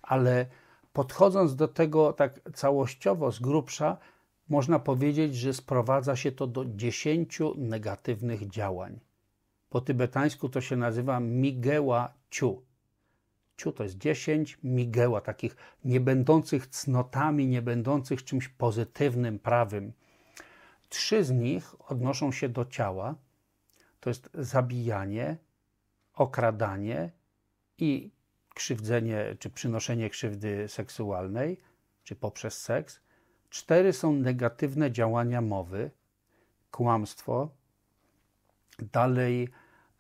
ale 0.01 0.45
podchodząc 0.93 1.55
do 1.55 1.67
tego 1.67 2.13
tak 2.13 2.39
całościowo, 2.53 3.31
z 3.31 3.39
grubsza, 3.39 3.97
można 4.49 4.79
powiedzieć, 4.79 5.35
że 5.35 5.53
sprowadza 5.53 6.15
się 6.15 6.31
to 6.31 6.47
do 6.47 6.65
dziesięciu 6.65 7.53
negatywnych 7.57 8.49
działań. 8.49 8.99
Po 9.69 9.81
tybetańsku 9.81 10.49
to 10.49 10.61
się 10.61 10.75
nazywa 10.75 11.19
migeła 11.19 12.13
ciu. 12.29 12.61
Ciu 13.57 13.71
to 13.71 13.83
jest 13.83 13.97
10 13.97 14.57
migieła, 14.63 15.21
takich 15.21 15.55
niebędących 15.85 16.67
cnotami, 16.67 17.47
niebędących 17.47 18.23
czymś 18.23 18.47
pozytywnym, 18.47 19.39
prawym. 19.39 19.93
Trzy 20.89 21.23
z 21.23 21.31
nich 21.31 21.91
odnoszą 21.91 22.31
się 22.31 22.49
do 22.49 22.65
ciała. 22.65 23.15
To 23.99 24.09
jest 24.09 24.29
zabijanie, 24.33 25.37
okradanie 26.13 27.11
i 27.77 28.11
krzywdzenie 28.53 29.35
czy 29.39 29.49
przynoszenie 29.49 30.09
krzywdy 30.09 30.67
seksualnej, 30.67 31.59
czy 32.03 32.15
poprzez 32.15 32.61
seks. 32.61 32.99
Cztery 33.49 33.93
są 33.93 34.13
negatywne 34.13 34.91
działania 34.91 35.41
mowy, 35.41 35.91
kłamstwo, 36.71 37.49
dalej 38.79 39.49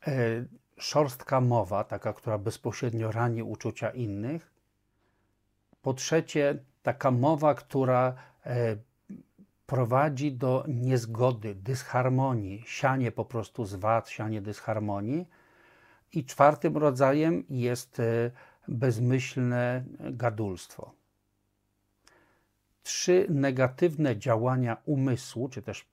e, 0.07 0.45
szorstka 0.77 1.41
mowa, 1.41 1.83
taka, 1.83 2.13
która 2.13 2.37
bezpośrednio 2.37 3.11
rani 3.11 3.43
uczucia 3.43 3.89
innych. 3.89 4.53
Po 5.81 5.93
trzecie, 5.93 6.63
taka 6.83 7.11
mowa, 7.11 7.55
która 7.55 8.13
e, 8.45 8.75
prowadzi 9.65 10.31
do 10.31 10.65
niezgody, 10.67 11.55
dysharmonii, 11.55 12.63
sianie 12.67 13.11
po 13.11 13.25
prostu 13.25 13.65
zwad, 13.65 14.09
sianie 14.09 14.41
dysharmonii. 14.41 15.27
I 16.13 16.25
czwartym 16.25 16.77
rodzajem 16.77 17.43
jest 17.49 17.99
e, 17.99 18.31
bezmyślne 18.67 19.83
gadulstwo. 19.99 20.91
Trzy 22.83 23.25
negatywne 23.29 24.17
działania 24.17 24.77
umysłu, 24.85 25.49
czy 25.49 25.61
też 25.61 25.85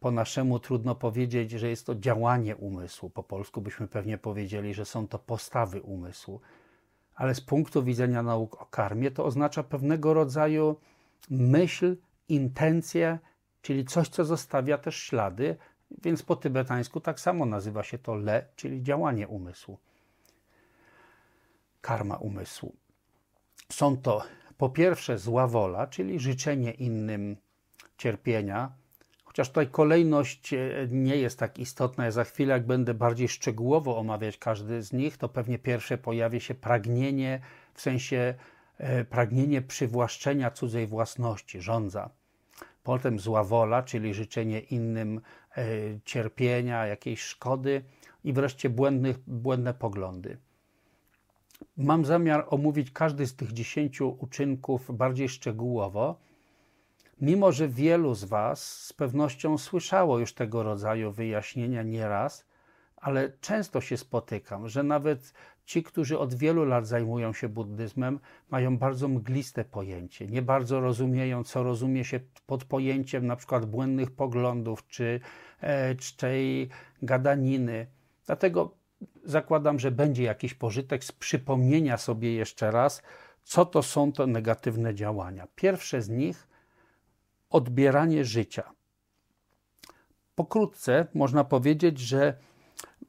po 0.00 0.10
naszemu 0.10 0.58
trudno 0.58 0.94
powiedzieć, 0.94 1.50
że 1.50 1.68
jest 1.68 1.86
to 1.86 1.94
działanie 1.94 2.56
umysłu. 2.56 3.10
Po 3.10 3.22
polsku 3.22 3.60
byśmy 3.60 3.88
pewnie 3.88 4.18
powiedzieli, 4.18 4.74
że 4.74 4.84
są 4.84 5.08
to 5.08 5.18
postawy 5.18 5.82
umysłu. 5.82 6.40
Ale 7.14 7.34
z 7.34 7.40
punktu 7.40 7.82
widzenia 7.82 8.22
nauk 8.22 8.62
o 8.62 8.66
karmie 8.66 9.10
to 9.10 9.24
oznacza 9.24 9.62
pewnego 9.62 10.14
rodzaju 10.14 10.76
myśl, 11.30 11.96
intencje, 12.28 13.18
czyli 13.62 13.84
coś, 13.84 14.08
co 14.08 14.24
zostawia 14.24 14.78
też 14.78 14.96
ślady, 14.96 15.56
więc 16.02 16.22
po 16.22 16.36
tybetańsku 16.36 17.00
tak 17.00 17.20
samo 17.20 17.46
nazywa 17.46 17.82
się 17.82 17.98
to 17.98 18.14
le, 18.14 18.46
czyli 18.56 18.82
działanie 18.82 19.28
umysłu. 19.28 19.78
Karma 21.80 22.16
umysłu. 22.16 22.72
Są 23.72 23.96
to 23.96 24.22
po 24.58 24.68
pierwsze 24.68 25.18
zła 25.18 25.46
wola, 25.46 25.86
czyli 25.86 26.20
życzenie 26.20 26.70
innym 26.70 27.36
cierpienia, 27.98 28.72
chociaż 29.24 29.48
tutaj 29.48 29.68
kolejność 29.68 30.54
e, 30.54 30.58
nie 30.90 31.16
jest 31.16 31.38
tak 31.38 31.58
istotna. 31.58 32.04
Ja 32.04 32.10
za 32.10 32.24
chwilę, 32.24 32.52
jak 32.52 32.66
będę 32.66 32.94
bardziej 32.94 33.28
szczegółowo 33.28 33.98
omawiać 33.98 34.38
każdy 34.38 34.82
z 34.82 34.92
nich, 34.92 35.16
to 35.16 35.28
pewnie 35.28 35.58
pierwsze 35.58 35.98
pojawi 35.98 36.40
się 36.40 36.54
pragnienie, 36.54 37.40
w 37.74 37.80
sensie 37.80 38.34
e, 38.78 39.04
pragnienie 39.04 39.62
przywłaszczenia 39.62 40.50
cudzej 40.50 40.86
własności, 40.86 41.60
rządza. 41.60 42.10
Potem 42.82 43.18
zła 43.18 43.44
wola, 43.44 43.82
czyli 43.82 44.14
życzenie 44.14 44.60
innym 44.60 45.20
cierpienia, 46.04 46.86
jakiejś 46.86 47.22
szkody 47.22 47.82
i 48.24 48.32
wreszcie 48.32 48.70
błędnych, 48.70 49.18
błędne 49.26 49.74
poglądy. 49.74 50.38
Mam 51.76 52.04
zamiar 52.04 52.46
omówić 52.50 52.90
każdy 52.90 53.26
z 53.26 53.36
tych 53.36 53.52
dziesięciu 53.52 54.16
uczynków 54.20 54.96
bardziej 54.96 55.28
szczegółowo, 55.28 56.20
mimo 57.20 57.52
że 57.52 57.68
wielu 57.68 58.14
z 58.14 58.24
Was 58.24 58.84
z 58.86 58.92
pewnością 58.92 59.58
słyszało 59.58 60.18
już 60.18 60.34
tego 60.34 60.62
rodzaju 60.62 61.12
wyjaśnienia 61.12 61.82
nieraz, 61.82 62.46
ale 62.96 63.32
często 63.40 63.80
się 63.80 63.96
spotykam, 63.96 64.68
że 64.68 64.82
nawet 64.82 65.32
ci, 65.64 65.82
którzy 65.82 66.18
od 66.18 66.34
wielu 66.34 66.64
lat 66.64 66.86
zajmują 66.86 67.32
się 67.32 67.48
buddyzmem, 67.48 68.20
mają 68.50 68.78
bardzo 68.78 69.08
mgliste 69.08 69.64
pojęcie, 69.64 70.26
nie 70.26 70.42
bardzo 70.42 70.80
rozumieją, 70.80 71.44
co 71.44 71.62
rozumie 71.62 72.04
się 72.04 72.20
pod 72.46 72.64
pojęciem 72.64 73.26
na 73.26 73.36
przykład 73.36 73.66
błędnych 73.66 74.10
poglądów 74.10 74.86
czy 74.86 75.20
e, 75.60 75.94
czczej 75.94 76.68
gadaniny. 77.02 77.86
Dlatego 78.26 78.74
zakładam, 79.24 79.78
że 79.78 79.90
będzie 79.90 80.22
jakiś 80.22 80.54
pożytek 80.54 81.04
z 81.04 81.12
przypomnienia 81.12 81.96
sobie 81.96 82.34
jeszcze 82.34 82.70
raz, 82.70 83.02
co 83.44 83.66
to 83.66 83.82
są 83.82 84.12
to 84.12 84.26
negatywne 84.26 84.94
działania. 84.94 85.46
Pierwsze 85.54 86.02
z 86.02 86.08
nich 86.08 86.48
odbieranie 87.50 88.24
życia. 88.24 88.72
Pokrótce 90.34 91.06
można 91.14 91.44
powiedzieć, 91.44 91.98
że 91.98 92.36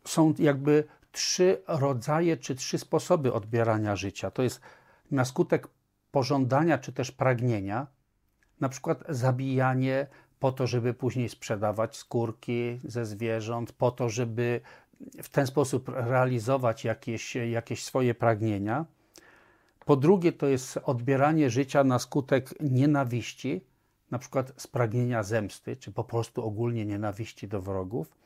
są 0.05 0.33
jakby 0.39 0.83
trzy 1.13 1.62
rodzaje 1.67 2.38
czy 2.38 2.56
trzy 2.56 2.78
sposoby 2.78 3.34
odbierania 3.34 3.95
życia. 3.95 4.32
To 4.32 4.43
jest 4.43 4.62
na 5.12 5.26
skutek 5.26 5.67
pożądania 6.12 6.78
czy 6.78 6.93
też 6.93 7.12
pragnienia, 7.12 7.88
na 8.60 8.69
przykład 8.69 9.04
zabijanie 9.10 10.08
po 10.39 10.52
to, 10.52 10.67
żeby 10.67 10.93
później 10.93 11.30
sprzedawać 11.30 11.97
skórki 11.97 12.80
ze 12.84 13.06
zwierząt, 13.06 13.71
po 13.71 13.91
to, 13.91 14.10
żeby 14.10 14.62
w 15.23 15.30
ten 15.30 15.47
sposób 15.47 15.89
realizować 15.89 16.84
jakieś, 16.84 17.36
jakieś 17.36 17.84
swoje 17.84 18.15
pragnienia. 18.15 18.86
Po 19.86 19.95
drugie, 19.95 20.32
to 20.32 20.47
jest 20.47 20.80
odbieranie 20.84 21.49
życia 21.49 21.84
na 21.84 21.99
skutek 21.99 22.62
nienawiści, 22.62 23.65
na 24.12 24.19
przykład 24.19 24.54
z 24.58 24.67
pragnienia 24.67 25.23
zemsty, 25.23 25.76
czy 25.76 25.91
po 25.91 26.04
prostu 26.04 26.45
ogólnie 26.45 26.86
nienawiści 26.86 27.47
do 27.47 27.62
wrogów. 27.62 28.22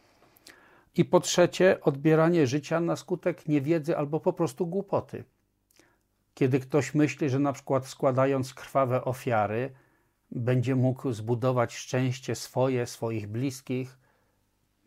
I 0.97 1.05
po 1.05 1.19
trzecie, 1.19 1.81
odbieranie 1.81 2.47
życia 2.47 2.79
na 2.79 2.95
skutek 2.95 3.47
niewiedzy 3.47 3.97
albo 3.97 4.19
po 4.19 4.33
prostu 4.33 4.67
głupoty. 4.67 5.23
Kiedy 6.33 6.59
ktoś 6.59 6.95
myśli, 6.95 7.29
że 7.29 7.39
na 7.39 7.53
przykład 7.53 7.87
składając 7.87 8.53
krwawe 8.53 9.05
ofiary, 9.05 9.73
będzie 10.31 10.75
mógł 10.75 11.13
zbudować 11.13 11.75
szczęście 11.75 12.35
swoje, 12.35 12.87
swoich 12.87 13.27
bliskich, 13.27 13.97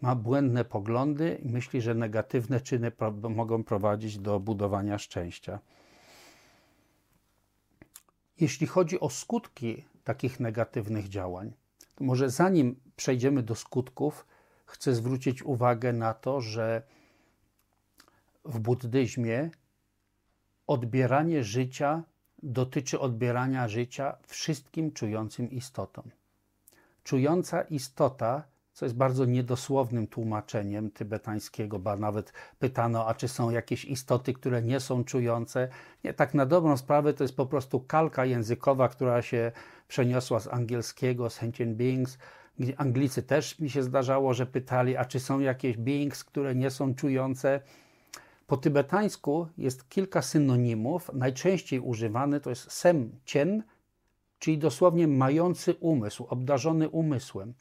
ma 0.01 0.14
błędne 0.14 0.64
poglądy 0.64 1.40
i 1.42 1.49
myśli, 1.49 1.81
że 1.81 1.94
negatywne 1.94 2.61
czyny 2.61 2.90
pro 2.90 3.11
mogą 3.12 3.64
prowadzić 3.64 4.18
do 4.18 4.40
budowania 4.40 4.99
szczęścia. 4.99 5.59
Jeśli 8.40 8.66
chodzi 8.66 9.01
o 9.01 9.11
skutki 9.11 9.85
takich 10.05 10.40
negatywnych 10.40 11.09
działań, 11.09 11.53
to 11.94 12.05
może 12.05 12.31
zanim 12.31 12.81
przejdziemy 12.96 13.42
do 13.42 13.55
skutków, 13.55 14.27
chcę 14.70 14.94
zwrócić 14.94 15.42
uwagę 15.42 15.92
na 15.92 16.14
to, 16.14 16.40
że 16.40 16.83
w 18.44 18.59
buddyzmie 18.59 19.50
odbieranie 20.66 21.44
życia 21.44 22.02
dotyczy 22.42 23.00
odbierania 23.00 23.68
życia 23.68 24.16
wszystkim 24.26 24.92
czującym 24.92 25.50
istotom. 25.50 26.11
Czująca 27.04 27.62
istota 27.62 28.44
co 28.80 28.87
jest 28.87 28.96
bardzo 28.96 29.24
niedosłownym 29.24 30.06
tłumaczeniem 30.06 30.90
tybetańskiego, 30.90 31.78
bo 31.78 31.96
nawet 31.96 32.33
pytano, 32.59 33.06
a 33.06 33.14
czy 33.14 33.28
są 33.28 33.50
jakieś 33.50 33.85
istoty, 33.85 34.33
które 34.33 34.62
nie 34.62 34.80
są 34.80 35.04
czujące. 35.04 35.68
Nie, 36.04 36.14
tak 36.14 36.35
na 36.35 36.46
dobrą 36.46 36.76
sprawę 36.76 37.14
to 37.14 37.24
jest 37.24 37.37
po 37.37 37.46
prostu 37.46 37.80
kalka 37.80 38.24
językowa, 38.24 38.88
która 38.88 39.22
się 39.22 39.52
przeniosła 39.88 40.40
z 40.40 40.46
angielskiego, 40.46 41.30
sentient 41.30 41.76
beings, 41.76 42.18
Anglicy 42.77 43.23
też 43.23 43.59
mi 43.59 43.70
się 43.70 43.83
zdarzało, 43.83 44.35
że 44.35 44.46
pytali, 44.46 44.96
a 44.96 45.05
czy 45.05 45.20
są 45.20 45.40
jakieś 45.40 45.77
beings, 45.77 46.25
które 46.25 46.55
nie 46.55 46.70
są 46.70 46.94
czujące. 46.94 47.61
Po 48.46 48.57
tybetańsku 48.57 49.49
jest 49.59 49.88
kilka 49.88 50.23
synonimów. 50.23 51.11
Najczęściej 51.14 51.81
używany 51.81 52.40
to 52.40 52.51
jest 52.51 52.73
sem 52.73 53.11
cien, 53.25 53.62
czyli 54.38 54.59
dosłownie 54.59 55.09
mający 55.09 55.75
umysł, 55.75 56.27
obdarzony 56.29 56.88
umysłem 56.88 57.55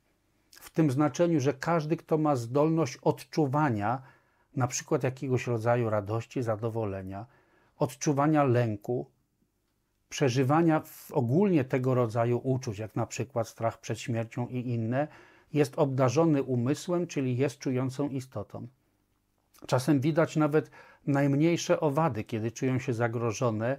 w 0.62 0.70
tym 0.70 0.92
znaczeniu, 0.92 1.40
że 1.40 1.54
każdy, 1.54 1.98
kto 1.98 2.18
ma 2.18 2.36
zdolność 2.36 2.98
odczuwania 2.98 4.02
na 4.56 4.68
przykład 4.68 5.04
jakiegoś 5.04 5.48
rodzaju 5.48 5.90
radości, 5.90 6.44
zadowolenia, 6.44 7.26
odczuwania 7.78 8.44
lęku, 8.44 9.12
przeżywania 10.10 10.82
ogólnie 11.12 11.64
tego 11.64 11.96
rodzaju 11.96 12.42
uczuć, 12.44 12.80
jak 12.80 12.96
na 12.96 13.06
przykład 13.06 13.48
strach 13.48 13.80
przed 13.80 14.00
śmiercią 14.00 14.48
i 14.48 14.70
inne, 14.70 15.08
jest 15.54 15.80
obdarzony 15.80 16.44
umysłem, 16.44 17.08
czyli 17.08 17.38
jest 17.38 17.60
czującą 17.60 18.10
istotą. 18.10 18.68
Czasem 19.68 20.00
widać 20.00 20.36
nawet 20.36 20.72
najmniejsze 21.08 21.80
owady, 21.80 22.24
kiedy 22.24 22.52
czują 22.52 22.80
się 22.80 22.94
zagrożone, 22.94 23.78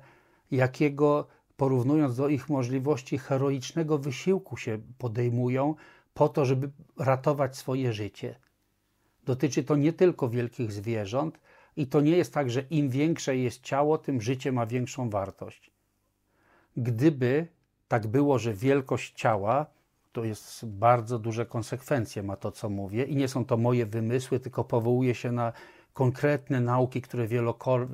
jakiego 0.50 1.26
porównując 1.56 2.16
do 2.16 2.28
ich 2.28 2.48
możliwości 2.48 3.18
heroicznego 3.18 3.98
wysiłku 3.98 4.56
się 4.56 4.78
podejmują, 4.98 5.74
po 6.14 6.28
to, 6.28 6.44
żeby 6.44 6.70
ratować 6.98 7.56
swoje 7.56 7.92
życie. 7.92 8.34
Dotyczy 9.24 9.64
to 9.64 9.76
nie 9.76 9.92
tylko 9.92 10.28
wielkich 10.28 10.72
zwierząt, 10.72 11.40
i 11.76 11.86
to 11.86 12.00
nie 12.00 12.16
jest 12.16 12.34
tak, 12.34 12.50
że 12.50 12.60
im 12.60 12.90
większe 12.90 13.36
jest 13.36 13.62
ciało, 13.62 13.98
tym 13.98 14.20
życie 14.20 14.52
ma 14.52 14.66
większą 14.66 15.10
wartość. 15.10 15.69
Gdyby 16.76 17.46
tak 17.88 18.06
było, 18.06 18.38
że 18.38 18.54
wielkość 18.54 19.14
ciała 19.14 19.66
to 20.12 20.24
jest 20.24 20.66
bardzo 20.66 21.18
duże 21.18 21.46
konsekwencje, 21.46 22.22
ma 22.22 22.36
to, 22.36 22.52
co 22.52 22.68
mówię, 22.68 23.04
i 23.04 23.16
nie 23.16 23.28
są 23.28 23.44
to 23.44 23.56
moje 23.56 23.86
wymysły, 23.86 24.40
tylko 24.40 24.64
powołuję 24.64 25.14
się 25.14 25.32
na 25.32 25.52
konkretne 25.94 26.60
nauki, 26.60 27.02
które 27.02 27.28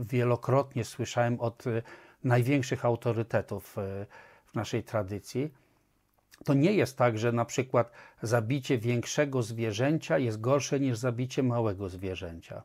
wielokrotnie 0.01 0.85
słyszałem 0.85 1.41
od 1.41 1.67
e, 1.67 1.83
największych 2.25 2.85
autorytetów 2.85 3.79
e, 3.79 4.07
w 4.47 4.55
naszej 4.55 4.83
tradycji 4.83 5.51
to 6.45 6.55
nie 6.55 6.73
jest 6.73 6.99
tak, 6.99 7.19
że 7.19 7.33
na 7.33 7.45
przykład 7.45 7.93
zabicie 8.23 8.79
większego 8.79 9.43
zwierzęcia 9.43 10.19
jest 10.19 10.41
gorsze 10.41 10.81
niż 10.81 10.99
zabicie 10.99 11.43
małego 11.43 11.89
zwierzęcia. 11.89 12.62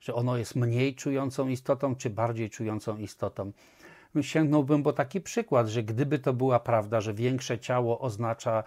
Że 0.00 0.14
ono 0.14 0.36
jest 0.36 0.56
mniej 0.56 0.94
czującą 0.94 1.48
istotą, 1.48 1.96
czy 1.96 2.10
bardziej 2.10 2.50
czującą 2.50 2.96
istotą. 2.96 3.52
Sięgnąłbym 4.20 4.82
po 4.82 4.92
taki 4.92 5.20
przykład, 5.20 5.68
że 5.68 5.82
gdyby 5.82 6.18
to 6.18 6.32
była 6.32 6.60
prawda, 6.60 7.00
że 7.00 7.14
większe 7.14 7.58
ciało 7.58 8.00
oznacza 8.00 8.64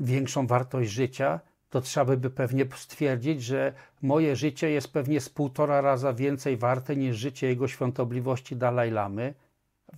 większą 0.00 0.46
wartość 0.46 0.90
życia, 0.90 1.40
to 1.70 1.80
trzeba 1.80 2.16
by 2.16 2.30
pewnie 2.30 2.64
stwierdzić, 2.76 3.42
że 3.42 3.72
moje 4.02 4.36
życie 4.36 4.70
jest 4.70 4.92
pewnie 4.92 5.20
z 5.20 5.28
półtora 5.28 5.80
raza 5.80 6.12
więcej 6.12 6.56
warte 6.56 6.96
niż 6.96 7.16
życie 7.16 7.46
jego 7.46 7.68
świątobliwości 7.68 8.56
Dalaj 8.56 8.90
Lamy, 8.90 9.34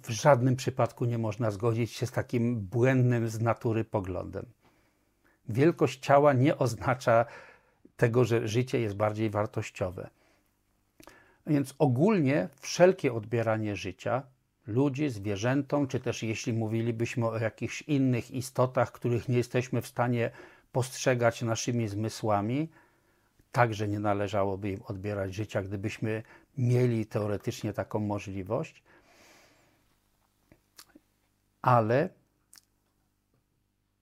w 0.03 0.11
żadnym 0.11 0.57
przypadku 0.57 1.05
nie 1.05 1.18
można 1.18 1.51
zgodzić 1.51 1.92
się 1.92 2.07
z 2.07 2.11
takim 2.11 2.61
błędnym 2.61 3.29
z 3.29 3.40
natury 3.40 3.85
poglądem. 3.85 4.46
Wielkość 5.49 6.01
ciała 6.01 6.33
nie 6.33 6.59
oznacza 6.59 7.25
tego, 7.96 8.25
że 8.25 8.49
życie 8.49 8.81
jest 8.81 8.96
bardziej 8.96 9.31
wartościowe. 9.31 10.11
Więc 11.46 11.75
ogólnie 11.79 12.49
wszelkie 12.61 13.12
odbieranie 13.12 13.77
życia 13.77 14.23
ludzi, 14.70 15.11
zwierzętom, 15.11 15.87
czy 15.87 16.00
też 16.00 16.22
jeśli 16.22 16.52
mówilibyśmy 16.52 17.28
o 17.28 17.38
jakichś 17.38 17.83
innych 17.83 18.30
istotach, 18.30 18.92
których 18.92 19.28
nie 19.28 19.37
jesteśmy 19.37 19.83
w 19.83 19.87
stanie 19.87 20.30
postrzegać 20.72 21.42
naszymi 21.42 21.88
zmysłami, 21.88 22.68
także 23.52 23.88
nie 23.88 24.00
należałoby 24.00 24.70
im 24.70 24.83
odbierać 24.83 25.35
życia, 25.35 25.62
gdybyśmy 25.62 26.22
mieli 26.59 27.06
teoretycznie 27.06 27.72
taką 27.72 27.98
możliwość. 27.98 28.83
Ale 31.62 32.09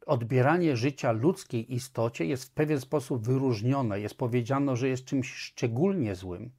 odbieranie 0.06 0.76
życia 0.76 1.12
ludzkiej 1.12 1.74
istocie 1.74 2.24
jest 2.24 2.44
w 2.44 2.50
pewien 2.50 2.80
sposób 2.80 3.26
wyróżnione. 3.26 4.00
Jest 4.00 4.14
powiedziano, 4.14 4.76
że 4.76 4.88
jest 4.88 5.04
czymś 5.04 5.34
szczególnie 5.34 6.14
złym, 6.14 6.50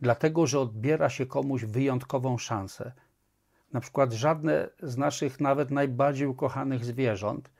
dlatego 0.00 0.46
że 0.46 0.60
odbiera 0.60 1.10
się 1.10 1.26
komuś 1.26 1.64
wyjątkową 1.64 2.38
szansę. 2.38 2.92
Na 3.76 3.80
przykład 3.80 4.12
żadne 4.12 4.68
z 4.82 4.96
naszych 4.96 5.40
nawet 5.40 5.70
najbardziej 5.70 6.26
ukochanych 6.26 6.84
zwierząt 6.84 7.50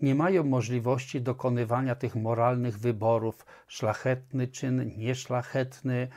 nie 0.00 0.14
mają 0.14 0.44
możliwości 0.44 1.20
dokonywania 1.20 1.94
tych 1.94 2.16
moralnych 2.16 2.78
wyborów, 2.78 3.46
szlachetny 3.68 4.48
czyn, 4.48 4.90
nieszlachetny, 4.96 6.08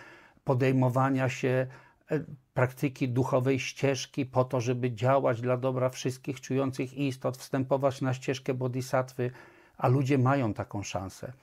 podejmowania 0.44 1.30
się 1.30 1.68
e, 2.12 2.20
praktyki 2.54 3.10
duchowej 3.10 3.60
ścieżki 3.60 4.26
po 4.26 4.46
to, 4.46 4.62
żeby 4.62 4.92
działać 4.92 5.42
dla 5.42 5.58
dobra 5.58 5.90
wszystkich 5.90 6.42
czujących 6.42 6.94
istot, 6.94 7.38
wstępować 7.38 8.02
na 8.02 8.14
ścieżkę 8.14 8.54
bodhisattwy, 8.54 9.32
a 9.78 9.88
ludzie 9.88 10.18
mają 10.18 10.54
taką 10.54 10.84
szansę. 10.84 11.34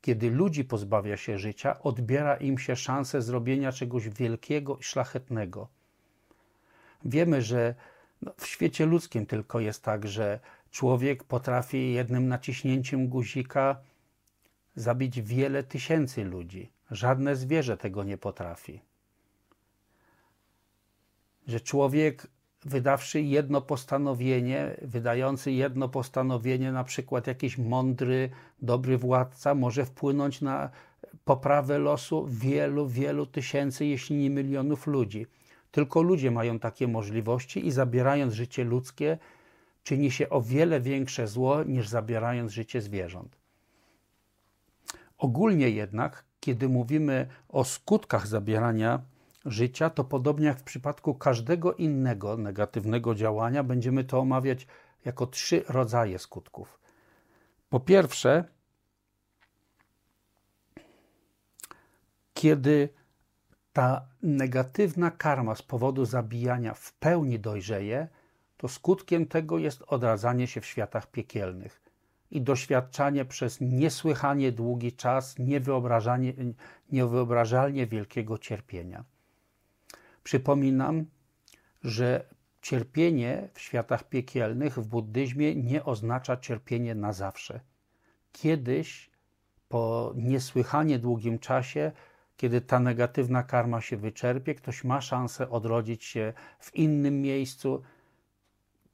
Kiedy 0.00 0.30
ludzi 0.30 0.64
pozbawia 0.64 1.16
się 1.16 1.38
życia, 1.38 1.82
odbiera 1.82 2.36
im 2.36 2.58
się 2.58 2.76
szansę 2.76 3.22
zrobienia 3.22 3.72
czegoś 3.72 4.08
wielkiego 4.08 4.76
i 4.76 4.82
szlachetnego. 4.82 5.75
Wiemy, 7.04 7.42
że 7.42 7.74
no, 8.22 8.32
w 8.36 8.46
świecie 8.46 8.86
ludzkim 8.86 9.26
tylko 9.26 9.60
jest 9.60 9.82
tak, 9.82 10.08
że 10.08 10.40
człowiek 10.70 11.24
potrafi 11.24 11.92
jednym 11.92 12.28
naciśnięciem 12.28 13.08
guzika 13.08 13.76
zabić 14.76 15.22
wiele 15.22 15.62
tysięcy 15.62 16.24
ludzi. 16.24 16.70
Żadne 16.90 17.36
zwierzę 17.36 17.76
tego 17.76 18.04
nie 18.04 18.18
potrafi. 18.18 18.80
Że 21.46 21.60
człowiek, 21.60 22.26
wydawszy 22.64 23.20
jedno 23.20 23.60
postanowienie, 23.60 24.76
wydający 24.82 25.52
jedno 25.52 25.88
postanowienie, 25.88 26.72
na 26.72 26.84
przykład 26.84 27.26
jakiś 27.26 27.58
mądry, 27.58 28.30
dobry 28.62 28.98
władca, 28.98 29.54
może 29.54 29.84
wpłynąć 29.84 30.40
na 30.40 30.70
poprawę 31.24 31.78
losu 31.78 32.26
wielu, 32.30 32.88
wielu 32.88 33.26
tysięcy, 33.26 33.86
jeśli 33.86 34.16
nie 34.16 34.30
milionów 34.30 34.86
ludzi. 34.86 35.26
Tylko 35.76 36.02
ludzie 36.02 36.30
mają 36.30 36.58
takie 36.58 36.88
możliwości 36.88 37.66
i 37.66 37.70
zabierając 37.70 38.34
życie 38.34 38.64
ludzkie, 38.64 39.18
czyni 39.82 40.10
się 40.10 40.30
o 40.30 40.42
wiele 40.42 40.80
większe 40.80 41.26
zło 41.26 41.64
niż 41.64 41.88
zabierając 41.88 42.52
życie 42.52 42.80
zwierząt. 42.80 43.36
Ogólnie 45.18 45.70
jednak, 45.70 46.24
kiedy 46.40 46.68
mówimy 46.68 47.28
o 47.48 47.64
skutkach 47.64 48.26
zabierania 48.26 49.00
życia, 49.44 49.90
to 49.90 50.04
podobnie 50.04 50.46
jak 50.46 50.60
w 50.60 50.62
przypadku 50.62 51.14
każdego 51.14 51.74
innego 51.74 52.36
negatywnego 52.36 53.14
działania, 53.14 53.64
będziemy 53.64 54.04
to 54.04 54.18
omawiać 54.18 54.66
jako 55.04 55.26
trzy 55.26 55.64
rodzaje 55.68 56.18
skutków. 56.18 56.78
Po 57.68 57.80
pierwsze, 57.80 58.44
kiedy 62.34 62.88
ta 63.76 64.08
negatywna 64.22 65.10
karma 65.10 65.54
z 65.54 65.62
powodu 65.62 66.04
zabijania 66.04 66.74
w 66.74 66.92
pełni 66.92 67.38
dojrzeje, 67.38 68.08
to 68.56 68.68
skutkiem 68.68 69.26
tego 69.26 69.58
jest 69.58 69.82
odradzanie 69.86 70.46
się 70.46 70.60
w 70.60 70.66
światach 70.66 71.10
piekielnych 71.10 71.82
i 72.30 72.42
doświadczanie 72.42 73.24
przez 73.24 73.60
niesłychanie 73.60 74.52
długi 74.52 74.92
czas 74.92 75.36
niewyobrażalnie 76.90 77.86
wielkiego 77.86 78.38
cierpienia. 78.38 79.04
Przypominam, 80.22 81.04
że 81.82 82.24
cierpienie 82.62 83.48
w 83.54 83.60
światach 83.60 84.08
piekielnych 84.08 84.74
w 84.78 84.86
buddyzmie 84.86 85.54
nie 85.54 85.84
oznacza 85.84 86.36
cierpienie 86.36 86.94
na 86.94 87.12
zawsze. 87.12 87.60
Kiedyś, 88.32 89.10
po 89.68 90.12
niesłychanie 90.16 90.98
długim 90.98 91.38
czasie, 91.38 91.92
kiedy 92.36 92.60
ta 92.60 92.80
negatywna 92.80 93.42
karma 93.42 93.80
się 93.80 93.96
wyczerpie, 93.96 94.54
ktoś 94.54 94.84
ma 94.84 95.00
szansę 95.00 95.50
odrodzić 95.50 96.04
się 96.04 96.32
w 96.58 96.74
innym 96.74 97.22
miejscu, 97.22 97.82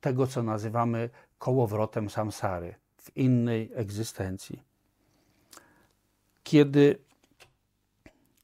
tego 0.00 0.26
co 0.26 0.42
nazywamy 0.42 1.10
kołowrotem 1.38 2.10
samsary, 2.10 2.74
w 2.96 3.16
innej 3.16 3.70
egzystencji. 3.74 4.62
Kiedy 6.42 6.98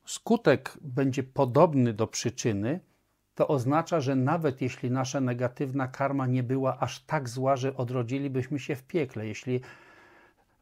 skutek 0.07 0.79
będzie 0.81 1.23
podobny 1.23 1.93
do 1.93 2.07
przyczyny, 2.07 2.81
to 3.35 3.49
oznacza, 3.49 4.01
że 4.01 4.17
nawet 4.17 4.63
jeśli 4.63 4.91
nasza 4.91 5.21
negatywna 5.21 5.89
karma 5.89 6.27
nie 6.27 6.43
była 6.43 6.79
aż 6.79 7.01
tak 7.01 7.29
zła, 7.29 7.57
że 7.57 7.77
odrodzilibyśmy 7.77 8.59
się 8.59 8.77
w 8.77 8.83
piekle, 8.83 9.27
jeśli, 9.27 9.61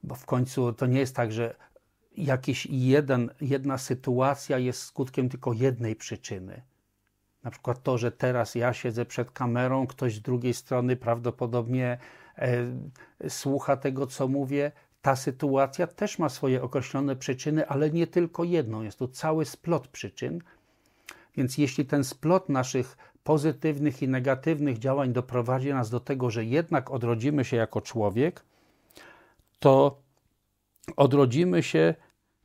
bo 0.02 0.14
w 0.14 0.26
końcu 0.26 0.72
to 0.72 0.86
nie 0.86 0.98
jest 0.98 1.16
tak, 1.16 1.32
że 1.32 1.54
jakiś 2.16 2.66
jeden, 2.70 3.30
jedna 3.40 3.78
sytuacja 3.78 4.58
jest 4.58 4.82
skutkiem 4.82 5.28
tylko 5.28 5.52
jednej 5.52 5.96
przyczyny. 5.96 6.62
Na 7.44 7.50
przykład 7.50 7.82
to, 7.82 7.98
że 7.98 8.12
teraz 8.12 8.54
ja 8.54 8.72
siedzę 8.72 9.04
przed 9.04 9.30
kamerą, 9.30 9.86
ktoś 9.86 10.14
z 10.14 10.20
drugiej 10.20 10.54
strony 10.54 10.96
prawdopodobnie 10.96 11.98
e, 12.38 13.28
słucha 13.28 13.76
tego, 13.76 14.06
co 14.06 14.28
mówię. 14.28 14.72
Ta 15.02 15.16
sytuacja 15.16 15.86
też 15.86 16.18
ma 16.18 16.28
swoje 16.28 16.62
określone 16.62 17.16
przyczyny, 17.16 17.68
ale 17.68 17.90
nie 17.90 18.06
tylko 18.06 18.44
jedną. 18.44 18.82
Jest 18.82 18.98
to 18.98 19.08
cały 19.08 19.44
splot 19.44 19.88
przyczyn. 19.88 20.40
Więc 21.36 21.58
jeśli 21.58 21.86
ten 21.86 22.04
splot 22.04 22.48
naszych 22.48 22.96
pozytywnych 23.24 24.02
i 24.02 24.08
negatywnych 24.08 24.78
działań 24.78 25.12
doprowadzi 25.12 25.68
nas 25.68 25.90
do 25.90 26.00
tego, 26.00 26.30
że 26.30 26.44
jednak 26.44 26.90
odrodzimy 26.90 27.44
się 27.44 27.56
jako 27.56 27.80
człowiek, 27.80 28.44
to 29.58 29.98
odrodzimy 30.96 31.62
się 31.62 31.94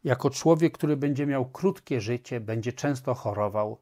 jako 0.03 0.29
człowiek, 0.29 0.73
który 0.73 0.97
będzie 0.97 1.25
miał 1.25 1.45
krótkie 1.45 2.01
życie, 2.01 2.39
będzie 2.39 2.73
często 2.73 3.13
chorował, 3.13 3.77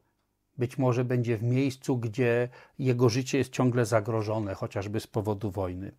być 0.58 0.78
może 0.78 1.04
będzie 1.04 1.36
w 1.36 1.42
miejscu, 1.42 1.98
gdzie 1.98 2.48
jego 2.78 3.08
życie 3.08 3.38
jest 3.38 3.52
ciągle 3.52 3.86
zagrożone, 3.86 4.54
chociażby 4.54 5.00
z 5.00 5.06
powodu 5.06 5.50
wojny. 5.50 5.92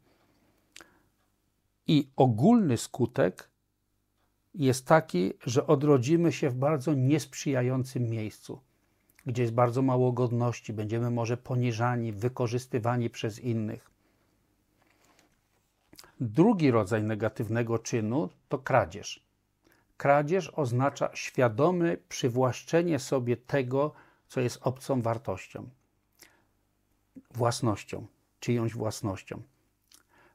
I 1.88 2.10
ogólny 2.16 2.78
skutek 2.78 3.50
jest 4.56 4.88
taki, 4.88 5.34
że 5.46 5.68
odrodzimy 5.68 6.32
się 6.32 6.50
w 6.50 6.56
bardzo 6.56 6.94
niesprzyjającym 6.94 8.10
miejscu, 8.10 8.60
gdzie 9.26 9.42
jest 9.42 9.54
bardzo 9.54 9.82
mało 9.82 10.12
godności, 10.12 10.74
będziemy 10.74 11.12
może 11.12 11.38
poniżani, 11.38 12.14
wykorzystywani 12.14 13.10
przez 13.10 13.40
innych. 13.40 13.92
Drugi 16.20 16.72
rodzaj 16.72 17.04
negatywnego 17.04 17.80
czynu 17.80 18.30
to 18.50 18.60
kradzież. 18.60 19.31
Kradzież 20.02 20.50
oznacza 20.56 21.10
świadome 21.14 21.98
przywłaszczenie 22.10 23.00
sobie 23.00 23.38
tego, 23.38 23.94
co 24.28 24.42
jest 24.42 24.60
obcą 24.62 25.02
wartością, 25.02 25.70
własnością, 27.32 28.06
czyjąś 28.40 28.74
własnością. 28.74 29.42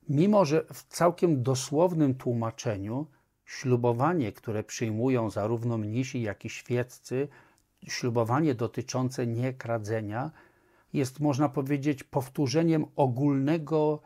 Mimo, 0.09 0.45
że 0.45 0.65
w 0.73 0.85
całkiem 0.89 1.43
dosłownym 1.43 2.15
tłumaczeniu 2.15 3.07
ślubowanie, 3.45 4.33
które 4.33 4.65
przyjmują 4.65 5.31
zarówno 5.31 5.79
mnisi, 5.79 6.23
jak 6.23 6.45
i 6.45 6.49
świeccy, 6.51 7.29
ślubowanie 7.89 8.55
dotyczące 8.55 9.27
niekradzenia, 9.27 10.31
jest, 10.93 11.21
można 11.21 11.49
powiedzieć, 11.49 12.05
powtórzeniem 12.05 12.87
ogólnego 12.97 14.03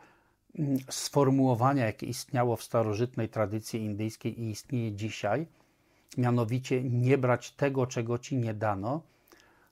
sformułowania, 0.89 1.85
jakie 1.85 2.05
istniało 2.05 2.55
w 2.55 2.63
starożytnej 2.63 3.29
tradycji 3.29 3.81
indyjskiej 3.81 4.41
i 4.41 4.49
istnieje 4.49 4.91
dzisiaj, 4.91 5.47
mianowicie 6.17 6.83
nie 6.83 7.17
brać 7.17 7.51
tego, 7.51 7.87
czego 7.87 8.17
ci 8.17 8.37
nie 8.37 8.53
dano, 8.53 9.01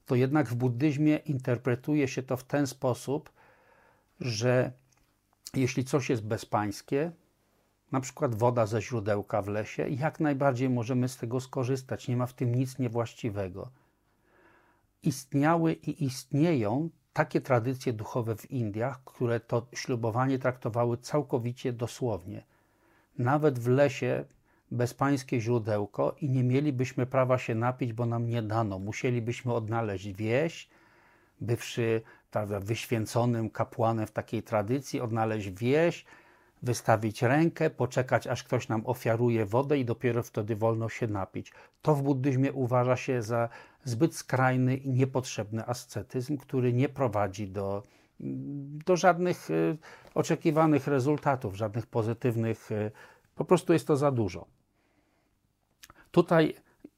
to 0.05 0.15
jednak 0.15 0.47
w 0.47 0.55
buddyzmie 0.55 1.15
interpretuje 1.17 2.07
się 2.07 2.23
to 2.23 2.37
w 2.37 2.43
ten 2.43 2.67
sposób, 2.67 3.29
że 4.19 4.71
jeśli 5.53 5.85
coś 5.85 6.09
jest 6.09 6.23
bezpańskie, 6.23 7.11
na 7.91 8.01
przykład 8.01 8.35
woda 8.35 8.65
ze 8.65 8.81
źródełka 8.81 9.41
w 9.41 9.47
lesie, 9.47 9.89
jak 9.89 10.19
najbardziej 10.19 10.69
możemy 10.69 11.09
z 11.09 11.17
tego 11.17 11.39
skorzystać, 11.39 12.07
nie 12.07 12.17
ma 12.17 12.25
w 12.25 12.33
tym 12.33 12.55
nic 12.55 12.79
niewłaściwego. 12.79 13.69
Istniały 15.03 15.73
i 15.73 16.03
istnieją 16.05 16.89
takie 17.13 17.41
tradycje 17.41 17.93
duchowe 17.93 18.35
w 18.35 18.51
Indiach, 18.51 19.03
które 19.05 19.39
to 19.39 19.67
ślubowanie 19.73 20.39
traktowały 20.39 20.97
całkowicie 20.97 21.73
dosłownie. 21.73 22.43
Nawet 23.17 23.59
w 23.59 23.67
lesie 23.67 24.25
bezpańskie 24.71 25.41
źródełko 25.41 26.15
i 26.21 26.29
nie 26.29 26.43
mielibyśmy 26.43 27.05
prawa 27.05 27.37
się 27.37 27.55
napić, 27.55 27.93
bo 27.93 28.05
nam 28.05 28.29
nie 28.29 28.41
dano. 28.41 28.79
Musielibyśmy 28.79 29.53
odnaleźć 29.53 30.11
wieś, 30.13 30.69
bywszy 31.41 32.01
prawda, 32.31 32.59
wyświęconym 32.59 33.49
kapłanem 33.49 34.07
w 34.07 34.11
takiej 34.11 34.43
tradycji, 34.43 35.01
odnaleźć 35.01 35.49
wieś, 35.49 36.05
wystawić 36.61 37.21
rękę, 37.21 37.69
poczekać 37.69 38.27
aż 38.27 38.43
ktoś 38.43 38.67
nam 38.67 38.81
ofiaruje 38.85 39.45
wodę 39.45 39.77
i 39.77 39.85
dopiero 39.85 40.23
wtedy 40.23 40.55
wolno 40.55 40.89
się 40.89 41.07
napić. 41.07 41.51
To 41.81 41.95
w 41.95 42.01
buddyzmie 42.01 42.53
uważa 42.53 42.95
się 42.95 43.21
za 43.21 43.49
zbyt 43.83 44.15
skrajny 44.15 44.77
i 44.77 44.89
niepotrzebny 44.89 45.65
ascetyzm, 45.67 46.37
który 46.37 46.73
nie 46.73 46.89
prowadzi 46.89 47.47
do, 47.47 47.83
do 48.85 48.97
żadnych 48.97 49.49
y, 49.49 49.77
oczekiwanych 50.15 50.87
rezultatów, 50.87 51.55
żadnych 51.55 51.87
pozytywnych, 51.87 52.71
y, 52.71 52.91
po 53.35 53.45
prostu 53.45 53.73
jest 53.73 53.87
to 53.87 53.97
za 53.97 54.11
dużo. 54.11 54.47
Tutaj 56.11 56.53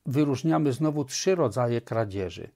wyróżniamy 0.05 0.73
znowu 0.73 1.05
trzy 1.05 1.35
rodzaje 1.35 1.81
kradzieży. 1.81 2.49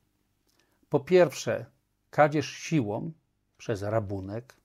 Po 0.90 1.00
pierwsze, 1.00 1.66
kradzież 2.10 2.50
siłą 2.50 3.12
przez 3.58 3.82
rabunek. 3.82 4.56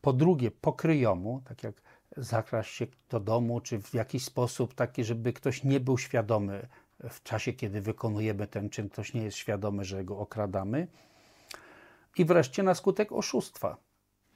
Po 0.00 0.12
drugie, 0.12 0.50
pokryjomu, 0.50 1.42
tak 1.44 1.62
jak 1.62 1.82
zakraść 2.16 2.74
się 2.74 2.86
do 3.10 3.20
domu, 3.20 3.60
czy 3.60 3.82
w 3.82 3.94
jakiś 3.94 4.24
sposób 4.24 4.74
taki, 4.74 5.04
żeby 5.04 5.32
ktoś 5.32 5.64
nie 5.64 5.80
był 5.80 5.98
świadomy 5.98 6.68
w 7.10 7.22
czasie, 7.22 7.52
kiedy 7.52 7.80
wykonujemy 7.80 8.46
ten 8.46 8.70
czyn, 8.70 8.88
ktoś 8.88 9.14
nie 9.14 9.22
jest 9.22 9.36
świadomy, 9.36 9.84
że 9.84 10.04
go 10.04 10.18
okradamy. 10.18 10.86
I 12.16 12.24
wreszcie 12.24 12.62
na 12.62 12.74
skutek 12.74 13.12
oszustwa. 13.12 13.76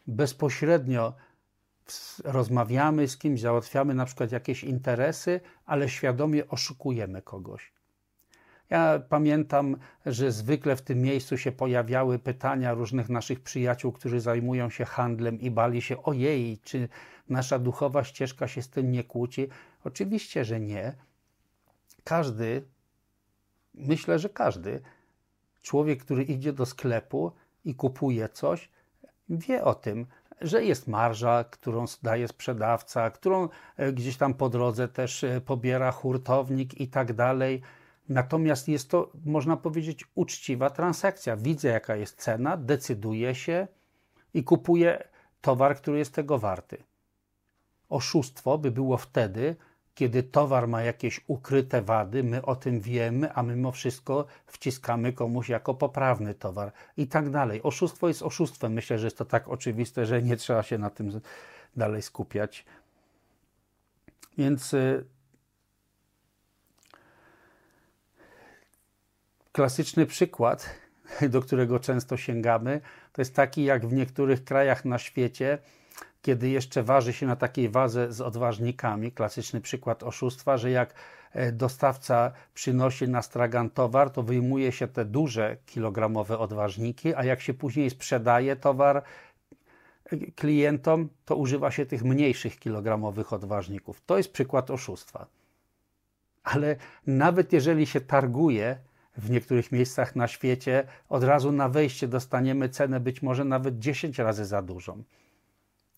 Bezpośrednio 0.07 1.15
rozmawiamy 2.25 3.09
z 3.09 3.19
kimś, 3.19 3.41
załatwiamy 3.41 3.95
na 3.95 4.05
przykład 4.05 4.33
jakieś 4.33 4.65
interesy, 4.65 5.41
ale 5.67 5.89
świadomie 5.89 6.49
oszukujemy 6.49 7.23
kogoś. 7.23 7.73
Ja 8.71 9.03
pamiętam, 9.09 9.77
że 10.07 10.33
zwykle 10.33 10.77
w 10.77 10.83
tym 10.83 11.03
miejscu 11.03 11.39
się 11.39 11.53
pojawiały 11.53 12.19
pytania 12.19 12.75
różnych 12.75 13.09
naszych 13.09 13.41
przyjaciół, 13.41 13.93
którzy 13.93 14.21
zajmują 14.21 14.71
się 14.71 14.85
handlem 14.85 15.41
i 15.41 15.51
bali 15.51 15.83
się, 15.83 16.03
ojej, 16.03 16.59
czy 16.59 16.89
nasza 17.29 17.59
duchowa 17.59 18.05
ścieżka 18.05 18.49
się 18.49 18.63
z 18.63 18.71
tym 18.71 18.93
nie 18.93 19.05
kłóci? 19.05 19.49
Oczywiście, 19.85 20.45
że 20.45 20.61
nie. 20.61 20.95
Każdy, 22.09 22.69
myślę, 23.75 24.19
że 24.19 24.29
każdy 24.29 24.81
człowiek, 25.63 26.05
który 26.05 26.23
idzie 26.23 26.53
do 26.53 26.67
sklepu 26.67 27.33
i 27.65 27.75
kupuje 27.75 28.29
coś, 28.29 28.71
wie 29.29 29.65
o 29.65 29.75
tym, 29.75 30.07
że 30.41 30.65
jest 30.65 30.89
marża, 30.89 31.45
którą 31.45 31.85
daje 32.03 32.29
sprzedawca, 32.29 33.11
którą 33.11 33.49
e, 33.77 33.93
gdzieś 33.93 34.17
tam 34.17 34.35
po 34.35 34.49
drodze 34.49 34.89
też 34.89 35.25
e, 35.25 35.41
pobiera 35.41 35.93
hurtownik 35.93 36.81
i 36.81 36.89
tak 36.89 37.13
dalej. 37.13 37.63
Natomiast 38.09 38.69
jest 38.69 38.91
to, 38.91 39.13
można 39.25 39.57
powiedzieć, 39.57 40.05
uczciwa 40.15 40.71
transakcja. 40.71 41.37
Widzę, 41.37 41.69
jaka 41.69 41.97
jest 41.97 42.17
cena, 42.17 42.57
decyduję 42.57 43.35
się 43.35 43.69
i 44.35 44.45
kupuję 44.45 45.09
towar, 45.41 45.77
który 45.77 45.99
jest 45.99 46.15
tego 46.15 46.39
warty. 46.39 46.83
Oszustwo 47.89 48.59
by 48.59 48.71
było 48.71 48.97
wtedy, 48.97 49.57
kiedy 49.99 50.23
towar 50.23 50.69
ma 50.69 50.83
jakieś 50.83 51.21
ukryte 51.27 51.83
wady, 51.83 52.25
my 52.25 52.43
o 52.43 52.57
tym 52.57 52.81
wiemy, 52.81 53.33
a 53.35 53.43
mimo 53.43 53.73
wszystko 53.73 54.27
wciskamy 54.47 55.13
komuś 55.13 55.49
jako 55.49 55.75
poprawny 55.75 56.35
towar 56.35 56.73
i 56.97 57.07
tak 57.07 57.31
dalej. 57.31 57.63
Oszustwo 57.63 58.09
jest 58.09 58.23
oszustwem. 58.23 58.73
Myślę, 58.73 58.99
że 58.99 59.07
jest 59.07 59.19
to 59.19 59.25
tak 59.25 59.49
oczywiste, 59.49 60.07
że 60.07 60.23
nie 60.23 60.37
trzeba 60.37 60.63
się 60.63 60.79
na 60.79 60.91
tym 60.91 61.21
dalej 61.77 62.03
skupiać. 62.03 62.65
Więc 64.39 64.75
y, 64.75 65.05
klasyczny 69.53 70.07
przykład, 70.07 70.71
do 71.31 71.41
którego 71.41 71.81
często 71.81 72.17
sięgamy, 72.17 72.81
to 73.13 73.21
jest 73.21 73.35
taki, 73.35 73.65
jak 73.65 73.87
w 73.87 73.93
niektórych 73.93 74.45
krajach 74.45 74.85
na 74.85 74.99
świecie 74.99 75.59
kiedy 76.23 76.49
jeszcze 76.49 76.83
waży 76.83 77.13
się 77.13 77.27
na 77.27 77.37
takiej 77.37 77.69
waze 77.69 78.13
z 78.13 78.21
odważnikami, 78.21 79.13
klasyczny 79.13 79.61
przykład 79.61 80.03
oszustwa, 80.03 80.57
że 80.57 80.71
jak 80.71 80.95
e, 81.33 81.53
dostawca 81.53 82.33
przynosi 82.55 83.09
na 83.09 83.23
stragan 83.23 83.71
towar, 83.71 84.11
to 84.11 84.23
wyjmuje 84.23 84.73
się 84.73 84.89
te 84.89 85.05
duże 85.05 85.57
kilogramowe 85.67 86.39
odważniki, 86.39 87.15
a 87.15 87.25
jak 87.25 87.41
się 87.41 87.55
później 87.55 87.91
sprzedaje 87.91 88.57
towar 88.57 88.97
e, 88.97 90.17
klientom, 90.17 91.09
to 91.25 91.37
używa 91.37 91.71
się 91.71 91.87
tych 91.87 92.05
mniejszych 92.05 92.59
kilogramowych 92.59 93.33
odważników. 93.33 94.03
To 94.07 94.17
jest 94.17 94.33
przykład 94.33 94.71
oszustwa. 94.71 95.27
Ale 96.45 96.77
nawet 97.07 97.53
jeżeli 97.53 97.87
się 97.87 98.01
targuje 98.01 98.79
w 99.17 99.31
niektórych 99.31 99.73
miejscach 99.73 100.17
na 100.17 100.29
świecie, 100.29 100.87
od 101.09 101.25
razu 101.25 101.53
na 101.53 101.69
wejście 101.69 102.09
dostaniemy 102.09 102.69
cenę 102.69 103.01
być 103.01 103.23
może 103.23 103.45
nawet 103.45 103.79
10 103.79 104.19
razy 104.19 104.45
za 104.45 104.63
dużą. 104.63 105.03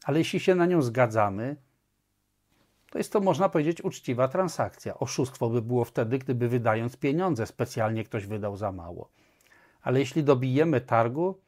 Ale 0.05 0.19
jeśli 0.19 0.41
się 0.41 0.55
na 0.55 0.67
nią 0.67 0.83
zgadzamy, 0.83 1.57
to 2.91 2.99
jest 2.99 3.13
to, 3.13 3.21
można 3.21 3.49
powiedzieć, 3.49 3.85
uczciwa 3.85 4.29
transakcja. 4.29 4.99
Oszustwo 4.99 5.51
by 5.51 5.63
było 5.63 5.85
wtedy, 5.85 6.19
gdyby 6.19 6.49
wydając 6.49 6.97
pieniądze 6.97 7.47
specjalnie 7.47 8.05
ktoś 8.05 8.27
wydał 8.27 8.57
za 8.57 8.73
mało. 8.73 9.11
Ale 9.83 10.01
jeśli 10.01 10.25
dobijemy 10.25 10.81
targu, 10.81 11.41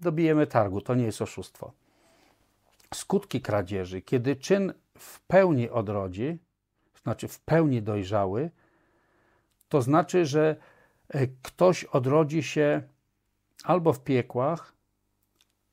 dobijemy 0.00 0.46
targu, 0.46 0.80
to 0.80 0.94
nie 0.94 1.04
jest 1.04 1.22
oszustwo. 1.22 1.72
Skutki 2.94 3.40
kradzieży, 3.40 4.02
kiedy 4.02 4.36
czyn 4.36 4.72
w 4.98 5.20
pełni 5.20 5.70
odrodzi, 5.70 6.38
znaczy 7.02 7.28
w 7.28 7.40
pełni 7.40 7.82
dojrzały, 7.82 8.50
to 9.68 9.82
znaczy, 9.82 10.26
że 10.26 10.56
e, 11.08 11.26
ktoś 11.26 11.84
odrodzi 11.84 12.42
się 12.42 12.82
albo 13.64 13.92
w 13.92 14.04
piekłach, 14.04 14.72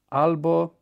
albo 0.09 0.76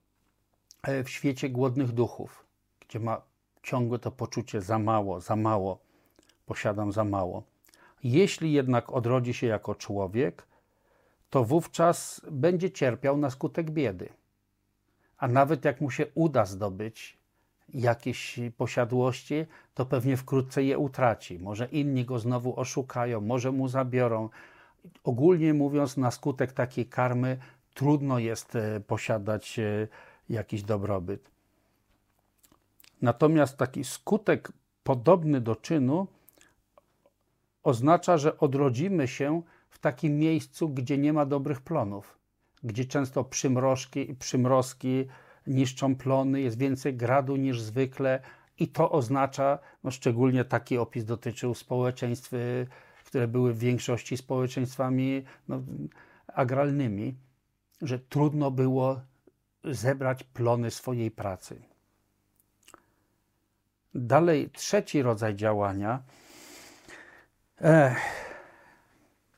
w 1.04 1.10
świecie 1.10 1.50
głodnych 1.50 1.92
duchów, 1.92 2.46
gdzie 2.80 3.00
ma 3.00 3.22
ciągłe 3.64 4.00
to 4.00 4.12
poczucie 4.12 4.62
za 4.62 4.80
mało, 4.80 5.22
za 5.22 5.36
mało, 5.36 5.80
posiadam 6.46 6.92
za 6.92 7.04
mało. 7.04 7.44
Jeśli 8.04 8.54
jednak 8.54 8.92
odrodzi 8.94 9.34
się 9.34 9.48
jako 9.48 9.76
człowiek, 9.76 10.48
to 11.30 11.44
wówczas 11.44 12.22
będzie 12.32 12.72
cierpiał 12.72 13.18
na 13.18 13.30
skutek 13.30 13.72
biedy. 13.72 14.10
A 15.18 15.28
nawet 15.28 15.66
jak 15.66 15.82
mu 15.82 15.92
się 15.92 16.06
uda 16.16 16.46
zdobyć 16.46 17.18
jakieś 17.74 18.40
posiadłości, 18.58 19.46
to 19.74 19.86
pewnie 19.86 20.18
wkrótce 20.18 20.64
je 20.64 20.78
utraci. 20.78 21.40
Może 21.40 21.66
inni 21.66 22.06
go 22.06 22.20
znowu 22.20 22.60
oszukają, 22.60 23.22
może 23.22 23.52
mu 23.52 23.68
zabiorą. 23.68 24.30
Ogólnie 25.04 25.54
mówiąc, 25.54 25.98
na 25.98 26.12
skutek 26.12 26.52
takiej 26.52 26.86
karmy 26.86 27.38
trudno 27.74 28.20
jest 28.20 28.56
e, 28.56 28.80
posiadać 28.80 29.60
e, 29.60 29.88
jakiś 30.32 30.64
dobrobyt. 30.64 31.32
Natomiast 33.02 33.58
taki 33.58 33.84
skutek 33.84 34.52
podobny 34.84 35.42
do 35.42 35.56
czynu 35.56 36.08
oznacza, 37.64 38.18
że 38.18 38.38
odrodzimy 38.38 39.08
się 39.08 39.42
w 39.70 39.80
takim 39.80 40.18
miejscu, 40.18 40.70
gdzie 40.70 40.98
nie 40.98 41.14
ma 41.14 41.26
dobrych 41.26 41.62
plonów, 41.62 42.18
gdzie 42.64 42.86
często 42.86 43.24
przymrożki, 43.24 44.16
przymrozki 44.16 45.06
niszczą 45.48 45.96
plony, 45.96 46.42
jest 46.42 46.58
więcej 46.58 46.94
gradu 46.96 47.36
niż 47.36 47.62
zwykle 47.62 48.20
i 48.60 48.68
to 48.68 48.92
oznacza, 48.92 49.60
no 49.84 49.92
szczególnie 49.92 50.46
taki 50.46 50.78
opis 50.78 51.06
dotyczył 51.06 51.54
społeczeństw, 51.56 52.32
które 53.06 53.28
były 53.28 53.54
w 53.54 53.60
większości 53.60 54.18
społeczeństwami 54.18 55.24
no, 55.48 55.62
agralnymi, 56.28 57.16
że 57.82 58.00
trudno 58.00 58.52
było 58.52 59.02
zebrać 59.64 60.24
plony 60.24 60.72
swojej 60.72 61.12
pracy. 61.12 61.62
Dalej, 63.96 64.50
trzeci 64.50 65.02
rodzaj 65.02 65.36
działania. 65.36 66.04
Ech, 67.62 67.98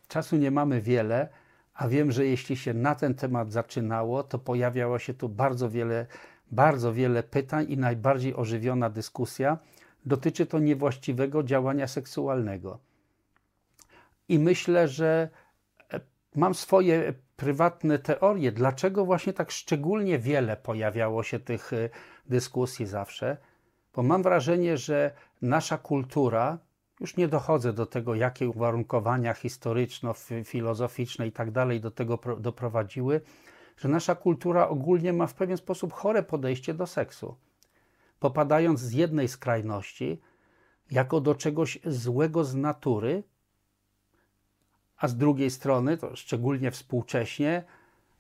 czasu 0.08 0.36
nie 0.36 0.52
mamy 0.52 0.82
wiele, 0.82 1.30
a 1.74 1.88
wiem, 1.88 2.12
że 2.12 2.26
jeśli 2.26 2.58
się 2.58 2.74
na 2.74 2.96
ten 2.96 3.16
temat 3.16 3.52
zaczynało, 3.52 4.24
to 4.24 4.40
pojawiało 4.40 5.00
się 5.00 5.14
tu 5.14 5.30
bardzo 5.30 5.70
wiele, 5.70 6.06
bardzo 6.52 6.94
wiele 6.94 7.24
pytań 7.24 7.66
i 7.70 7.78
najbardziej 7.78 8.36
ożywiona 8.36 8.90
dyskusja. 8.90 9.58
Dotyczy 10.06 10.46
to 10.46 10.60
niewłaściwego 10.60 11.44
działania 11.44 11.88
seksualnego. 11.88 12.80
I 14.30 14.40
myślę, 14.40 14.88
że 14.88 15.30
mam 16.36 16.56
swoje 16.56 17.14
prywatne 17.44 18.00
teorie, 18.00 18.52
dlaczego 18.52 19.06
właśnie 19.06 19.34
tak 19.34 19.52
szczególnie 19.52 20.20
wiele 20.20 20.58
pojawiało 20.58 21.24
się 21.24 21.40
tych 21.40 21.74
y, 21.74 21.90
dyskusji 22.26 22.86
zawsze, 22.86 23.38
bo 23.96 24.04
mam 24.04 24.24
wrażenie, 24.24 24.78
że 24.78 25.12
nasza 25.42 25.78
kultura, 25.78 26.58
już 27.00 27.18
nie 27.18 27.28
dochodzę 27.28 27.74
do 27.74 27.86
tego, 27.86 28.16
jakie 28.16 28.50
uwarunkowania 28.50 29.34
historyczno-filozoficzne 29.34 31.28
i 31.28 31.32
tak 31.32 31.52
dalej 31.52 31.82
do 31.82 31.92
tego 31.92 32.20
doprowadziły, 32.40 33.22
że 33.78 33.90
nasza 33.90 34.16
kultura 34.16 34.68
ogólnie 34.68 35.14
ma 35.14 35.28
w 35.28 35.34
pewien 35.34 35.58
sposób 35.58 35.94
chore 35.94 36.24
podejście 36.24 36.74
do 36.74 36.88
seksu. 36.88 37.36
Popadając 38.20 38.80
z 38.80 38.94
jednej 38.94 39.28
skrajności, 39.28 40.22
jako 40.92 41.22
do 41.22 41.36
czegoś 41.36 41.80
złego 41.86 42.44
z 42.44 42.56
natury, 42.56 43.24
a 45.04 45.08
z 45.08 45.18
drugiej 45.18 45.52
strony, 45.52 45.98
to 45.98 46.16
szczególnie 46.16 46.72
współcześnie, 46.72 47.64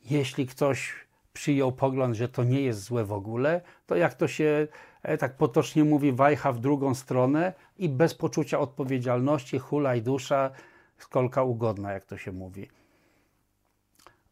jeśli 0.05 0.47
ktoś 0.47 0.93
przyjął 1.33 1.71
pogląd, 1.71 2.15
że 2.15 2.29
to 2.29 2.43
nie 2.43 2.61
jest 2.61 2.83
złe 2.83 3.05
w 3.05 3.11
ogóle, 3.11 3.61
to 3.85 3.95
jak 3.95 4.13
to 4.13 4.27
się 4.27 4.67
e, 5.03 5.17
tak 5.17 5.37
potocznie 5.37 5.83
mówi, 5.83 6.11
wajcha 6.11 6.51
w 6.51 6.59
drugą 6.59 6.95
stronę 6.95 7.53
i 7.77 7.89
bez 7.89 8.15
poczucia 8.15 8.59
odpowiedzialności, 8.59 9.59
hulaj 9.59 10.01
dusza, 10.01 10.51
skolka 10.97 11.43
ugodna, 11.43 11.93
jak 11.93 12.05
to 12.05 12.17
się 12.17 12.31
mówi. 12.31 12.69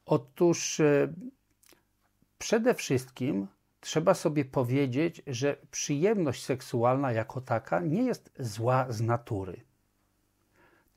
Otóż 0.06 0.80
e, 0.80 1.14
przede 2.38 2.74
wszystkim 2.74 3.48
trzeba 3.80 4.14
sobie 4.14 4.46
powiedzieć, 4.46 5.22
że 5.28 5.58
przyjemność 5.72 6.46
seksualna 6.46 7.12
jako 7.12 7.42
taka 7.42 7.80
nie 7.80 8.04
jest 8.04 8.32
zła 8.40 8.86
z 8.90 9.02
natury. 9.02 9.71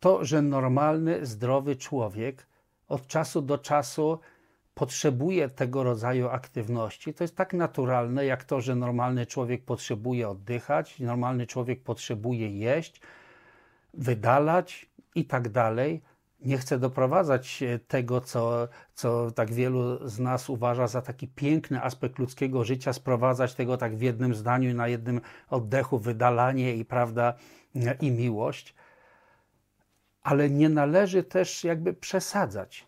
To, 0.05 0.25
że 0.25 0.43
normalny, 0.43 1.27
zdrowy 1.27 1.77
człowiek 1.77 2.47
od 2.89 3.07
czasu 3.07 3.43
do 3.43 3.59
czasu 3.59 4.19
potrzebuje 4.75 5.49
tego 5.49 5.83
rodzaju 5.83 6.29
aktywności, 6.29 7.15
to 7.15 7.25
jest 7.25 7.37
tak 7.37 7.53
naturalne, 7.53 8.27
jak 8.27 8.45
to, 8.45 8.61
że 8.61 8.75
normalny 8.75 9.27
człowiek 9.27 9.65
potrzebuje 9.65 10.29
oddychać, 10.29 11.01
normalny 11.01 11.47
człowiek 11.47 11.83
potrzebuje 11.83 12.51
jeść, 12.51 13.01
wydalać 13.95 14.91
i 15.15 15.25
tak 15.25 15.49
dalej. 15.49 16.03
Nie 16.41 16.59
chcę 16.59 16.79
doprowadzać 16.79 17.65
tego, 17.89 18.21
co, 18.21 18.69
co 18.95 19.31
tak 19.31 19.53
wielu 19.53 20.09
z 20.09 20.19
nas 20.19 20.51
uważa 20.51 20.87
za 20.87 21.03
taki 21.03 21.29
piękny 21.29 21.83
aspekt 21.83 22.19
ludzkiego 22.19 22.65
życia, 22.65 22.93
sprowadzać 22.93 23.55
tego 23.55 23.77
tak 23.77 23.97
w 23.97 24.01
jednym 24.01 24.35
zdaniu 24.35 24.75
na 24.75 24.89
jednym 24.89 25.21
oddechu, 25.51 25.99
wydalanie 25.99 26.77
i 26.77 26.85
prawda, 26.85 27.35
i 28.01 28.11
miłość. 28.11 28.75
Ale 30.25 30.51
nie 30.51 30.69
należy 30.69 31.25
też 31.25 31.65
jakby 31.65 31.95
przesadzać 31.95 32.87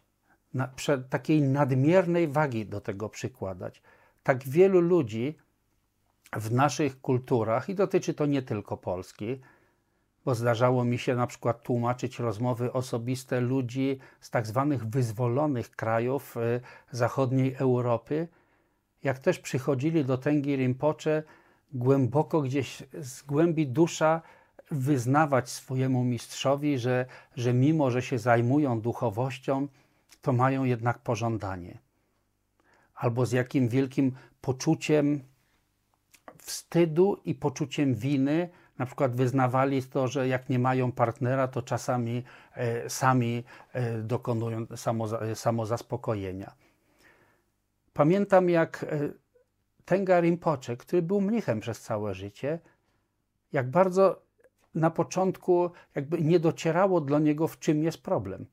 na, 0.55 0.71
takiej 1.11 1.43
nadmiernej 1.43 2.29
wagi 2.29 2.67
do 2.67 2.81
tego 2.81 3.09
przykładać. 3.09 3.83
Tak 4.23 4.49
wielu 4.49 4.81
ludzi 4.81 5.37
w 6.33 6.53
naszych 6.53 7.01
kulturach, 7.01 7.69
i 7.69 7.75
dotyczy 7.75 8.15
to 8.15 8.27
nie 8.27 8.43
tylko 8.43 8.77
Polski, 8.77 9.41
bo 10.25 10.35
zdarzało 10.35 10.85
mi 10.85 10.99
się 10.99 11.17
na 11.17 11.27
przykład 11.27 11.63
tłumaczyć 11.63 12.19
rozmowy 12.19 12.73
osobiste 12.73 13.41
ludzi 13.41 13.99
z 14.21 14.31
tak 14.31 14.47
zwanych 14.47 14.87
wyzwolonych 14.87 15.71
krajów 15.71 16.37
y, 16.37 16.61
zachodniej 16.91 17.55
Europy, 17.55 18.29
jak 19.03 19.19
też 19.19 19.39
przychodzili 19.39 20.05
do 20.05 20.19
Tengi 20.19 20.57
Rinpoche 20.57 21.23
głęboko 21.73 22.43
gdzieś 22.43 22.83
z 23.01 23.23
głębi 23.23 23.67
dusza 23.67 24.23
wyznawać 24.71 25.51
swojemu 25.51 26.05
mistrzowi, 26.05 26.79
że, 26.79 27.07
że 27.37 27.55
mimo, 27.55 27.91
że 27.91 28.03
się 28.03 28.19
zajmują 28.19 28.81
duchowością, 28.81 29.69
to 30.23 30.33
mają 30.33 30.65
jednak 30.65 30.99
pożądanie. 30.99 31.79
Albo 32.95 33.27
z 33.27 33.33
jakim 33.33 33.69
wielkim 33.69 34.13
poczuciem 34.41 35.23
wstydu 36.39 37.21
i 37.25 37.35
poczuciem 37.35 37.95
winy, 37.95 38.49
na 38.79 38.87
przykład 38.87 39.17
wyznawali 39.17 39.83
to, 39.83 40.09
że 40.09 40.29
jak 40.29 40.49
nie 40.49 40.59
mają 40.59 40.93
partnera, 40.93 41.49
to 41.49 41.63
czasami 41.63 42.25
e, 42.55 42.91
sami 42.91 43.45
e, 43.73 43.99
dokonują 43.99 44.67
samozaspokojenia. 45.35 46.53
Pamiętam, 47.93 48.51
jak 48.51 48.85
e, 48.85 49.09
Tenga 49.85 50.21
Rinpoche, 50.21 50.77
który 50.77 51.03
był 51.03 51.21
mnichem 51.21 51.61
przez 51.61 51.81
całe 51.81 52.15
życie, 52.15 52.59
jak 53.53 53.71
bardzo 53.71 54.26
na 54.77 54.91
początku 54.91 55.71
jakby 55.95 56.23
nie 56.23 56.41
docierało 56.41 57.01
do 57.01 57.19
niego, 57.19 57.49
w 57.49 57.59
czym 57.59 57.85
jest 57.85 58.03
problem. 58.03 58.47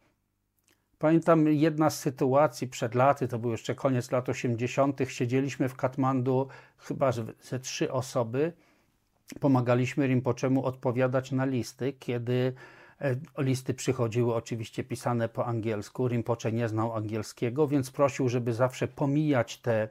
Pamiętam 1.00 1.48
jedna 1.48 1.90
z 1.90 2.00
sytuacji 2.00 2.68
przed 2.68 2.96
laty, 2.96 3.28
to 3.28 3.40
był 3.40 3.52
jeszcze 3.52 3.76
koniec 3.76 4.12
lat 4.12 4.30
80., 4.30 5.00
siedzieliśmy 5.08 5.70
w 5.70 5.76
Katmandu, 5.76 6.48
chyba 6.78 7.12
ze 7.42 7.60
trzy 7.60 7.92
osoby. 7.92 8.54
Pomagaliśmy 9.40 10.08
Rinpoczemu 10.08 10.66
odpowiadać 10.66 11.32
na 11.32 11.46
listy, 11.46 11.94
kiedy 11.94 12.54
e, 13.02 13.16
listy 13.38 13.74
przychodziły 13.74 14.36
oczywiście 14.36 14.84
pisane 14.84 15.30
po 15.30 15.46
angielsku. 15.46 16.08
Rinpoche 16.08 16.52
nie 16.52 16.70
znał 16.70 16.96
angielskiego, 16.96 17.68
więc 17.68 17.92
prosił, 17.92 18.30
żeby 18.30 18.54
zawsze 18.54 18.88
pomijać 18.88 19.58
te 19.58 19.90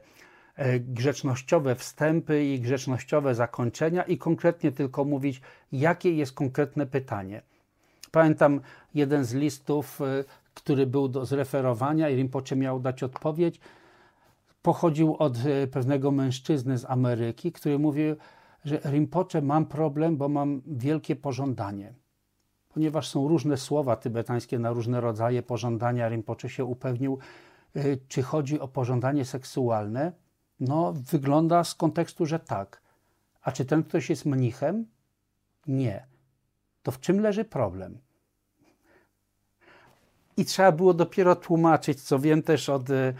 grzecznościowe 0.79 1.75
wstępy 1.75 2.45
i 2.45 2.59
grzecznościowe 2.59 3.35
zakończenia 3.35 4.03
i 4.03 4.17
konkretnie 4.17 4.71
tylko 4.71 5.05
mówić, 5.05 5.41
jakie 5.71 6.13
jest 6.13 6.33
konkretne 6.33 6.85
pytanie. 6.85 7.41
Pamiętam 8.11 8.61
jeden 8.93 9.25
z 9.25 9.33
listów 9.33 10.01
e, 10.01 10.23
który 10.53 10.87
był 10.87 11.07
do 11.07 11.25
zreferowania 11.25 12.09
i 12.09 12.15
Rinpoche 12.15 12.55
miał 12.55 12.79
dać 12.79 13.03
odpowiedź, 13.03 13.59
pochodził 14.61 15.15
od 15.15 15.37
e, 15.37 15.67
pewnego 15.67 16.11
mężczyzny 16.11 16.77
z 16.77 16.85
Ameryki, 16.85 17.51
który 17.51 17.79
mówił, 17.79 18.15
że 18.65 18.79
Rinpoche 18.85 19.41
mam 19.41 19.65
problem, 19.65 20.17
bo 20.17 20.29
mam 20.29 20.61
wielkie 20.67 21.15
pożądanie. 21.15 21.93
Ponieważ 22.73 23.07
są 23.07 23.27
różne 23.27 23.57
słowa 23.57 23.95
tybetańskie 23.95 24.59
na 24.59 24.71
różne 24.71 25.01
rodzaje 25.01 25.43
pożądania, 25.43 26.09
Rinpoche 26.09 26.49
się 26.49 26.65
upewnił, 26.65 27.19
e, 27.75 27.97
czy 28.07 28.21
chodzi 28.21 28.59
o 28.59 28.67
pożądanie 28.67 29.25
seksualne. 29.25 30.11
No, 30.59 30.93
wygląda 31.11 31.63
z 31.63 31.75
kontekstu, 31.75 32.25
że 32.25 32.39
tak. 32.39 32.81
A 33.41 33.51
czy 33.51 33.65
ten 33.65 33.83
ktoś 33.83 34.09
jest 34.09 34.25
mnichem? 34.25 34.85
Nie. 35.67 36.07
To 36.83 36.91
w 36.91 36.99
czym 36.99 37.19
leży 37.19 37.45
problem? 37.45 37.97
I 40.37 40.45
trzeba 40.45 40.71
było 40.71 40.93
dopiero 40.93 41.35
tłumaczyć, 41.35 42.01
co 42.01 42.19
wiem 42.19 42.43
też 42.43 42.69
od, 42.69 42.89
e, 42.89 43.13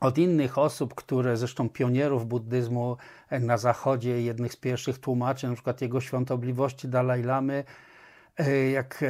od 0.00 0.18
innych 0.18 0.58
osób, 0.58 0.94
które 0.94 1.36
zresztą 1.36 1.68
pionierów 1.68 2.26
buddyzmu 2.26 2.96
e, 3.28 3.40
na 3.40 3.58
zachodzie, 3.58 4.22
jednych 4.22 4.52
z 4.52 4.56
pierwszych 4.56 4.98
tłumaczy, 4.98 5.48
na 5.48 5.54
przykład 5.54 5.80
jego 5.80 6.00
świątobliwości 6.00 6.88
Dalaj 6.88 7.22
Lamy, 7.22 7.64
e, 8.36 8.70
jak 8.70 9.04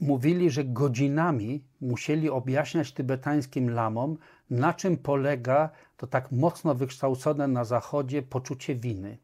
mówili, 0.00 0.50
że 0.50 0.64
godzinami 0.64 1.64
musieli 1.80 2.30
objaśniać 2.30 2.92
tybetańskim 2.92 3.70
lamom, 3.70 4.18
na 4.50 4.74
czym 4.74 4.96
polega 4.96 5.70
to 5.96 6.06
tak 6.06 6.32
mocno 6.32 6.74
wykształcone 6.74 7.48
na 7.48 7.64
zachodzie 7.64 8.22
poczucie 8.22 8.74
winy 8.74 9.18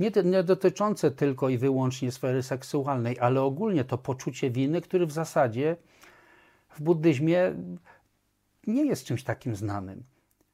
nie, 0.00 0.10
nie 0.24 0.42
dotyczące 0.42 1.10
tylko 1.10 1.48
i 1.48 1.58
wyłącznie 1.58 2.12
sfery 2.12 2.42
seksualnej, 2.42 3.16
ale 3.20 3.42
ogólnie 3.42 3.84
to 3.84 3.98
poczucie 3.98 4.50
winy, 4.50 4.80
które 4.80 5.06
w 5.06 5.12
zasadzie 5.12 5.76
w 6.70 6.82
buddyzmie 6.82 7.54
nie 8.66 8.86
jest 8.86 9.04
czymś 9.04 9.24
takim 9.24 9.56
znanym. 9.56 10.02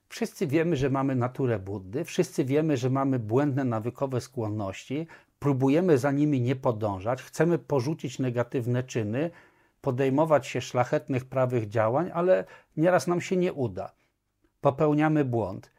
Wszyscy 0.09 0.47
wiemy, 0.47 0.77
że 0.77 0.91
mamy 0.91 1.17
naturę 1.17 1.59
Buddy, 1.59 2.05
wszyscy 2.05 2.45
wiemy, 2.45 2.77
że 2.77 2.91
mamy 2.91 3.19
błędne 3.19 3.65
nawykowe 3.65 4.21
skłonności, 4.21 5.07
próbujemy 5.39 5.99
za 5.99 6.13
nimi 6.13 6.41
nie 6.41 6.57
podążać, 6.57 7.23
chcemy 7.23 7.59
porzucić 7.59 8.19
negatywne 8.19 8.83
czyny, 8.83 9.31
podejmować 9.81 10.47
się 10.47 10.61
szlachetnych, 10.61 11.25
prawych 11.25 11.69
działań, 11.69 12.11
ale 12.15 12.45
nieraz 12.77 13.07
nam 13.07 13.21
się 13.21 13.37
nie 13.37 13.53
uda. 13.53 13.93
Popełniamy 14.61 15.25
błąd. 15.25 15.71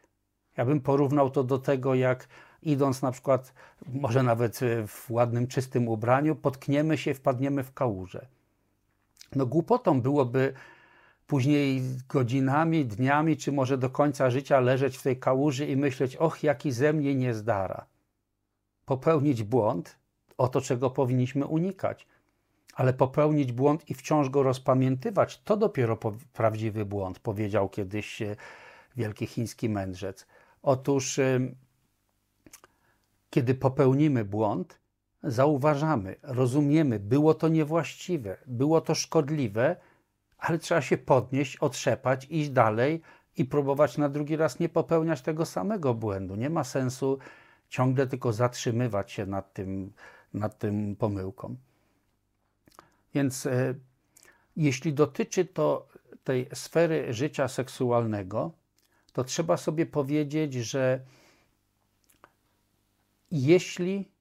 Ja 0.58 0.66
bym 0.66 0.82
porównał 0.82 1.30
to 1.30 1.44
do 1.44 1.58
tego, 1.58 1.96
jak 1.96 2.28
idąc 2.62 3.02
na 3.02 3.12
przykład, 3.12 3.54
może 3.88 4.24
nawet 4.24 4.60
w 4.88 5.12
ładnym, 5.12 5.48
czystym 5.48 5.88
ubraniu, 5.88 6.36
potkniemy 6.36 6.98
się, 6.98 7.14
wpadniemy 7.14 7.64
w 7.64 7.74
kałużę. 7.74 8.28
No 9.36 9.46
głupotą 9.46 10.02
byłoby 10.02 10.54
później 11.28 11.82
godzinami, 12.10 12.86
dniami, 12.86 13.38
czy 13.38 13.52
może 13.52 13.78
do 13.78 13.90
końca 13.90 14.30
życia 14.30 14.60
leżeć 14.60 14.98
w 14.98 15.04
tej 15.04 15.20
kałuży 15.20 15.68
i 15.68 15.78
myśleć, 15.78 16.16
och, 16.16 16.44
jaki 16.44 16.72
ze 16.72 16.94
mnie 16.94 17.16
nie 17.16 17.34
zdara. 17.34 17.86
Popełnić 18.88 19.44
błąd, 19.44 20.00
o 20.38 20.48
to, 20.48 20.62
czego 20.62 20.90
powinniśmy 20.90 21.46
unikać. 21.46 22.08
Ale 22.74 22.94
popełnić 22.94 23.52
błąd 23.52 23.90
i 23.90 23.94
wciąż 23.94 24.30
go 24.30 24.44
rozpamiętywać, 24.44 25.42
to 25.42 25.58
dopiero 25.58 25.98
prawdziwy 26.34 26.86
błąd, 26.86 27.20
powiedział 27.20 27.70
kiedyś 27.70 28.22
e, 28.22 28.36
wielki 28.96 29.28
chiński 29.28 29.70
mędrzec. 29.70 30.28
Otóż 30.62 31.20
kiedy 33.30 33.56
popełnimy 33.56 34.26
błąd, 34.26 34.80
zauważamy, 35.24 36.16
rozumiemy, 36.24 37.00
było 37.00 37.34
to 37.34 37.48
niewłaściwe, 37.48 38.38
było 38.46 38.82
to 38.82 38.96
szkodliwe, 38.96 39.76
ale 40.38 40.60
trzeba 40.60 40.82
się 40.82 40.98
podnieść, 40.98 41.58
otrzepać, 41.58 42.28
iść 42.30 42.50
dalej 42.50 43.02
i 43.38 43.46
próbować 43.46 43.98
na 43.98 44.10
drugi 44.10 44.36
raz 44.36 44.60
nie 44.60 44.70
popełniać 44.70 45.22
tego 45.22 45.46
samego 45.46 45.94
błędu. 45.94 46.36
Nie 46.36 46.50
ma 46.50 46.64
sensu 46.64 47.18
ciągle 47.70 48.08
tylko 48.08 48.34
zatrzymywać 48.34 49.12
się 49.12 49.26
nad 49.26 49.54
tym 49.54 49.94
nad 50.34 50.58
tym 50.58 50.96
pomyłką. 50.96 51.56
Więc 53.14 53.46
e, 53.46 53.76
jeśli 54.56 54.94
dotyczy 54.94 55.46
to 55.46 55.88
tej 56.24 56.50
sfery 56.54 57.14
życia 57.14 57.48
seksualnego, 57.48 58.52
to 59.14 59.24
trzeba 59.24 59.58
sobie 59.58 59.86
powiedzieć, 59.86 60.54
że 60.54 61.00
jeśli 63.32 64.12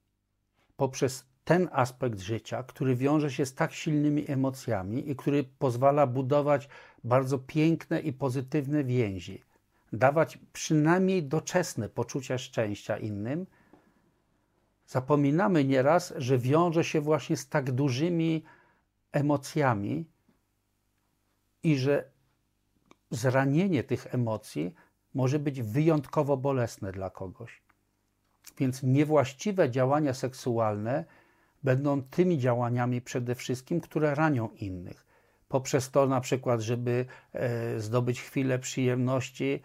poprzez 0.77 1.25
ten 1.43 1.69
aspekt 1.71 2.19
życia, 2.19 2.63
który 2.63 2.95
wiąże 2.95 3.31
się 3.31 3.45
z 3.45 3.53
tak 3.53 3.73
silnymi 3.73 4.31
emocjami 4.31 5.09
i 5.09 5.15
który 5.15 5.43
pozwala 5.43 6.07
budować 6.07 6.69
bardzo 7.03 7.39
piękne 7.39 7.99
i 7.99 8.13
pozytywne 8.13 8.83
więzi, 8.83 9.43
dawać 9.93 10.39
przynajmniej 10.53 11.23
doczesne 11.23 11.89
poczucie 11.89 12.39
szczęścia 12.39 12.97
innym, 12.97 13.45
zapominamy 14.87 15.65
nieraz, 15.65 16.13
że 16.17 16.37
wiąże 16.37 16.83
się 16.83 17.01
właśnie 17.01 17.37
z 17.37 17.49
tak 17.49 17.71
dużymi 17.71 18.43
emocjami 19.11 20.05
i 21.63 21.77
że 21.77 22.09
zranienie 23.11 23.83
tych 23.83 24.13
emocji 24.15 24.73
może 25.13 25.39
być 25.39 25.61
wyjątkowo 25.61 26.37
bolesne 26.37 26.91
dla 26.91 27.09
kogoś. 27.09 27.61
Więc 28.57 28.83
niewłaściwe 28.83 29.69
działania 29.69 30.13
seksualne 30.13 31.05
będą 31.63 32.01
tymi 32.01 32.39
działaniami 32.39 33.01
przede 33.01 33.35
wszystkim, 33.35 33.81
które 33.81 34.15
ranią 34.15 34.49
innych. 34.49 35.05
Poprzez 35.47 35.91
to 35.91 36.07
na 36.07 36.21
przykład, 36.21 36.61
żeby 36.61 37.05
e, 37.33 37.79
zdobyć 37.79 38.21
chwilę 38.21 38.59
przyjemności, 38.59 39.61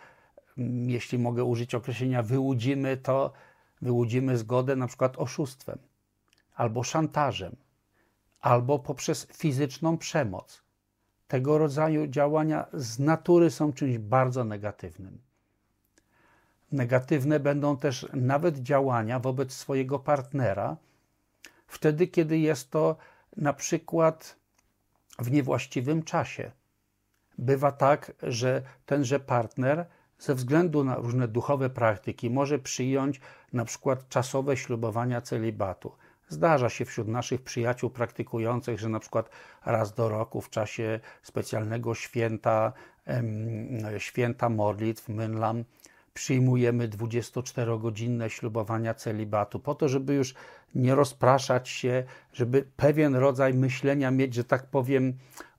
jeśli 0.87 1.19
mogę 1.19 1.45
użyć 1.45 1.75
określenia 1.75 2.23
wyłudzimy, 2.23 2.97
to 2.97 3.33
wyłudzimy 3.83 4.39
zgodę 4.39 4.77
na 4.77 4.87
przykład 4.87 5.19
oszustwem 5.19 5.79
albo 6.55 6.83
szantażem, 6.83 7.57
albo 8.41 8.79
poprzez 8.79 9.27
fizyczną 9.27 9.99
przemoc. 9.99 10.63
Tego 11.29 11.59
rodzaju 11.59 12.07
działania 12.07 12.67
z 12.73 12.99
natury 12.99 13.51
są 13.51 13.73
czymś 13.73 13.99
bardzo 13.99 14.45
negatywnym. 14.45 15.19
Negatywne 16.73 17.41
będą 17.41 17.77
też 17.77 18.07
nawet 18.15 18.59
działania 18.59 19.19
wobec 19.19 19.53
swojego 19.53 19.99
partnera, 19.99 20.77
wtedy, 21.67 22.07
kiedy 22.07 22.39
jest 22.39 22.71
to 22.71 22.97
na 23.37 23.53
przykład 23.53 24.37
w 25.19 25.31
niewłaściwym 25.31 26.03
czasie. 26.03 26.51
Bywa 27.39 27.73
tak, 27.73 28.13
że 28.23 28.63
tenże 28.87 29.21
partner 29.21 29.87
ze 30.23 30.35
względu 30.35 30.85
na 30.85 30.97
różne 30.97 31.29
duchowe 31.29 31.71
praktyki 31.71 32.31
może 32.31 32.59
przyjąć 32.59 33.21
na 33.53 33.65
przykład 33.65 34.09
czasowe 34.09 34.57
ślubowania 34.57 35.21
celibatu. 35.21 35.93
Zdarza 36.29 36.69
się 36.69 36.85
wśród 36.85 37.09
naszych 37.09 37.43
przyjaciół 37.43 37.91
praktykujących, 37.91 38.81
że 38.81 38.89
na 38.89 39.01
przykład 39.01 39.31
raz 39.67 39.95
do 39.95 40.09
roku 40.09 40.41
w 40.41 40.51
czasie 40.51 41.01
specjalnego 41.23 41.95
święta, 41.95 42.73
święta 43.99 44.49
modlitw, 44.49 45.09
Mynlam, 45.09 45.65
przyjmujemy 46.15 46.89
24-godzinne 46.89 48.29
ślubowania 48.29 48.95
celibatu, 48.95 49.61
po 49.61 49.75
to, 49.75 49.89
żeby 49.89 50.15
już 50.15 50.35
nie 50.75 50.95
rozpraszać 50.95 51.69
się, 51.69 52.05
żeby 52.33 52.67
pewien 52.77 53.15
rodzaj 53.15 53.55
myślenia 53.55 54.11
mieć, 54.11 54.35
że 54.35 54.45
tak 54.45 54.67
powiem, 54.67 55.19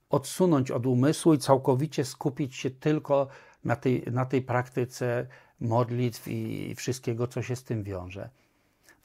odsunąć 0.09 0.71
od 0.71 0.85
umysłu 0.85 1.33
i 1.33 1.37
całkowicie 1.37 2.05
skupić 2.05 2.55
się 2.55 2.71
tylko 2.71 3.27
na 3.65 3.75
tej, 3.75 4.03
na 4.11 4.25
tej 4.25 4.41
praktyce 4.41 5.27
modlitw 5.59 6.27
i 6.27 6.73
wszystkiego, 6.75 7.27
co 7.27 7.41
się 7.41 7.55
z 7.55 7.63
tym 7.63 7.83
wiąże. 7.83 8.29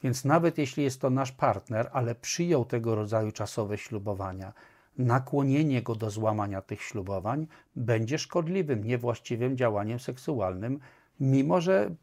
Więc 0.03 0.25
nawet 0.25 0.57
jeśli 0.57 0.83
jest 0.83 1.01
to 1.01 1.09
nasz 1.09 1.31
partner, 1.31 1.89
ale 1.93 2.15
przyjął 2.15 2.65
tego 2.65 2.95
rodzaju 2.95 3.31
czasowe 3.31 3.77
ślubowania, 3.77 4.53
nakłonienie 4.97 5.81
go 5.81 5.95
do 5.95 6.09
złamania 6.09 6.61
tych 6.61 6.81
ślubowań 6.81 7.47
będzie 7.75 8.19
szkodliwym, 8.19 8.83
niewłaściwym 8.83 9.57
działaniem 9.57 9.99
seksualnym, 9.99 10.79
mimo 11.19 11.61
że 11.61 11.95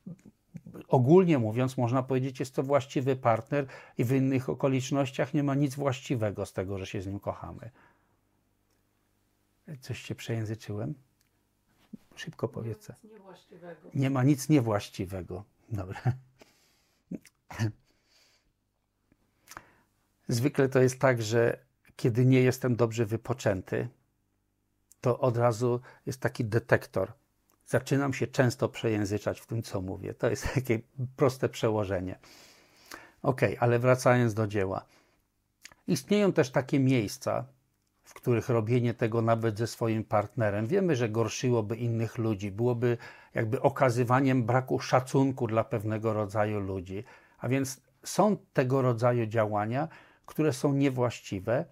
ogólnie 0.89 1.39
mówiąc, 1.39 1.77
można 1.77 2.03
powiedzieć, 2.03 2.41
jest 2.41 2.55
to 2.55 2.63
właściwy 2.63 3.17
partner 3.17 3.67
i 3.99 4.05
w 4.05 4.13
innych 4.13 4.49
okolicznościach 4.49 5.35
nie 5.35 5.43
ma 5.43 5.55
nic 5.55 5.75
właściwego 5.75 6.47
z 6.47 6.53
tego, 6.53 6.79
że 6.79 6.87
się 6.87 7.03
z 7.03 7.07
nim 7.07 7.21
kochamy. 7.21 7.71
Coś 9.81 10.03
się 10.03 10.15
przejęzyczyłem? 10.15 10.95
Szybko 12.17 12.49
powiedzę. 12.49 12.95
Nie 13.95 14.11
ma 14.11 14.23
nic 14.23 14.49
niewłaściwego. 14.49 15.45
Dobra. 15.69 16.03
Zwykle 20.29 20.69
to 20.69 20.83
jest 20.83 20.99
tak, 20.99 21.23
że 21.23 21.59
kiedy 21.97 22.27
nie 22.27 22.41
jestem 22.41 22.77
dobrze 22.77 23.07
wypoczęty, 23.07 23.89
to 25.01 25.19
od 25.19 25.37
razu 25.37 25.81
jest 26.07 26.21
taki 26.21 26.45
detektor. 26.45 27.13
Zaczynam 27.67 28.15
się 28.15 28.27
często 28.27 28.69
przejęzyczać 28.69 29.41
w 29.41 29.47
tym, 29.47 29.63
co 29.63 29.81
mówię. 29.81 30.15
To 30.15 30.31
jest 30.31 30.49
takie 30.55 30.81
proste 31.17 31.49
przełożenie. 31.49 32.19
Ok, 33.23 33.41
ale 33.61 33.79
wracając 33.79 34.35
do 34.35 34.47
dzieła. 34.47 34.85
Istnieją 35.87 36.33
też 36.33 36.51
takie 36.51 36.81
miejsca, 36.81 37.45
w 38.07 38.15
których 38.15 38.49
robienie 38.49 38.95
tego 38.95 39.23
nawet 39.23 39.59
ze 39.59 39.67
swoim 39.67 40.05
partnerem, 40.05 40.67
wiemy, 40.67 40.97
że 40.97 41.09
gorszyłoby 41.09 41.77
innych 41.77 42.19
ludzi, 42.19 42.51
byłoby 42.51 42.99
jakby 43.35 43.63
okazywaniem 43.63 44.45
braku 44.45 44.81
szacunku 44.81 45.47
dla 45.47 45.65
pewnego 45.65 46.13
rodzaju 46.13 46.61
ludzi. 46.61 47.05
A 47.39 47.49
więc 47.49 47.81
są 48.03 48.37
tego 48.53 48.83
rodzaju 48.83 49.27
działania, 49.27 49.89
które 50.27 50.53
są 50.53 50.73
niewłaściwe, 50.73 51.65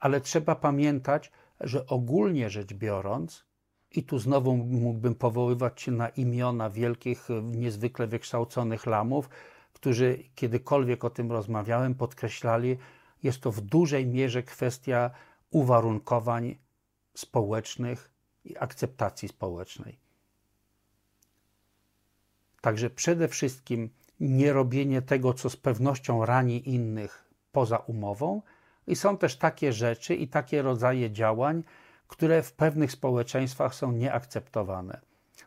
ale 0.00 0.20
trzeba 0.20 0.54
pamiętać, 0.54 1.32
że 1.60 1.86
ogólnie 1.86 2.50
rzecz 2.50 2.74
biorąc, 2.74 3.44
i 3.90 4.02
tu 4.02 4.18
znowu 4.18 4.56
mógłbym 4.56 5.14
powoływać 5.14 5.82
się 5.82 5.92
na 5.92 6.08
imiona 6.08 6.70
wielkich, 6.70 7.28
niezwykle 7.42 8.06
wykształconych 8.06 8.86
lamów, 8.86 9.28
którzy 9.72 10.18
kiedykolwiek 10.34 11.04
o 11.04 11.10
tym 11.10 11.32
rozmawiałem, 11.32 11.94
podkreślali, 11.94 12.76
jest 13.22 13.40
to 13.40 13.52
w 13.52 13.60
dużej 13.60 14.06
mierze 14.06 14.42
kwestia 14.42 15.10
uwarunkowań 15.50 16.56
społecznych 17.14 18.10
i 18.44 18.58
akceptacji 18.58 19.28
społecznej. 19.28 19.98
Także 22.60 22.90
przede 22.90 23.28
wszystkim 23.28 23.90
nie 24.20 24.52
robienie 24.52 25.02
tego, 25.02 25.34
co 25.34 25.50
z 25.50 25.56
pewnością 25.56 26.26
rani 26.26 26.68
innych 26.68 27.30
poza 27.52 27.76
umową, 27.76 28.42
i 28.86 28.96
są 28.96 29.18
też 29.18 29.36
takie 29.36 29.72
rzeczy 29.72 30.14
i 30.14 30.28
takie 30.28 30.62
rodzaje 30.62 31.10
działań, 31.10 31.62
które 32.08 32.42
w 32.42 32.52
pewnych 32.52 32.92
społeczeństwach 32.92 33.74
są 33.74 33.92
nieakceptowane. 33.92 35.00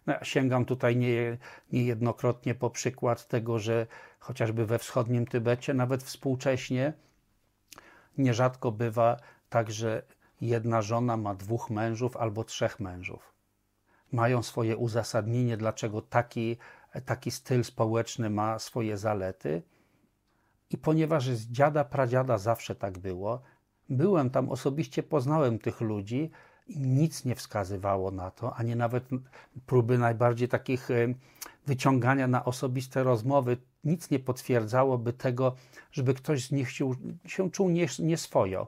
No, 0.08 0.14
sięgam 0.24 0.66
tutaj 0.66 0.98
nie, 0.98 1.38
niejednokrotnie 1.72 2.56
po 2.56 2.70
przykład 2.70 3.28
tego, 3.28 3.60
że 3.60 3.88
chociażby 4.20 4.66
we 4.66 4.80
wschodnim 4.80 5.26
Tybecie, 5.26 5.74
nawet 5.74 6.04
współcześnie, 6.04 6.94
nierzadko 8.18 8.72
bywa 8.72 9.18
tak, 9.50 9.72
że 9.72 10.04
jedna 10.42 10.82
żona 10.82 11.18
ma 11.18 11.36
dwóch 11.36 11.70
mężów 11.70 12.18
albo 12.18 12.44
trzech 12.44 12.80
mężów. 12.80 13.34
Mają 14.12 14.44
swoje 14.44 14.78
uzasadnienie, 14.78 15.58
dlaczego 15.58 16.02
taki, 16.02 16.58
taki 17.06 17.32
styl 17.32 17.64
społeczny 17.64 18.30
ma 18.30 18.60
swoje 18.60 18.98
zalety. 18.98 19.62
I 20.70 20.78
ponieważ 20.78 21.30
z 21.30 21.52
dziada, 21.52 21.84
pradziada 21.84 22.38
zawsze 22.38 22.76
tak 22.76 22.98
było, 22.98 23.42
byłem 23.90 24.30
tam 24.30 24.50
osobiście, 24.50 25.04
poznałem 25.04 25.60
tych 25.60 25.82
ludzi 25.82 26.32
i 26.68 26.80
nic 26.80 27.26
nie 27.26 27.36
wskazywało 27.36 28.12
na 28.12 28.32
to, 28.32 28.56
ani 28.56 28.76
nawet 28.76 29.04
próby 29.66 29.98
najbardziej 29.98 30.48
takich 30.48 30.92
e, 30.92 31.14
wyciągania 31.66 32.28
na 32.28 32.46
osobiste 32.46 33.04
rozmowy, 33.04 33.58
nic 33.84 34.10
nie 34.10 34.20
potwierdzałoby 34.20 35.14
tego, 35.14 35.56
żeby 35.92 36.14
ktoś 36.14 36.48
z 36.48 36.52
nich 36.52 36.72
się, 36.72 36.92
się 37.26 37.52
czuł 37.52 37.70
nieswojo. 38.00 38.68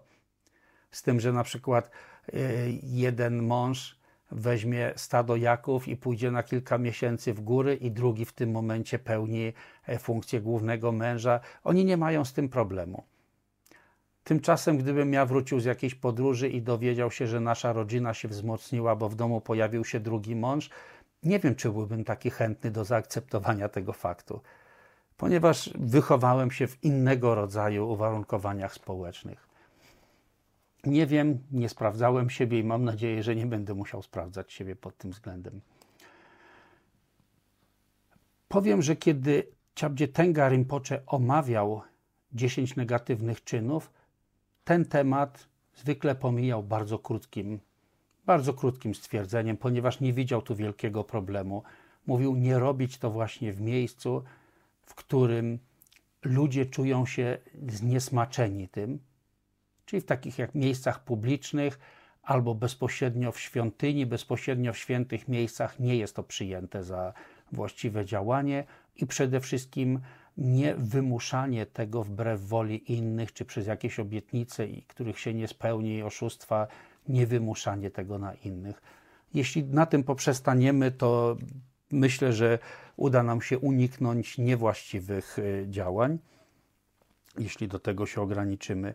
Z 0.91 1.01
tym, 1.01 1.19
że 1.19 1.33
na 1.33 1.43
przykład 1.43 1.91
e, 2.33 2.37
jeden 2.83 3.43
mąż 3.43 4.01
weźmie 4.31 4.93
stado 4.95 5.35
jaków 5.35 5.87
i 5.87 5.97
pójdzie 5.97 6.31
na 6.31 6.43
kilka 6.43 6.77
miesięcy 6.77 7.33
w 7.33 7.41
góry, 7.41 7.75
i 7.75 7.91
drugi 7.91 8.25
w 8.25 8.33
tym 8.33 8.51
momencie 8.51 8.99
pełni 8.99 9.53
e, 9.87 9.99
funkcję 9.99 10.41
głównego 10.41 10.91
męża. 10.91 11.39
Oni 11.63 11.85
nie 11.85 11.97
mają 11.97 12.25
z 12.25 12.33
tym 12.33 12.49
problemu. 12.49 13.03
Tymczasem, 14.23 14.77
gdybym 14.77 15.13
ja 15.13 15.25
wrócił 15.25 15.59
z 15.59 15.65
jakiejś 15.65 15.95
podróży 15.95 16.49
i 16.49 16.61
dowiedział 16.61 17.11
się, 17.11 17.27
że 17.27 17.39
nasza 17.39 17.73
rodzina 17.73 18.13
się 18.13 18.27
wzmocniła, 18.27 18.95
bo 18.95 19.09
w 19.09 19.15
domu 19.15 19.41
pojawił 19.41 19.85
się 19.85 19.99
drugi 19.99 20.35
mąż, 20.35 20.69
nie 21.23 21.39
wiem, 21.39 21.55
czy 21.55 21.69
byłbym 21.69 22.03
taki 22.03 22.29
chętny 22.29 22.71
do 22.71 22.85
zaakceptowania 22.85 23.69
tego 23.69 23.93
faktu, 23.93 24.41
ponieważ 25.17 25.69
wychowałem 25.75 26.51
się 26.51 26.67
w 26.67 26.83
innego 26.83 27.35
rodzaju 27.35 27.89
uwarunkowaniach 27.89 28.73
społecznych. 28.73 29.50
Nie 30.85 31.07
wiem, 31.07 31.39
nie 31.51 31.69
sprawdzałem 31.69 32.29
siebie 32.29 32.59
i 32.59 32.63
mam 32.63 32.83
nadzieję, 32.83 33.23
że 33.23 33.35
nie 33.35 33.45
będę 33.45 33.73
musiał 33.73 34.01
sprawdzać 34.01 34.53
siebie 34.53 34.75
pod 34.75 34.97
tym 34.97 35.11
względem. 35.11 35.61
Powiem, 38.47 38.81
że 38.81 38.95
kiedy 38.95 39.47
Chabdzie 39.79 40.07
Tenga 40.07 40.49
Rinpoche 40.49 41.05
omawiał 41.05 41.81
10 42.33 42.75
negatywnych 42.75 43.43
czynów, 43.43 43.91
ten 44.63 44.85
temat 44.85 45.47
zwykle 45.75 46.15
pomijał 46.15 46.63
bardzo 46.63 46.99
krótkim, 46.99 47.59
bardzo 48.25 48.53
krótkim 48.53 48.95
stwierdzeniem, 48.95 49.57
ponieważ 49.57 49.99
nie 49.99 50.13
widział 50.13 50.41
tu 50.41 50.55
wielkiego 50.55 51.03
problemu. 51.03 51.63
Mówił 52.07 52.35
nie 52.35 52.59
robić 52.59 52.97
to 52.97 53.11
właśnie 53.11 53.53
w 53.53 53.61
miejscu, 53.61 54.23
w 54.81 54.95
którym 54.95 55.59
ludzie 56.23 56.65
czują 56.65 57.05
się 57.05 57.37
zniesmaczeni 57.67 58.67
tym, 58.67 58.99
czyli 59.91 60.01
w 60.01 60.05
takich 60.05 60.39
jak 60.39 60.55
miejscach 60.55 61.03
publicznych 61.03 61.79
albo 62.23 62.55
bezpośrednio 62.55 63.31
w 63.31 63.39
świątyni, 63.39 64.05
bezpośrednio 64.05 64.73
w 64.73 64.77
świętych 64.77 65.27
miejscach 65.27 65.79
nie 65.79 65.95
jest 65.97 66.15
to 66.15 66.23
przyjęte 66.23 66.83
za 66.83 67.13
właściwe 67.51 68.05
działanie 68.05 68.63
i 68.95 69.07
przede 69.07 69.39
wszystkim 69.39 69.99
nie 70.37 70.75
wymuszanie 70.75 71.65
tego 71.65 72.03
wbrew 72.03 72.41
woli 72.41 72.93
innych, 72.93 73.33
czy 73.33 73.45
przez 73.45 73.67
jakieś 73.67 73.99
obietnice, 73.99 74.67
których 74.87 75.19
się 75.19 75.33
nie 75.33 75.47
spełni, 75.47 75.97
i 75.97 76.03
oszustwa, 76.03 76.67
nie 77.07 77.27
wymuszanie 77.27 77.91
tego 77.91 78.19
na 78.19 78.33
innych. 78.33 78.81
Jeśli 79.33 79.63
na 79.63 79.85
tym 79.85 80.03
poprzestaniemy, 80.03 80.91
to 80.91 81.37
myślę, 81.91 82.33
że 82.33 82.59
uda 82.97 83.23
nam 83.23 83.41
się 83.41 83.59
uniknąć 83.59 84.37
niewłaściwych 84.37 85.39
y, 85.39 85.65
działań, 85.69 86.19
jeśli 87.37 87.67
do 87.67 87.79
tego 87.79 88.05
się 88.05 88.21
ograniczymy. 88.21 88.93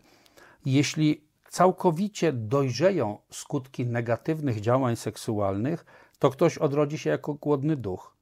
Jeśli 0.67 1.25
całkowicie 1.49 2.33
dojrzeją 2.33 3.19
skutki 3.31 3.87
negatywnych 3.87 4.61
działań 4.61 4.97
seksualnych, 4.97 5.85
to 6.19 6.31
ktoś 6.31 6.59
odrodzi 6.59 6.99
się 6.99 7.11
jako 7.11 7.35
głodny 7.35 7.77
duch. 7.77 8.17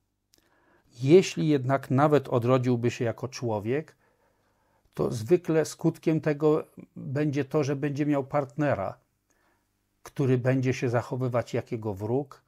Jeśli 1.03 1.49
jednak 1.49 1.90
nawet 1.90 2.28
odrodziłby 2.28 2.90
się 2.90 3.05
jako 3.05 3.28
człowiek, 3.28 3.97
to 4.95 5.11
zwykle 5.12 5.64
skutkiem 5.64 6.20
tego 6.20 6.64
będzie 6.97 7.45
to, 7.45 7.64
że 7.64 7.76
będzie 7.76 8.07
miał 8.07 8.24
partnera, 8.24 8.99
który 10.03 10.38
będzie 10.38 10.74
się 10.74 10.88
zachowywać 10.88 11.55
jak 11.55 11.72
jego 11.72 11.95
wróg, 11.95 12.42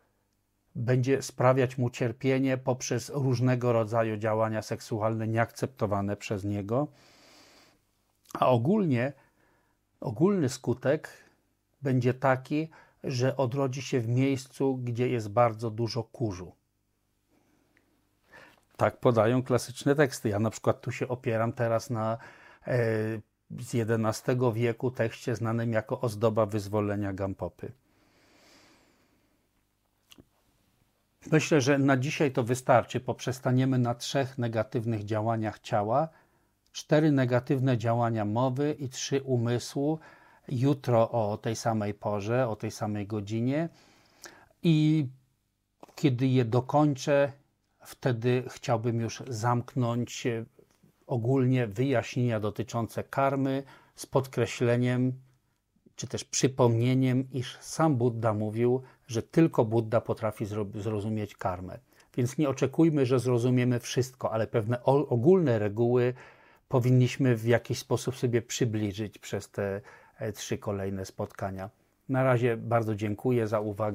będzie 0.74 1.22
sprawiać 1.22 1.78
mu 1.78 1.90
cierpienie 1.90 2.58
poprzez 2.58 3.10
różnego 3.14 3.72
rodzaju 3.72 4.16
działania 4.16 4.62
seksualne 4.62 5.28
nieakceptowane 5.28 6.16
przez 6.16 6.44
niego. 6.44 6.88
A 8.34 8.48
ogólnie, 8.48 9.12
ogólny 10.00 10.48
skutek 10.48 11.08
będzie 11.82 12.14
taki, 12.14 12.70
że 13.04 13.36
odrodzi 13.36 13.82
się 13.82 14.00
w 14.00 14.08
miejscu, 14.08 14.76
gdzie 14.76 15.08
jest 15.08 15.28
bardzo 15.28 15.70
dużo 15.70 16.02
kurzu. 16.02 16.52
Tak 18.76 19.00
podają 19.00 19.42
klasyczne 19.42 19.94
teksty. 19.94 20.28
Ja 20.28 20.38
na 20.38 20.50
przykład 20.50 20.80
tu 20.80 20.92
się 20.92 21.08
opieram 21.08 21.52
teraz 21.52 21.90
na 21.90 22.18
e, 22.66 22.76
z 23.50 23.74
XI 23.74 24.32
wieku 24.54 24.90
tekście 24.90 25.36
znanym 25.36 25.72
jako 25.72 26.00
ozdoba 26.00 26.46
wyzwolenia 26.46 27.12
Gampopy. 27.12 27.72
Myślę, 31.32 31.60
że 31.60 31.78
na 31.78 31.96
dzisiaj 31.96 32.32
to 32.32 32.42
wystarczy. 32.44 33.00
Poprzestaniemy 33.00 33.78
na 33.78 33.94
trzech 33.94 34.38
negatywnych 34.38 35.04
działaniach 35.04 35.58
ciała, 35.58 36.08
cztery 36.76 37.12
negatywne 37.12 37.78
działania 37.78 38.24
mowy 38.24 38.76
i 38.78 38.88
trzy 38.88 39.22
umysłu. 39.22 39.98
Jutro 40.48 41.10
o 41.10 41.36
tej 41.38 41.56
samej 41.56 41.94
porze, 41.94 42.48
o 42.48 42.56
tej 42.56 42.70
samej 42.70 43.06
godzinie. 43.06 43.68
I 44.62 45.06
kiedy 45.94 46.26
je 46.26 46.44
dokończę, 46.44 47.32
wtedy 47.84 48.44
chciałbym 48.48 49.00
już 49.00 49.22
zamknąć 49.28 50.26
ogólnie 51.06 51.66
wyjaśnienia 51.66 52.40
dotyczące 52.40 53.04
karmy 53.04 53.62
z 53.94 54.06
podkreśleniem 54.06 55.12
czy 55.96 56.06
też 56.06 56.24
przypomnieniem, 56.24 57.28
iż 57.32 57.58
sam 57.60 57.96
Buddha 57.96 58.34
mówił, 58.34 58.82
że 59.06 59.22
tylko 59.22 59.64
Buddha 59.64 60.00
potrafi 60.00 60.46
zrozumieć 60.74 61.36
karmę. 61.36 61.78
Więc 62.16 62.38
nie 62.38 62.48
oczekujmy, 62.48 63.06
że 63.06 63.18
zrozumiemy 63.18 63.80
wszystko, 63.80 64.32
ale 64.32 64.46
pewne 64.46 64.82
ogólne 64.84 65.58
reguły 65.58 66.14
powinniśmy 66.68 67.36
w 67.36 67.44
jakiś 67.44 67.78
sposób 67.78 68.16
sobie 68.16 68.42
przybliżyć 68.42 69.18
przez 69.18 69.50
te 69.50 69.80
e, 70.18 70.32
trzy 70.32 70.58
kolejne 70.58 71.04
spotkania. 71.04 71.70
Na 72.08 72.24
razie 72.24 72.56
bardzo 72.56 72.94
dziękuję 72.94 73.48
za 73.48 73.60
uwagę. 73.60 73.94